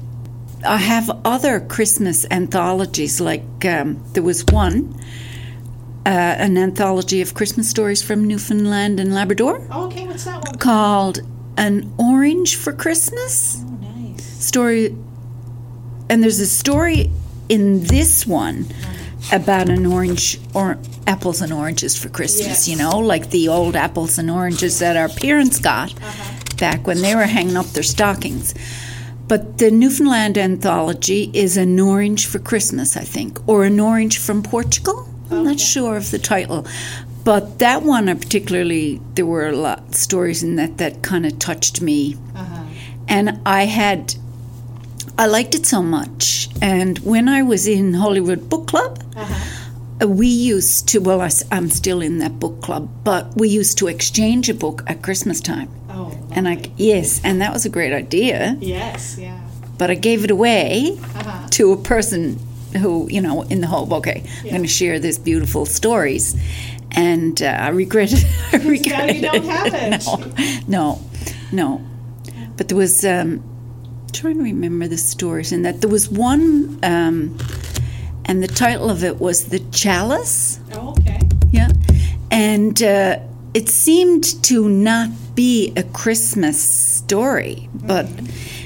I 0.67 0.79
have 0.79 1.09
other 1.25 1.61
Christmas 1.61 2.27
anthologies. 2.29 3.21
Like 3.21 3.65
um, 3.65 4.03
there 4.15 4.25
was 4.25 4.45
one, 4.47 5.01
uh, 6.09 6.45
an 6.47 6.57
anthology 6.57 7.21
of 7.21 7.35
Christmas 7.35 7.69
stories 7.69 8.01
from 8.03 8.25
Newfoundland 8.27 8.99
and 9.01 9.15
Labrador 9.15 9.61
Oh, 9.71 9.87
okay, 9.87 10.07
what's 10.07 10.25
that 10.25 10.43
one? 10.43 10.57
called 10.59 11.21
"An 11.57 11.93
Orange 11.99 12.57
for 12.57 12.73
Christmas." 12.73 13.59
Oh, 13.61 13.79
nice. 13.83 14.25
story 14.25 14.97
and 16.11 16.23
there's 16.23 16.41
a 16.41 16.47
story 16.47 17.11
in 17.49 17.83
this 17.85 18.27
one 18.27 18.67
about 19.33 19.69
an 19.69 19.85
orange 19.85 20.41
or 20.55 20.79
apples 21.07 21.43
and 21.43 21.53
oranges 21.53 21.99
for 21.99 22.09
christmas 22.09 22.67
you 22.69 22.77
know 22.77 22.99
like 22.99 23.29
the 23.31 23.49
old 23.49 23.75
apples 23.77 24.19
and 24.19 24.31
oranges 24.31 24.79
that 24.79 24.97
our 24.97 25.09
parents 25.09 25.59
got 25.59 25.93
back 26.59 26.87
when 26.87 27.03
they 27.03 27.15
were 27.15 27.27
hanging 27.27 27.57
up 27.57 27.67
their 27.67 27.83
stockings 27.83 28.55
but 29.27 29.59
the 29.59 29.71
newfoundland 29.71 30.39
anthology 30.39 31.31
is 31.35 31.57
an 31.57 31.79
orange 31.81 32.27
for 32.27 32.39
christmas 32.39 32.97
i 32.97 33.05
think 33.05 33.39
or 33.49 33.65
an 33.65 33.79
orange 33.81 34.19
from 34.19 34.43
portugal 34.43 35.08
i'm 35.31 35.45
not 35.45 35.61
sure 35.61 35.97
of 35.97 36.11
the 36.11 36.19
title 36.19 36.67
but 37.25 37.59
that 37.59 37.83
one 37.83 38.09
I 38.09 38.15
particularly 38.15 39.03
there 39.15 39.27
were 39.27 39.49
a 39.49 39.57
lot 39.57 39.81
of 39.81 39.95
stories 39.95 40.43
in 40.43 40.57
that 40.57 40.79
that 40.79 41.03
kind 41.03 41.27
of 41.27 41.39
touched 41.39 41.83
me 41.83 42.17
uh-huh. 42.35 42.65
and 43.07 43.41
I 43.45 43.65
had 43.65 44.15
I 45.19 45.27
liked 45.27 45.57
it 45.57 45.67
so 45.67 45.83
much. 45.83 46.49
And 46.63 47.01
when 47.01 47.29
I 47.29 47.43
was 47.43 47.67
in 47.67 47.95
Hollywood 47.95 48.49
Book 48.49 48.69
Club, 48.69 49.03
uh-huh. 49.17 50.05
uh, 50.05 50.07
we 50.07 50.29
used 50.29 50.89
to 50.91 51.01
well, 51.01 51.21
I, 51.21 51.31
am 51.51 51.69
still 51.71 52.01
in 52.01 52.19
that 52.19 52.39
book 52.39 52.63
club, 52.63 52.89
but 53.03 53.37
we 53.37 53.49
used 53.49 53.79
to 53.79 53.89
exchange 53.89 54.49
a 54.49 54.55
book 54.55 54.85
at 54.87 55.03
Christmas 55.03 55.41
time. 55.41 55.69
Oh, 55.91 56.17
And 56.31 56.49
I 56.49 56.71
yes, 56.77 57.21
and 57.25 57.41
that 57.41 57.53
was 57.53 57.67
a 57.67 57.69
great 57.69 57.93
idea. 57.93 58.57
yes, 58.61 59.19
yeah. 59.19 59.41
But 59.77 59.91
I 59.91 59.95
gave 59.97 60.23
it 60.23 60.31
away 60.31 60.97
uh-huh. 60.99 61.49
to 61.51 61.73
a 61.73 61.77
person 61.77 62.39
who 62.77 63.09
you 63.11 63.21
know 63.21 63.43
in 63.43 63.61
the 63.61 63.67
hope. 63.67 63.93
Okay, 63.93 64.25
I'm 64.45 64.51
going 64.51 64.63
to 64.63 64.69
share 64.69 64.99
these 64.99 65.19
beautiful 65.19 65.67
stories, 65.67 66.37
and 66.93 67.41
uh, 67.43 67.47
I 67.47 67.69
regret 67.69 68.13
it. 68.13 68.25
I 68.53 68.57
regret 68.69 69.15
you 69.17 69.23
don't 69.23 69.45
have 69.45 69.73
it. 69.75 70.69
no, 70.69 71.01
no. 71.53 71.81
no. 71.81 71.85
But 72.57 72.69
there 72.69 72.77
was 72.77 73.05
um, 73.05 73.43
trying 74.13 74.39
to 74.39 74.43
remember 74.43 74.89
the 74.89 74.99
stories 74.99 75.53
and 75.53 75.65
that 75.65 75.81
there 75.81 75.91
was 75.91 76.09
one, 76.09 76.79
um, 76.83 77.39
and 78.25 78.43
the 78.43 78.49
title 78.49 78.91
of 78.91 79.05
it 79.05 79.21
was 79.21 79.47
the 79.47 79.61
Chalice. 79.71 80.59
Oh, 80.73 80.91
okay. 80.91 81.21
Yeah, 81.53 81.69
and 82.31 82.83
uh, 82.83 83.21
it 83.55 83.69
seemed 83.69 84.43
to 84.45 84.69
not 84.69 85.09
be 85.35 85.73
a 85.77 85.83
Christmas 85.85 86.61
story, 86.61 87.69
but 87.75 88.07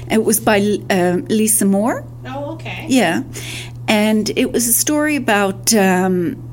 it 0.09 0.23
was 0.23 0.39
by 0.39 0.79
um 0.89 1.25
Lisa 1.25 1.65
Moore. 1.65 2.03
Oh, 2.25 2.53
okay. 2.53 2.85
Yeah, 2.89 3.23
and 3.93 4.31
it 4.35 4.51
was 4.51 4.67
a 4.67 4.73
story 4.73 5.15
about. 5.15 5.73
Um, 5.73 6.49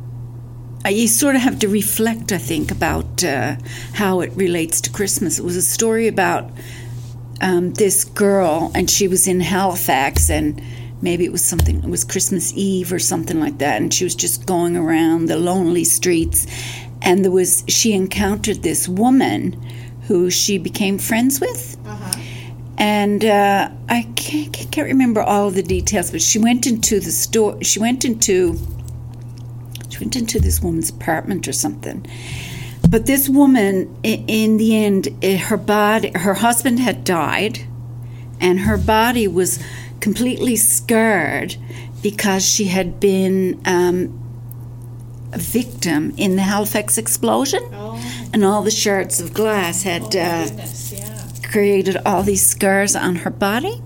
you 0.87 1.09
sort 1.09 1.37
of 1.37 1.43
have 1.43 1.59
to 1.59 1.69
reflect, 1.69 2.33
I 2.33 2.39
think, 2.39 2.71
about 2.71 3.23
uh, 3.23 3.57
how 3.93 4.21
it 4.21 4.33
relates 4.35 4.81
to 4.83 4.91
Christmas. 4.91 5.39
It 5.39 5.45
was 5.45 5.57
a 5.57 5.63
story 5.63 6.07
about 6.07 6.51
um, 7.43 7.73
this 7.75 8.05
girl, 8.05 8.73
and 8.75 8.91
she 8.91 9.07
was 9.07 9.29
in 9.29 9.41
Halifax, 9.41 10.31
and 10.31 10.63
maybe 11.03 11.25
it 11.25 11.33
was 11.33 11.45
something, 11.45 11.85
it 11.85 11.91
was 11.91 12.03
Christmas 12.05 12.53
Eve 12.55 12.93
or 12.95 12.99
something 12.99 13.39
like 13.41 13.59
that, 13.59 13.81
and 13.81 13.93
she 13.93 14.05
was 14.05 14.15
just 14.15 14.47
going 14.47 14.75
around 14.75 15.27
the 15.27 15.37
lonely 15.37 15.85
streets, 15.85 16.47
and 17.03 17.25
there 17.25 17.33
was, 17.33 17.63
she 17.69 17.93
encountered 17.93 18.63
this 18.63 18.89
woman 18.89 19.53
who 20.09 20.31
she 20.31 20.57
became 20.57 20.97
friends 20.97 21.41
with. 21.41 21.77
And 22.81 23.27
uh, 23.27 23.69
I 23.91 24.09
can't, 24.17 24.53
can't 24.73 24.87
remember 24.89 25.21
all 25.21 25.49
of 25.49 25.55
the 25.55 25.63
details, 25.63 26.11
but 26.11 26.23
she 26.23 26.39
went 26.39 26.67
into 26.67 26.99
the 26.99 27.11
store. 27.13 27.63
She 27.63 27.79
went 27.79 28.07
into 28.07 28.59
she 29.91 29.99
went 29.99 30.17
into 30.17 30.41
this 30.41 30.63
woman's 30.63 30.89
apartment 30.89 31.47
or 31.47 31.53
something. 31.53 32.07
But 32.89 33.05
this 33.05 33.29
woman, 33.29 33.95
in 34.03 34.57
the 34.57 34.75
end, 34.75 35.23
her 35.23 35.59
body, 35.59 36.11
her 36.15 36.35
husband 36.35 36.81
had 36.81 37.05
died, 37.05 37.61
and 38.41 38.61
her 38.61 38.79
body 38.79 39.29
was 39.29 39.63
completely 40.01 40.57
scarred 40.57 41.57
because 42.03 42.45
she 42.49 42.65
had 42.65 42.99
been 42.99 43.61
um, 43.67 44.17
a 45.35 45.39
victim 45.39 46.15
in 46.17 46.37
the 46.37 46.43
Halifax 46.43 46.97
explosion, 46.97 47.63
and 48.33 48.43
all 48.43 48.63
the 48.63 48.71
shards 48.71 49.21
of 49.21 49.35
glass 49.35 49.83
had. 49.83 50.17
uh, 50.17 50.47
Goodness, 50.47 50.93
yeah. 50.93 51.10
Created 51.51 51.97
all 52.07 52.23
these 52.23 52.45
scars 52.45 52.95
on 52.95 53.17
her 53.17 53.31
body. 53.31 53.83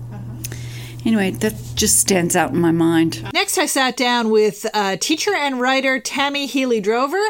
Anyway, 1.05 1.31
that 1.31 1.53
just 1.75 1.99
stands 1.99 2.35
out 2.35 2.51
in 2.51 2.59
my 2.59 2.71
mind. 2.71 3.27
Next, 3.33 3.57
I 3.57 3.65
sat 3.65 3.95
down 3.95 4.29
with 4.29 4.65
uh, 4.73 4.97
teacher 4.97 5.35
and 5.35 5.59
writer 5.59 5.99
Tammy 5.99 6.47
Healy 6.47 6.81
Drover, 6.81 7.21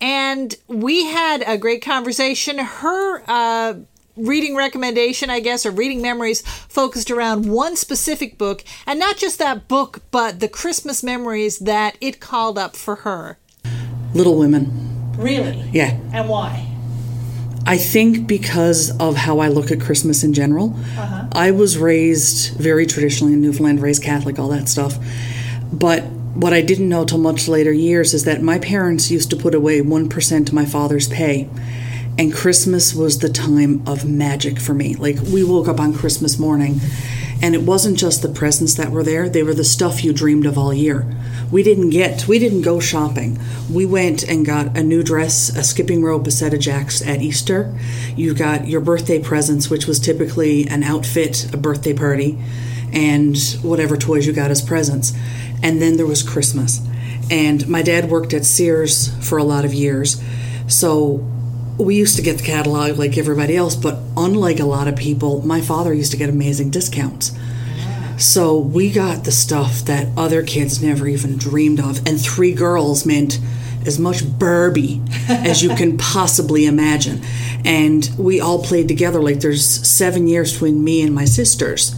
and 0.00 0.54
we 0.68 1.06
had 1.06 1.42
a 1.46 1.58
great 1.58 1.82
conversation. 1.82 2.58
Her 2.58 3.22
uh, 3.26 3.74
reading 4.16 4.54
recommendation, 4.54 5.28
I 5.28 5.40
guess, 5.40 5.66
or 5.66 5.72
reading 5.72 6.00
memories 6.00 6.42
focused 6.42 7.10
around 7.10 7.50
one 7.50 7.74
specific 7.74 8.38
book, 8.38 8.62
and 8.86 8.98
not 8.98 9.16
just 9.16 9.38
that 9.40 9.66
book, 9.66 10.02
but 10.12 10.38
the 10.38 10.48
Christmas 10.48 11.02
memories 11.02 11.58
that 11.58 11.96
it 12.00 12.20
called 12.20 12.58
up 12.58 12.76
for 12.76 12.96
her. 12.96 13.38
Little 14.14 14.38
Women. 14.38 15.14
Really? 15.16 15.68
Yeah. 15.72 15.98
And 16.12 16.28
why? 16.28 16.75
I 17.66 17.78
think 17.78 18.28
because 18.28 18.96
of 18.98 19.16
how 19.16 19.40
I 19.40 19.48
look 19.48 19.72
at 19.72 19.80
Christmas 19.80 20.22
in 20.22 20.32
general. 20.32 20.74
Uh-huh. 20.96 21.26
I 21.32 21.50
was 21.50 21.76
raised 21.76 22.56
very 22.56 22.86
traditionally 22.86 23.32
in 23.32 23.40
Newfoundland, 23.40 23.82
raised 23.82 24.04
Catholic, 24.04 24.38
all 24.38 24.48
that 24.48 24.68
stuff. 24.68 24.96
But 25.72 26.04
what 26.04 26.52
I 26.52 26.60
didn't 26.60 26.88
know 26.88 27.04
till 27.04 27.18
much 27.18 27.48
later 27.48 27.72
years 27.72 28.14
is 28.14 28.24
that 28.24 28.40
my 28.40 28.60
parents 28.60 29.10
used 29.10 29.30
to 29.30 29.36
put 29.36 29.54
away 29.54 29.80
1% 29.80 30.48
of 30.48 30.52
my 30.52 30.64
father's 30.64 31.08
pay. 31.08 31.48
And 32.18 32.32
Christmas 32.32 32.94
was 32.94 33.18
the 33.18 33.28
time 33.28 33.82
of 33.86 34.08
magic 34.08 34.60
for 34.60 34.72
me. 34.72 34.94
Like, 34.94 35.16
we 35.20 35.42
woke 35.42 35.66
up 35.66 35.80
on 35.80 35.92
Christmas 35.92 36.38
morning, 36.38 36.80
and 37.42 37.54
it 37.54 37.62
wasn't 37.62 37.98
just 37.98 38.22
the 38.22 38.28
presents 38.28 38.74
that 38.74 38.90
were 38.90 39.02
there, 39.02 39.28
they 39.28 39.42
were 39.42 39.54
the 39.54 39.64
stuff 39.64 40.04
you 40.04 40.12
dreamed 40.12 40.46
of 40.46 40.56
all 40.56 40.72
year. 40.72 41.06
We 41.50 41.62
didn't 41.62 41.90
get, 41.90 42.26
we 42.26 42.38
didn't 42.38 42.62
go 42.62 42.80
shopping. 42.80 43.38
We 43.70 43.86
went 43.86 44.24
and 44.24 44.44
got 44.44 44.76
a 44.76 44.82
new 44.82 45.02
dress, 45.02 45.54
a 45.56 45.62
skipping 45.62 46.02
rope, 46.02 46.26
a 46.26 46.30
set 46.30 46.52
of 46.52 46.60
jacks 46.60 47.06
at 47.06 47.22
Easter. 47.22 47.72
You 48.16 48.34
got 48.34 48.66
your 48.66 48.80
birthday 48.80 49.22
presents, 49.22 49.70
which 49.70 49.86
was 49.86 50.00
typically 50.00 50.66
an 50.66 50.82
outfit, 50.82 51.52
a 51.54 51.56
birthday 51.56 51.92
party, 51.92 52.38
and 52.92 53.36
whatever 53.62 53.96
toys 53.96 54.26
you 54.26 54.32
got 54.32 54.50
as 54.50 54.60
presents. 54.60 55.12
And 55.62 55.80
then 55.80 55.96
there 55.96 56.06
was 56.06 56.22
Christmas. 56.22 56.80
And 57.30 57.68
my 57.68 57.82
dad 57.82 58.10
worked 58.10 58.34
at 58.34 58.44
Sears 58.44 59.14
for 59.26 59.38
a 59.38 59.44
lot 59.44 59.64
of 59.64 59.72
years. 59.72 60.22
So 60.68 61.24
we 61.78 61.94
used 61.96 62.16
to 62.16 62.22
get 62.22 62.38
the 62.38 62.44
catalog 62.44 62.98
like 62.98 63.18
everybody 63.18 63.56
else, 63.56 63.76
but 63.76 63.98
unlike 64.16 64.60
a 64.60 64.64
lot 64.64 64.88
of 64.88 64.96
people, 64.96 65.46
my 65.46 65.60
father 65.60 65.92
used 65.92 66.10
to 66.12 66.16
get 66.16 66.28
amazing 66.28 66.70
discounts. 66.70 67.36
So 68.18 68.58
we 68.58 68.90
got 68.90 69.24
the 69.24 69.32
stuff 69.32 69.80
that 69.84 70.08
other 70.16 70.42
kids 70.42 70.82
never 70.82 71.06
even 71.06 71.36
dreamed 71.36 71.80
of. 71.80 72.06
And 72.06 72.20
three 72.20 72.52
girls 72.52 73.04
meant 73.04 73.38
as 73.86 73.98
much 73.98 74.38
Barbie 74.38 75.00
as 75.28 75.62
you 75.62 75.70
can 75.70 75.98
possibly 75.98 76.66
imagine. 76.66 77.22
And 77.64 78.08
we 78.18 78.40
all 78.40 78.62
played 78.62 78.88
together. 78.88 79.20
Like 79.20 79.40
there's 79.40 79.64
seven 79.64 80.26
years 80.26 80.52
between 80.52 80.82
me 80.82 81.02
and 81.02 81.14
my 81.14 81.24
sisters. 81.24 81.94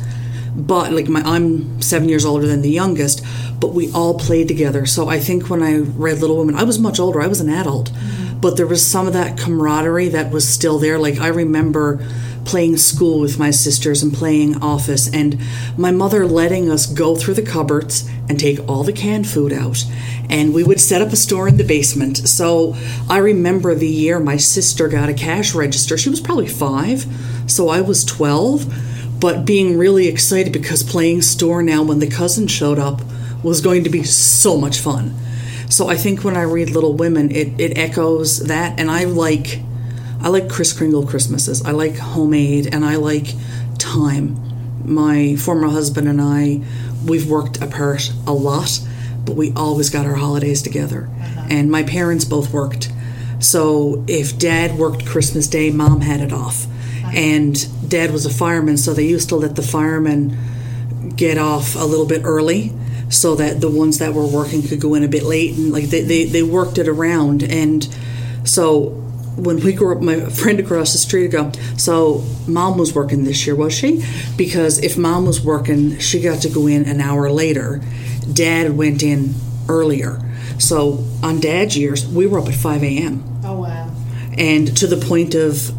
But 0.56 0.92
like 0.92 1.08
my 1.08 1.20
I'm 1.20 1.80
seven 1.80 2.08
years 2.08 2.24
older 2.24 2.46
than 2.46 2.62
the 2.62 2.70
youngest, 2.70 3.24
but 3.60 3.74
we 3.74 3.92
all 3.92 4.18
played 4.18 4.48
together. 4.48 4.86
So 4.86 5.08
I 5.08 5.20
think 5.20 5.48
when 5.48 5.62
I 5.62 5.78
read 5.78 6.18
Little 6.18 6.36
Women, 6.36 6.56
I 6.56 6.64
was 6.64 6.80
much 6.80 6.98
older. 6.98 7.20
I 7.20 7.28
was 7.28 7.40
an 7.40 7.48
adult. 7.48 7.92
Mm-hmm. 7.92 8.40
But 8.40 8.56
there 8.56 8.66
was 8.66 8.84
some 8.84 9.06
of 9.06 9.12
that 9.12 9.38
camaraderie 9.38 10.08
that 10.08 10.32
was 10.32 10.48
still 10.48 10.78
there. 10.78 10.98
Like 10.98 11.20
I 11.20 11.28
remember 11.28 12.04
playing 12.44 12.76
school 12.76 13.20
with 13.20 13.38
my 13.38 13.50
sisters 13.50 14.02
and 14.02 14.12
playing 14.12 14.62
office, 14.62 15.12
and 15.12 15.38
my 15.76 15.90
mother 15.90 16.26
letting 16.26 16.70
us 16.70 16.86
go 16.86 17.16
through 17.16 17.34
the 17.34 17.42
cupboards 17.42 18.08
and 18.28 18.38
take 18.38 18.66
all 18.68 18.84
the 18.84 18.92
canned 18.92 19.28
food 19.28 19.52
out. 19.52 19.84
And 20.30 20.52
we 20.52 20.64
would 20.64 20.80
set 20.80 21.00
up 21.00 21.12
a 21.12 21.16
store 21.16 21.48
in 21.48 21.56
the 21.56 21.64
basement. 21.64 22.28
So 22.28 22.76
I 23.08 23.18
remember 23.18 23.74
the 23.74 23.88
year 23.88 24.20
my 24.20 24.36
sister 24.36 24.88
got 24.88 25.08
a 25.08 25.14
cash 25.14 25.54
register. 25.54 25.96
She 25.96 26.10
was 26.10 26.20
probably 26.20 26.48
five, 26.48 27.06
so 27.46 27.68
I 27.68 27.80
was 27.80 28.04
12, 28.04 29.20
but 29.20 29.44
being 29.44 29.78
really 29.78 30.06
excited 30.06 30.52
because 30.52 30.82
playing 30.82 31.22
store 31.22 31.62
now 31.62 31.82
when 31.82 31.98
the 31.98 32.10
cousin 32.10 32.46
showed 32.46 32.78
up 32.78 33.00
was 33.42 33.60
going 33.60 33.84
to 33.84 33.90
be 33.90 34.04
so 34.04 34.56
much 34.56 34.78
fun. 34.78 35.14
So 35.70 35.88
I 35.88 35.96
think 35.96 36.24
when 36.24 36.36
I 36.36 36.42
read 36.42 36.70
Little 36.70 36.94
Women, 36.94 37.30
it, 37.30 37.60
it 37.60 37.76
echoes 37.76 38.40
that, 38.46 38.80
and 38.80 38.90
I 38.90 39.04
like 39.04 39.60
I 40.20 40.28
like 40.28 40.48
Kris 40.48 40.72
Kringle 40.72 41.06
Christmases. 41.06 41.64
I 41.64 41.70
like 41.70 41.96
homemade, 41.96 42.72
and 42.72 42.84
I 42.84 42.96
like 42.96 43.34
time. 43.78 44.36
My 44.84 45.36
former 45.36 45.68
husband 45.68 46.08
and 46.08 46.20
I, 46.20 46.62
we've 47.04 47.28
worked 47.28 47.62
apart 47.62 48.12
a 48.26 48.32
lot, 48.32 48.80
but 49.24 49.36
we 49.36 49.52
always 49.54 49.90
got 49.90 50.06
our 50.06 50.14
holidays 50.14 50.62
together. 50.62 51.08
Uh-huh. 51.10 51.46
And 51.50 51.70
my 51.70 51.82
parents 51.82 52.24
both 52.24 52.52
worked. 52.52 52.90
So 53.38 54.04
if 54.08 54.38
dad 54.38 54.76
worked 54.76 55.06
Christmas 55.06 55.46
Day, 55.46 55.70
mom 55.70 56.00
had 56.00 56.20
it 56.20 56.32
off. 56.32 56.66
Uh-huh. 56.66 57.12
And 57.14 57.88
dad 57.88 58.10
was 58.10 58.26
a 58.26 58.30
fireman, 58.30 58.76
so 58.76 58.92
they 58.92 59.06
used 59.06 59.28
to 59.28 59.36
let 59.36 59.56
the 59.56 59.62
firemen 59.62 60.36
get 61.16 61.38
off 61.38 61.74
a 61.74 61.84
little 61.84 62.06
bit 62.06 62.22
early 62.24 62.72
so 63.10 63.34
that 63.36 63.60
the 63.60 63.70
ones 63.70 63.98
that 63.98 64.12
were 64.12 64.26
working 64.26 64.62
could 64.62 64.80
go 64.80 64.94
in 64.94 65.02
a 65.02 65.08
bit 65.08 65.22
late 65.22 65.56
and 65.56 65.72
like 65.72 65.84
they, 65.84 66.02
they, 66.02 66.24
they 66.24 66.42
worked 66.42 66.78
it 66.78 66.86
around 66.86 67.42
and 67.42 67.88
so 68.44 69.07
when 69.38 69.60
we 69.60 69.72
grew 69.72 69.94
up 69.96 70.02
my 70.02 70.20
friend 70.40 70.58
across 70.60 70.92
the 70.92 70.98
street 70.98 71.26
ago 71.26 71.50
so 71.76 72.24
mom 72.46 72.76
was 72.78 72.92
working 72.94 73.24
this 73.24 73.46
year 73.46 73.54
was 73.56 73.72
she? 73.72 74.04
Because 74.36 74.78
if 74.82 74.96
mom 74.98 75.26
was 75.26 75.40
working 75.40 75.98
she 75.98 76.20
got 76.20 76.42
to 76.42 76.48
go 76.48 76.66
in 76.66 76.84
an 76.86 77.00
hour 77.00 77.30
later. 77.30 77.80
Dad 78.32 78.76
went 78.76 79.02
in 79.02 79.34
earlier. 79.68 80.20
So 80.58 81.04
on 81.22 81.40
dad's 81.40 81.76
years 81.78 82.06
we 82.06 82.26
were 82.26 82.40
up 82.40 82.48
at 82.48 82.54
5 82.54 82.82
a.m 82.82 83.40
Oh 83.44 83.60
wow. 83.62 83.90
and 84.36 84.76
to 84.76 84.86
the 84.86 84.96
point 84.96 85.34
of 85.34 85.72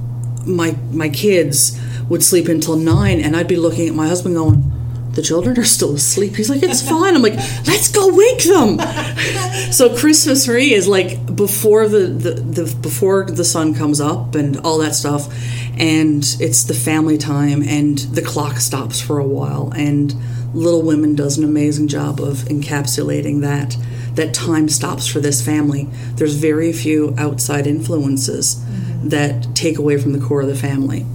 my 0.48 0.72
my 0.92 1.10
kids 1.10 1.80
would 2.10 2.24
sleep 2.24 2.48
until 2.48 2.76
nine 2.76 3.20
and 3.20 3.36
i'd 3.36 3.48
be 3.48 3.56
looking 3.58 3.88
at 3.88 3.94
my 3.94 4.08
husband 4.08 4.36
going 4.36 4.69
the 5.12 5.22
children 5.22 5.58
are 5.58 5.66
still 5.66 5.96
asleep. 5.96 6.36
He's 6.36 6.50
like 6.50 6.64
it's 6.64 6.88
fine. 6.88 7.16
I'm 7.16 7.22
like 7.22 7.36
let's 7.66 7.92
go 7.92 8.14
wake 8.14 8.44
them. 8.44 8.80
So 9.72 9.96
christmas 9.96 10.46
tree 10.46 10.74
is 10.74 10.88
like 10.88 11.36
before 11.36 11.88
the, 11.88 12.08
the, 12.08 12.32
the 12.32 12.76
before 12.82 13.26
the 13.26 13.44
sun 13.44 13.76
comes 13.76 14.02
up 14.02 14.34
and 14.34 14.58
all 14.62 14.80
that 14.80 14.96
stuff 14.96 15.32
and 15.78 16.24
it's 16.40 16.64
the 16.64 16.74
family 16.74 17.18
time 17.18 17.62
and 17.62 18.00
the 18.00 18.22
clock 18.22 18.58
stops 18.58 19.00
for 19.00 19.20
a 19.20 19.26
while 19.26 19.72
and 19.76 20.16
little 20.56 20.82
women 20.82 21.16
does 21.16 21.38
an 21.38 21.44
amazing 21.44 21.88
job 21.88 22.20
of 22.20 22.38
encapsulating 22.46 23.42
that 23.42 23.78
that 24.16 24.34
time 24.34 24.68
stops 24.68 25.08
for 25.08 25.20
this 25.20 25.46
family. 25.46 25.88
There's 26.16 26.34
very 26.34 26.74
few 26.74 27.14
outside 27.18 27.68
influences 27.68 28.56
mm-hmm. 28.56 29.10
that 29.10 29.56
take 29.56 29.78
away 29.78 29.98
from 29.98 30.14
the 30.14 30.20
core 30.20 30.42
of 30.42 30.48
the 30.48 30.56
family 30.56 31.06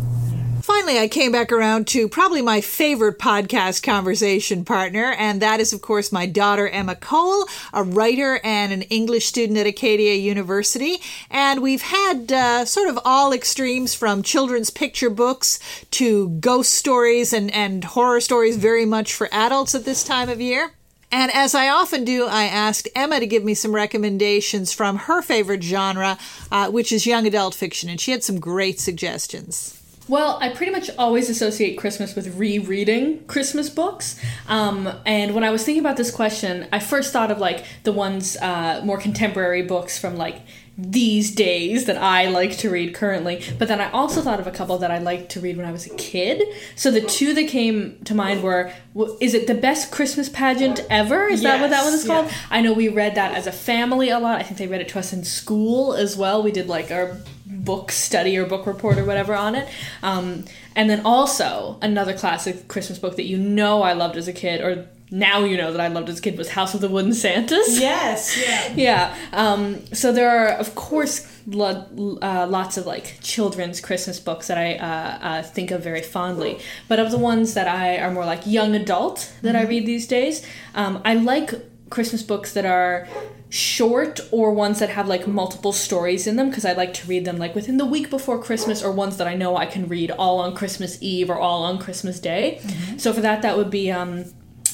Finally, 0.65 0.99
I 0.99 1.09
came 1.09 1.31
back 1.31 1.53
around 1.53 1.87
to 1.89 2.09
probably 2.09 2.41
my 2.41 2.63
favorite 2.63 3.19
podcast 3.19 3.83
conversation 3.83 4.65
partner, 4.65 5.15
and 5.19 5.43
that 5.43 5.61
is, 5.61 5.75
of 5.75 5.83
course, 5.83 6.11
my 6.11 6.25
daughter 6.25 6.67
Emma 6.67 6.95
Cole, 6.95 7.47
a 7.75 7.83
writer 7.83 8.41
and 8.43 8.73
an 8.73 8.81
English 8.85 9.27
student 9.27 9.59
at 9.59 9.67
Acadia 9.67 10.15
University. 10.15 11.03
And 11.31 11.61
we've 11.61 11.83
had 11.83 12.33
uh, 12.33 12.65
sort 12.65 12.89
of 12.89 12.99
all 13.05 13.35
extremes 13.35 13.95
from 13.95 14.23
children's 14.23 14.71
picture 14.71 15.11
books 15.11 15.61
to 15.91 16.31
ghost 16.31 16.73
stories 16.73 17.35
and, 17.35 17.51
and 17.51 17.85
horror 17.85 18.23
stories, 18.23 18.57
very 18.57 18.87
much 18.87 19.13
for 19.13 19.29
adults 19.33 19.75
at 19.75 19.85
this 19.85 20.03
time 20.03 20.31
of 20.31 20.41
year. 20.41 20.73
And 21.13 21.31
as 21.35 21.55
I 21.55 21.69
often 21.69 22.07
do, 22.07 22.25
I 22.25 22.45
asked 22.45 22.89
Emma 22.97 23.21
to 23.21 23.27
give 23.27 23.45
me 23.45 23.53
some 23.53 23.75
recommendations 23.75 24.73
from 24.73 24.97
her 24.97 25.21
favorite 25.21 25.63
genre, 25.63 26.17
uh, 26.51 26.71
which 26.71 26.91
is 26.91 27.05
young 27.05 27.27
adult 27.27 27.55
fiction, 27.55 27.91
and 27.91 28.01
she 28.01 28.13
had 28.13 28.25
some 28.25 28.41
great 28.41 28.81
suggestions. 28.81 29.74
Well, 30.07 30.39
I 30.41 30.51
pretty 30.51 30.71
much 30.71 30.91
always 30.99 31.31
associate 31.31 31.77
Christmas 31.77 32.15
with 32.15 32.37
rereading 32.37 33.25
Christmas 33.25 33.71
books. 33.71 34.21
Um, 34.49 34.93
and 35.07 35.35
when 35.35 35.45
I 35.45 35.51
was 35.51 35.65
thinking 35.65 35.81
about 35.81 35.97
this 35.97 36.11
question, 36.11 36.69
I 36.73 36.79
first 36.79 37.13
thought 37.13 37.31
of 37.31 37.39
like 37.39 37.65
the 37.85 37.93
ones, 37.93 38.37
uh, 38.37 38.83
more 38.85 38.99
contemporary 38.99 39.63
books 39.63 39.99
from 39.99 40.17
like 40.17 40.43
these 40.77 41.35
days 41.35 41.85
that 41.85 41.97
I 41.97 42.27
like 42.27 42.59
to 42.59 42.69
read 42.69 42.95
currently. 42.95 43.43
But 43.59 43.69
then 43.69 43.81
I 43.81 43.91
also 43.93 44.21
thought 44.21 44.41
of 44.41 44.47
a 44.47 44.51
couple 44.51 44.77
that 44.79 44.91
I 44.91 44.99
liked 44.99 45.31
to 45.33 45.41
read 45.41 45.57
when 45.57 45.65
I 45.65 45.73
was 45.73 45.87
a 45.87 45.95
kid. 45.95 46.43
So 46.75 46.91
the 46.91 47.01
two 47.01 47.33
that 47.35 47.49
came 47.49 47.99
to 48.05 48.15
mind 48.15 48.43
were 48.43 48.73
is 49.21 49.35
it 49.35 49.47
the 49.47 49.55
best 49.55 49.91
Christmas 49.91 50.29
pageant 50.29 50.81
ever? 50.91 51.29
Is 51.29 51.43
that 51.43 51.61
what 51.61 51.71
that 51.71 51.85
one 51.85 51.95
is 51.95 52.05
called? 52.05 52.27
yeah. 52.27 52.37
I 52.51 52.61
know 52.61 52.73
we 52.73 52.89
read 52.89 53.15
that 53.15 53.35
as 53.35 53.47
a 53.47 53.53
family 53.53 54.11
a 54.11 54.19
lot. 54.19 54.41
I 54.41 54.43
think 54.43 54.59
they 54.59 54.67
read 54.67 54.81
it 54.81 54.89
to 54.89 54.99
us 54.99 55.13
in 55.13 55.25
school 55.25 55.95
as 55.95 56.17
well. 56.17 56.43
We 56.43 56.51
did 56.51 56.67
like 56.67 56.91
our 56.91 57.19
book 57.55 57.93
study 57.93 58.37
or 58.37 58.47
book 58.47 58.67
report 58.67 58.99
or 58.99 59.05
whatever 59.05 59.35
on 59.35 59.55
it. 59.55 59.69
Um, 60.03 60.45
and 60.77 60.91
then 60.91 61.05
also 61.05 61.79
another 61.83 62.13
classic 62.15 62.69
Christmas 62.69 62.99
book 62.99 63.17
that 63.17 63.25
you 63.25 63.39
know 63.39 63.83
I 63.83 63.93
loved 63.93 64.17
as 64.17 64.29
a 64.29 64.33
kid, 64.33 64.61
or 64.61 64.87
now 65.11 65.45
you 65.45 65.57
know 65.57 65.71
that 65.71 65.81
I 65.81 65.89
loved 65.89 66.09
as 66.09 66.19
a 66.19 66.23
kid, 66.23 66.37
was 66.37 66.51
House 66.51 66.75
of 66.75 66.81
the 66.81 66.89
Wooden 66.89 67.15
Santas. 67.15 67.79
Yes. 67.79 68.37
Yeah. 68.45 68.73
Yeah. 68.75 69.17
Um, 69.33 69.87
so 69.93 70.13
there 70.13 70.29
are, 70.29 70.49
of 70.49 70.75
course, 70.75 71.31
lo- 71.47 72.19
uh, 72.21 72.47
lots 72.49 72.77
of 72.77 72.87
like 72.87 73.19
children's 73.21 73.81
Christmas 73.81 74.19
books 74.19 74.49
that 74.49 74.59
I 74.59 74.75
uh, 74.75 75.19
uh, 75.29 75.43
think 75.43 75.71
of 75.71 75.83
very 75.83 76.03
fondly. 76.03 76.59
But 76.89 76.99
of 76.99 77.11
the 77.11 77.19
ones 77.19 77.55
that 77.55 77.69
I 77.69 77.99
are 77.99 78.11
more 78.11 78.25
like 78.25 78.47
young 78.47 78.75
adult 78.75 79.33
that 79.43 79.55
I 79.55 79.63
read 79.65 79.87
these 79.87 80.07
days, 80.07 80.45
um, 80.75 81.01
I 81.05 81.15
like 81.15 81.53
Christmas 81.91 82.23
books 82.23 82.55
that 82.55 82.67
are 82.67 83.07
short 83.51 84.21
or 84.33 84.53
ones 84.53 84.81
that 84.81 84.89
have 84.89 85.07
like 85.07 85.27
multiple 85.27 85.73
stories 85.73 86.27
in 86.27 86.37
them 86.37 86.49
because 86.49 86.65
I 86.65 86.73
like 86.73 86.93
to 86.95 87.07
read 87.07 87.25
them 87.25 87.39
like 87.39 87.55
within 87.55 87.77
the 87.77 87.85
week 87.85 88.11
before 88.11 88.43
Christmas 88.43 88.83
or 88.83 88.91
ones 88.91 89.17
that 89.19 89.29
I 89.29 89.35
know 89.35 89.57
I 89.57 89.67
can 89.67 89.87
read 89.87 90.11
all 90.11 90.41
on 90.41 90.55
Christmas 90.55 90.99
Eve 91.01 91.31
or 91.31 91.39
all 91.39 91.63
on 91.63 91.79
Christmas 91.79 92.19
Day. 92.19 92.61
So 92.97 93.13
for 93.13 93.21
that, 93.21 93.43
that 93.43 93.57
would 93.57 93.71
be. 93.71 93.91
Um, 93.91 94.25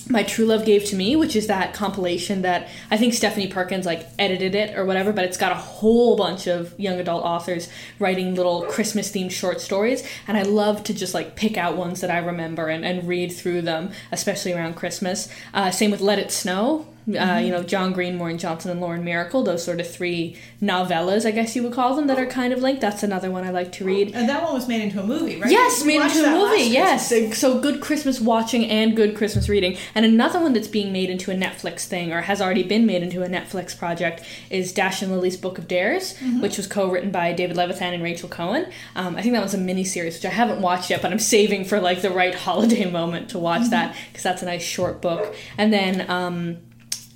my 0.08 0.22
true 0.22 0.44
love 0.44 0.64
gave 0.64 0.84
to 0.84 0.96
me 0.96 1.14
which 1.14 1.36
is 1.36 1.46
that 1.46 1.72
compilation 1.72 2.42
that 2.42 2.68
i 2.90 2.96
think 2.96 3.14
stephanie 3.14 3.46
perkins 3.46 3.86
like 3.86 4.06
edited 4.18 4.54
it 4.54 4.76
or 4.76 4.84
whatever 4.84 5.12
but 5.12 5.24
it's 5.24 5.36
got 5.36 5.52
a 5.52 5.56
whole 5.56 6.16
bunch 6.16 6.46
of 6.46 6.78
young 6.78 6.98
adult 6.98 7.22
authors 7.22 7.68
writing 7.98 8.34
little 8.34 8.62
christmas 8.62 9.12
themed 9.12 9.30
short 9.30 9.60
stories 9.60 10.06
and 10.26 10.36
i 10.36 10.42
love 10.42 10.82
to 10.82 10.92
just 10.92 11.14
like 11.14 11.36
pick 11.36 11.56
out 11.56 11.76
ones 11.76 12.00
that 12.00 12.10
i 12.10 12.18
remember 12.18 12.68
and, 12.68 12.84
and 12.84 13.06
read 13.06 13.30
through 13.30 13.62
them 13.62 13.90
especially 14.10 14.52
around 14.52 14.74
christmas 14.74 15.28
uh, 15.54 15.70
same 15.70 15.90
with 15.90 16.00
let 16.00 16.18
it 16.18 16.32
snow 16.32 16.86
uh, 17.08 17.38
you 17.42 17.50
know 17.50 17.62
john 17.62 17.92
green 17.92 18.16
Maureen 18.16 18.38
johnson 18.38 18.70
and 18.70 18.80
lauren 18.80 19.02
myracle 19.04 19.44
those 19.44 19.64
sort 19.64 19.80
of 19.80 19.88
three 19.90 20.36
novellas 20.62 21.24
i 21.26 21.30
guess 21.30 21.56
you 21.56 21.62
would 21.62 21.72
call 21.72 21.96
them 21.96 22.06
that 22.06 22.18
are 22.18 22.26
kind 22.26 22.52
of 22.52 22.60
linked 22.60 22.80
that's 22.80 23.02
another 23.02 23.30
one 23.30 23.42
i 23.44 23.50
like 23.50 23.72
to 23.72 23.84
read 23.84 24.14
And 24.14 24.28
that 24.28 24.42
one 24.42 24.52
was 24.52 24.68
made 24.68 24.82
into 24.82 25.00
a 25.00 25.06
movie, 25.06 25.40
right? 25.40 25.50
Yes, 25.50 25.82
We 25.82 25.98
made 25.98 26.04
into 26.06 26.24
a 26.26 26.30
movie. 26.30 26.62
Yes, 26.64 27.08
Christmas. 27.08 27.38
so 27.38 27.60
good 27.60 27.80
Christmas 27.80 28.20
watching 28.20 28.64
and 28.66 28.94
good 28.96 29.16
Christmas 29.16 29.48
reading. 29.48 29.76
And 29.94 30.04
another 30.04 30.38
one 30.40 30.52
that's 30.52 30.68
being 30.68 30.92
made 30.92 31.10
into 31.10 31.30
a 31.30 31.34
Netflix 31.34 31.86
thing, 31.86 32.12
or 32.12 32.22
has 32.22 32.40
already 32.42 32.62
been 32.62 32.86
made 32.86 33.02
into 33.02 33.22
a 33.22 33.28
Netflix 33.28 33.76
project, 33.76 34.22
is 34.50 34.72
Dash 34.72 35.00
and 35.02 35.10
Lily's 35.12 35.36
Book 35.36 35.58
of 35.58 35.66
Dares, 35.68 36.14
Mm-hmm. 36.14 36.40
which 36.42 36.56
was 36.56 36.66
co-written 36.66 37.10
by 37.10 37.32
David 37.32 37.56
Levithan 37.56 37.94
and 37.94 38.02
Rachel 38.02 38.28
Cohn. 38.28 38.66
Um, 38.96 39.16
I 39.16 39.22
think 39.22 39.34
that 39.34 39.42
was 39.42 39.54
a 39.54 39.58
mini 39.58 39.84
series, 39.84 40.14
which 40.16 40.24
I 40.26 40.30
haven't 40.30 40.60
watched 40.60 40.90
yet, 40.90 41.00
but 41.02 41.10
I'm 41.12 41.18
saving 41.18 41.64
for 41.64 41.80
like 41.80 42.02
the 42.02 42.10
right 42.10 42.34
holiday 42.34 42.90
moment 43.00 43.30
to 43.30 43.38
watch 43.38 43.62
Mm-hmm. 43.62 43.70
that 43.70 43.96
because 44.08 44.22
that's 44.24 44.42
a 44.42 44.46
nice 44.46 44.62
short 44.62 45.00
book. 45.00 45.34
And 45.58 45.72
then. 45.72 46.08
Um, 46.10 46.58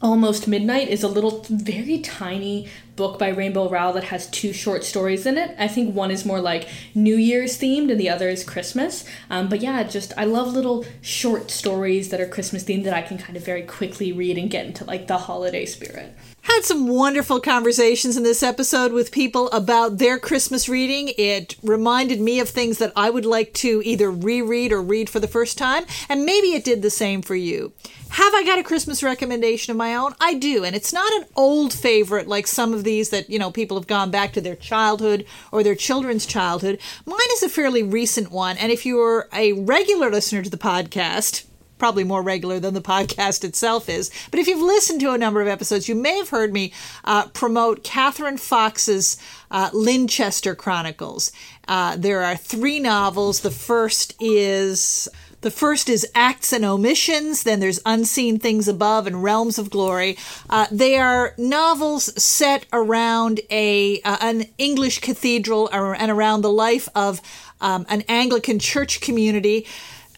Almost 0.02 0.48
Midnight 0.48 0.88
is 0.88 1.02
a 1.02 1.08
little, 1.08 1.46
very 1.48 2.00
tiny 2.00 2.68
book 2.96 3.18
by 3.18 3.28
Rainbow 3.28 3.68
Rowell 3.70 3.94
that 3.94 4.04
has 4.04 4.28
two 4.28 4.52
short 4.52 4.84
stories 4.84 5.24
in 5.24 5.38
it. 5.38 5.54
I 5.58 5.68
think 5.68 5.94
one 5.94 6.10
is 6.10 6.26
more 6.26 6.40
like 6.40 6.68
New 6.94 7.16
Year's 7.16 7.56
themed 7.58 7.90
and 7.90 7.98
the 7.98 8.10
other 8.10 8.28
is 8.28 8.44
Christmas. 8.44 9.04
Um, 9.30 9.48
but 9.48 9.60
yeah, 9.60 9.82
just 9.84 10.12
I 10.16 10.24
love 10.24 10.52
little 10.52 10.84
short 11.00 11.50
stories 11.50 12.10
that 12.10 12.20
are 12.20 12.28
Christmas 12.28 12.64
themed 12.64 12.84
that 12.84 12.92
I 12.92 13.02
can 13.02 13.18
kind 13.18 13.36
of 13.36 13.44
very 13.44 13.62
quickly 13.62 14.12
read 14.12 14.36
and 14.36 14.50
get 14.50 14.66
into 14.66 14.84
like 14.84 15.06
the 15.06 15.18
holiday 15.18 15.64
spirit. 15.64 16.14
Had 16.44 16.62
some 16.62 16.88
wonderful 16.88 17.40
conversations 17.40 18.18
in 18.18 18.22
this 18.22 18.42
episode 18.42 18.92
with 18.92 19.10
people 19.10 19.50
about 19.50 19.96
their 19.96 20.18
Christmas 20.18 20.68
reading. 20.68 21.10
It 21.16 21.56
reminded 21.62 22.20
me 22.20 22.38
of 22.38 22.50
things 22.50 22.76
that 22.78 22.92
I 22.94 23.08
would 23.08 23.24
like 23.24 23.54
to 23.54 23.80
either 23.82 24.10
reread 24.10 24.70
or 24.70 24.82
read 24.82 25.08
for 25.08 25.20
the 25.20 25.26
first 25.26 25.56
time, 25.56 25.86
and 26.06 26.26
maybe 26.26 26.48
it 26.48 26.62
did 26.62 26.82
the 26.82 26.90
same 26.90 27.22
for 27.22 27.34
you. 27.34 27.72
Have 28.10 28.34
I 28.34 28.44
got 28.44 28.58
a 28.58 28.62
Christmas 28.62 29.02
recommendation 29.02 29.70
of 29.70 29.78
my 29.78 29.94
own? 29.94 30.14
I 30.20 30.34
do, 30.34 30.64
and 30.64 30.76
it's 30.76 30.92
not 30.92 31.10
an 31.14 31.24
old 31.34 31.72
favorite 31.72 32.28
like 32.28 32.46
some 32.46 32.74
of 32.74 32.84
these 32.84 33.08
that, 33.08 33.30
you 33.30 33.38
know, 33.38 33.50
people 33.50 33.78
have 33.78 33.86
gone 33.86 34.10
back 34.10 34.34
to 34.34 34.42
their 34.42 34.54
childhood 34.54 35.24
or 35.50 35.62
their 35.62 35.74
children's 35.74 36.26
childhood. 36.26 36.78
Mine 37.06 37.18
is 37.32 37.42
a 37.42 37.48
fairly 37.48 37.82
recent 37.82 38.30
one, 38.30 38.58
and 38.58 38.70
if 38.70 38.84
you're 38.84 39.30
a 39.32 39.54
regular 39.54 40.10
listener 40.10 40.42
to 40.42 40.50
the 40.50 40.58
podcast, 40.58 41.46
probably 41.78 42.04
more 42.04 42.22
regular 42.22 42.60
than 42.60 42.74
the 42.74 42.80
podcast 42.80 43.44
itself 43.44 43.88
is. 43.88 44.10
But 44.30 44.40
if 44.40 44.46
you've 44.46 44.60
listened 44.62 45.00
to 45.00 45.12
a 45.12 45.18
number 45.18 45.40
of 45.40 45.48
episodes, 45.48 45.88
you 45.88 45.94
may 45.94 46.16
have 46.16 46.30
heard 46.30 46.52
me 46.52 46.72
uh, 47.04 47.28
promote 47.28 47.84
Catherine 47.84 48.38
Fox's 48.38 49.16
uh, 49.50 49.70
Lindchester 49.70 50.56
Chronicles. 50.56 51.32
Uh, 51.66 51.96
there 51.96 52.22
are 52.22 52.36
three 52.36 52.80
novels. 52.80 53.40
The 53.40 53.50
first 53.50 54.14
is. 54.20 55.08
The 55.40 55.50
first 55.50 55.90
is 55.90 56.06
Acts 56.14 56.54
and 56.54 56.64
Omissions, 56.64 57.42
then 57.42 57.60
there's 57.60 57.78
Unseen 57.84 58.38
Things 58.38 58.66
Above 58.66 59.06
and 59.06 59.22
Realms 59.22 59.58
of 59.58 59.68
Glory. 59.68 60.16
Uh, 60.48 60.66
they 60.72 60.96
are 60.96 61.34
novels 61.36 62.04
set 62.22 62.64
around 62.72 63.42
a 63.50 64.00
uh, 64.00 64.16
an 64.22 64.46
English 64.56 65.00
cathedral 65.00 65.68
and 65.70 66.10
around 66.10 66.40
the 66.40 66.50
life 66.50 66.88
of 66.94 67.20
um, 67.60 67.84
an 67.90 68.04
Anglican 68.08 68.58
church 68.58 69.02
community. 69.02 69.66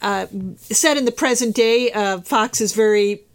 Uh, 0.07 0.29
set 0.61 0.97
in 0.97 1.05
the 1.05 1.11
present 1.11 1.57
day, 1.57 1.91
uh, 1.91 2.21
Fox 2.21 2.61
is 2.61 2.73
very 2.73 3.27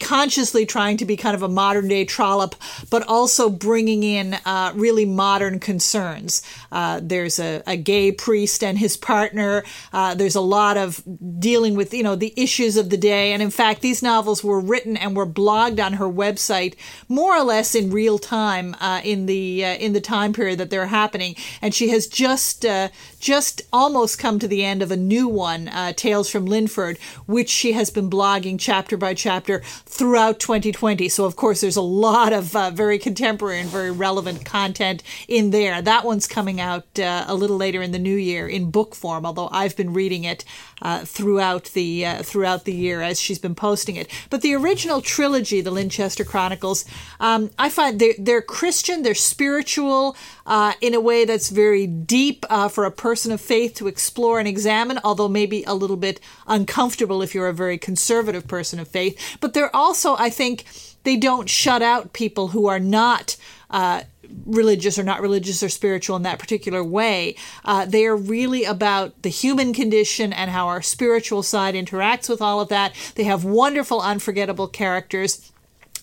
consciously 0.00 0.66
trying 0.66 0.96
to 0.96 1.04
be 1.04 1.16
kind 1.16 1.34
of 1.34 1.42
a 1.42 1.48
modern 1.48 1.88
day 1.88 2.04
Trollope, 2.04 2.54
but 2.90 3.02
also 3.06 3.48
bringing 3.48 4.02
in 4.02 4.34
uh, 4.44 4.72
really 4.74 5.04
modern 5.04 5.60
concerns. 5.60 6.42
Uh, 6.72 7.00
there's 7.02 7.38
a, 7.38 7.62
a, 7.66 7.76
gay 7.76 8.10
priest 8.12 8.62
and 8.62 8.78
his 8.78 8.96
partner. 8.96 9.64
Uh, 9.92 10.14
there's 10.14 10.34
a 10.34 10.40
lot 10.40 10.76
of 10.76 11.02
dealing 11.38 11.74
with 11.74 11.92
you 11.94 12.02
know 12.02 12.16
the 12.16 12.32
issues 12.36 12.76
of 12.76 12.90
the 12.90 12.96
day, 12.96 13.32
and 13.32 13.42
in 13.42 13.50
fact, 13.50 13.80
these 13.80 14.02
novels 14.02 14.42
were 14.42 14.60
written 14.60 14.96
and 14.96 15.16
were 15.16 15.26
blogged 15.26 15.84
on 15.84 15.94
her 15.94 16.08
website 16.08 16.74
more 17.08 17.36
or 17.36 17.44
less 17.44 17.74
in 17.74 17.90
real 17.90 18.18
time 18.18 18.74
uh, 18.80 19.00
in 19.04 19.26
the 19.26 19.64
uh, 19.64 19.74
in 19.74 19.92
the 19.92 20.00
time 20.00 20.32
period 20.32 20.58
that 20.58 20.70
they're 20.70 20.86
happening. 20.86 21.36
And 21.62 21.74
she 21.74 21.88
has 21.90 22.06
just 22.06 22.64
uh, 22.64 22.88
just 23.24 23.62
almost 23.72 24.18
come 24.18 24.38
to 24.38 24.46
the 24.46 24.62
end 24.62 24.82
of 24.82 24.90
a 24.90 24.96
new 24.98 25.26
one, 25.26 25.70
Tales 25.96 26.28
from 26.28 26.44
Lindford, 26.44 26.98
which 27.24 27.48
she 27.48 27.72
has 27.72 27.88
been 27.88 28.10
blogging 28.10 28.60
chapter 28.60 28.98
by 28.98 29.14
chapter 29.14 29.60
throughout 29.86 30.38
2020. 30.38 31.08
So, 31.08 31.24
of 31.24 31.34
course, 31.34 31.62
there's 31.62 31.74
a 31.74 31.80
lot 31.80 32.34
of 32.34 32.54
uh, 32.54 32.68
very 32.68 32.98
contemporary 32.98 33.60
and 33.60 33.70
very 33.70 33.90
relevant 33.90 34.44
content 34.44 35.02
in 35.26 35.52
there. 35.52 35.80
That 35.80 36.04
one's 36.04 36.26
coming 36.26 36.60
out 36.60 36.84
uh, 36.98 37.24
a 37.26 37.34
little 37.34 37.56
later 37.56 37.80
in 37.80 37.92
the 37.92 37.98
new 37.98 38.14
year 38.14 38.46
in 38.46 38.70
book 38.70 38.94
form, 38.94 39.24
although 39.24 39.48
I've 39.50 39.74
been 39.74 39.94
reading 39.94 40.24
it 40.24 40.44
uh, 40.84 41.04
throughout 41.04 41.64
the 41.72 42.06
uh, 42.06 42.22
throughout 42.22 42.64
the 42.64 42.72
year 42.72 43.02
as 43.02 43.20
she's 43.20 43.38
been 43.38 43.54
posting 43.54 43.96
it. 43.96 44.08
But 44.30 44.42
the 44.42 44.54
original 44.54 45.00
trilogy, 45.00 45.60
the 45.60 45.72
Lindchester 45.72 46.26
Chronicles, 46.26 46.84
um, 47.18 47.50
I 47.58 47.70
find 47.70 47.98
they're, 47.98 48.14
they're 48.18 48.42
Christian, 48.42 49.02
they're 49.02 49.14
spiritual 49.14 50.16
uh, 50.46 50.74
in 50.80 50.94
a 50.94 51.00
way 51.00 51.24
that's 51.24 51.48
very 51.48 51.86
deep 51.86 52.44
uh, 52.50 52.68
for 52.68 52.84
a 52.84 52.90
person 52.90 53.32
of 53.32 53.40
faith 53.40 53.74
to 53.76 53.88
explore 53.88 54.38
and 54.38 54.46
examine, 54.46 55.00
although 55.02 55.28
maybe 55.28 55.64
a 55.64 55.74
little 55.74 55.96
bit 55.96 56.20
uncomfortable 56.46 57.22
if 57.22 57.34
you're 57.34 57.48
a 57.48 57.54
very 57.54 57.78
conservative 57.78 58.46
person 58.46 58.78
of 58.78 58.86
faith. 58.86 59.18
But 59.40 59.54
they're 59.54 59.74
also, 59.74 60.16
I 60.16 60.30
think, 60.30 60.64
they 61.04 61.16
don't 61.16 61.48
shut 61.48 61.82
out 61.82 62.12
people 62.12 62.48
who 62.48 62.66
are 62.66 62.80
not. 62.80 63.36
Uh, 63.70 64.02
religious 64.46 64.98
or 64.98 65.02
not 65.02 65.20
religious 65.20 65.62
or 65.62 65.68
spiritual 65.68 66.16
in 66.16 66.22
that 66.22 66.38
particular 66.38 66.82
way. 66.82 67.36
Uh, 67.64 67.84
they 67.84 68.04
are 68.04 68.16
really 68.16 68.64
about 68.64 69.22
the 69.22 69.28
human 69.28 69.72
condition 69.72 70.32
and 70.32 70.50
how 70.50 70.66
our 70.66 70.82
spiritual 70.82 71.42
side 71.42 71.74
interacts 71.74 72.28
with 72.28 72.42
all 72.42 72.60
of 72.60 72.68
that. 72.68 72.94
They 73.14 73.24
have 73.24 73.44
wonderful, 73.44 74.00
unforgettable 74.00 74.68
characters. 74.68 75.52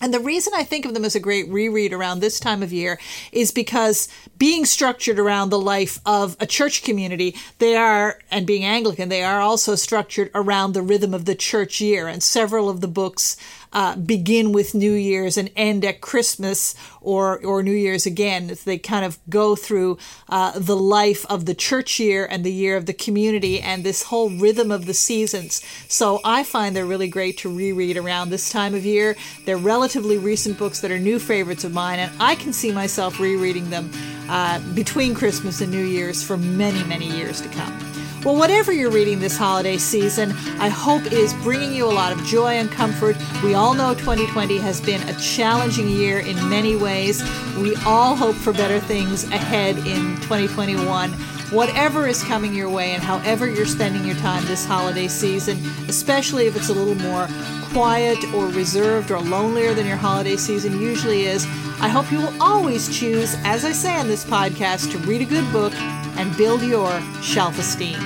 And 0.02 0.12
the 0.12 0.18
reason 0.18 0.52
I 0.56 0.64
think 0.64 0.84
of 0.84 0.94
them 0.94 1.04
as 1.04 1.14
a 1.14 1.20
great 1.20 1.48
reread 1.48 1.92
around 1.92 2.18
this 2.18 2.40
time 2.40 2.60
of 2.60 2.72
year 2.72 2.98
is 3.30 3.52
because 3.52 4.08
being 4.36 4.64
structured 4.64 5.16
around 5.16 5.50
the 5.50 5.60
life 5.60 6.00
of 6.04 6.36
a 6.40 6.46
church 6.46 6.82
community, 6.82 7.36
they 7.58 7.76
are, 7.76 8.18
and 8.28 8.44
being 8.44 8.64
Anglican, 8.64 9.10
they 9.10 9.22
are 9.22 9.40
also 9.40 9.76
structured 9.76 10.28
around 10.34 10.72
the 10.72 10.82
rhythm 10.82 11.14
of 11.14 11.24
the 11.24 11.36
church 11.36 11.80
year. 11.80 12.08
And 12.08 12.20
several 12.20 12.68
of 12.68 12.80
the 12.80 12.88
books 12.88 13.36
uh, 13.72 13.96
begin 13.96 14.52
with 14.52 14.74
New 14.74 14.92
Year's 14.92 15.36
and 15.36 15.50
end 15.56 15.84
at 15.84 16.00
Christmas 16.00 16.74
or 17.02 17.44
or 17.44 17.62
New 17.62 17.72
Year's 17.72 18.06
again. 18.06 18.56
They 18.64 18.78
kind 18.78 19.04
of 19.04 19.18
go 19.28 19.56
through 19.56 19.98
uh, 20.28 20.58
the 20.58 20.76
life 20.76 21.26
of 21.26 21.46
the 21.46 21.54
church 21.54 21.98
year 22.00 22.26
and 22.30 22.44
the 22.44 22.52
year 22.52 22.76
of 22.76 22.86
the 22.86 22.92
community 22.92 23.60
and 23.60 23.84
this 23.84 24.04
whole 24.04 24.30
rhythm 24.30 24.70
of 24.70 24.86
the 24.86 24.94
seasons. 24.94 25.62
So 25.88 26.20
I 26.24 26.44
find 26.44 26.74
they're 26.74 26.86
really 26.86 27.08
great 27.08 27.38
to 27.38 27.54
reread 27.54 27.96
around 27.96 28.30
this 28.30 28.50
time 28.50 28.74
of 28.74 28.84
year. 28.84 29.16
They're 29.44 29.56
relatively 29.56 30.18
recent 30.18 30.58
books 30.58 30.80
that 30.80 30.90
are 30.90 30.98
new 30.98 31.18
favorites 31.18 31.64
of 31.64 31.72
mine, 31.72 31.98
and 31.98 32.12
I 32.20 32.34
can 32.34 32.52
see 32.52 32.72
myself 32.72 33.20
rereading 33.20 33.70
them 33.70 33.90
uh, 34.28 34.60
between 34.74 35.14
Christmas 35.14 35.60
and 35.60 35.70
New 35.70 35.84
Year's 35.84 36.22
for 36.22 36.36
many 36.36 36.82
many 36.84 37.08
years 37.08 37.40
to 37.40 37.48
come. 37.48 37.92
Well, 38.24 38.36
whatever 38.36 38.70
you're 38.70 38.92
reading 38.92 39.18
this 39.18 39.36
holiday 39.36 39.78
season, 39.78 40.30
I 40.60 40.68
hope 40.68 41.10
is 41.10 41.34
bringing 41.42 41.74
you 41.74 41.86
a 41.86 41.90
lot 41.90 42.12
of 42.12 42.22
joy 42.22 42.52
and 42.52 42.70
comfort. 42.70 43.16
We 43.42 43.54
all 43.54 43.74
know 43.74 43.94
2020 43.94 44.58
has 44.58 44.80
been 44.80 45.02
a 45.08 45.14
challenging 45.18 45.88
year 45.88 46.20
in 46.20 46.36
many 46.48 46.76
ways. 46.92 47.22
We 47.56 47.74
all 47.86 48.14
hope 48.14 48.36
for 48.36 48.52
better 48.52 48.78
things 48.78 49.24
ahead 49.30 49.78
in 49.78 50.16
2021. 50.16 51.10
Whatever 51.50 52.06
is 52.06 52.22
coming 52.24 52.54
your 52.54 52.68
way 52.68 52.92
and 52.92 53.02
however 53.02 53.46
you're 53.46 53.64
spending 53.64 54.04
your 54.04 54.16
time 54.16 54.44
this 54.44 54.66
holiday 54.66 55.08
season, 55.08 55.56
especially 55.88 56.46
if 56.46 56.54
it's 56.54 56.68
a 56.68 56.74
little 56.74 56.94
more 56.94 57.28
quiet 57.72 58.18
or 58.34 58.46
reserved 58.48 59.10
or 59.10 59.20
lonelier 59.20 59.72
than 59.72 59.86
your 59.86 59.96
holiday 59.96 60.36
season 60.36 60.80
usually 60.80 61.22
is, 61.22 61.46
I 61.80 61.88
hope 61.88 62.12
you 62.12 62.18
will 62.18 62.42
always 62.42 62.94
choose, 62.94 63.36
as 63.44 63.64
I 63.64 63.72
say 63.72 63.94
on 63.96 64.06
this 64.06 64.24
podcast, 64.24 64.90
to 64.92 64.98
read 64.98 65.22
a 65.22 65.26
good 65.36 65.50
book 65.50 65.72
and 66.18 66.36
build 66.36 66.62
your 66.62 67.00
shelf 67.22 67.58
esteem. 67.58 67.98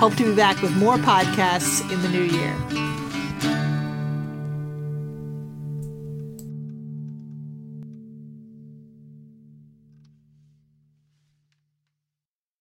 Hope 0.00 0.14
to 0.14 0.24
be 0.24 0.34
back 0.34 0.62
with 0.62 0.74
more 0.76 0.96
podcasts 0.96 1.82
in 1.92 2.00
the 2.00 2.08
new 2.08 2.22
year. 2.22 2.79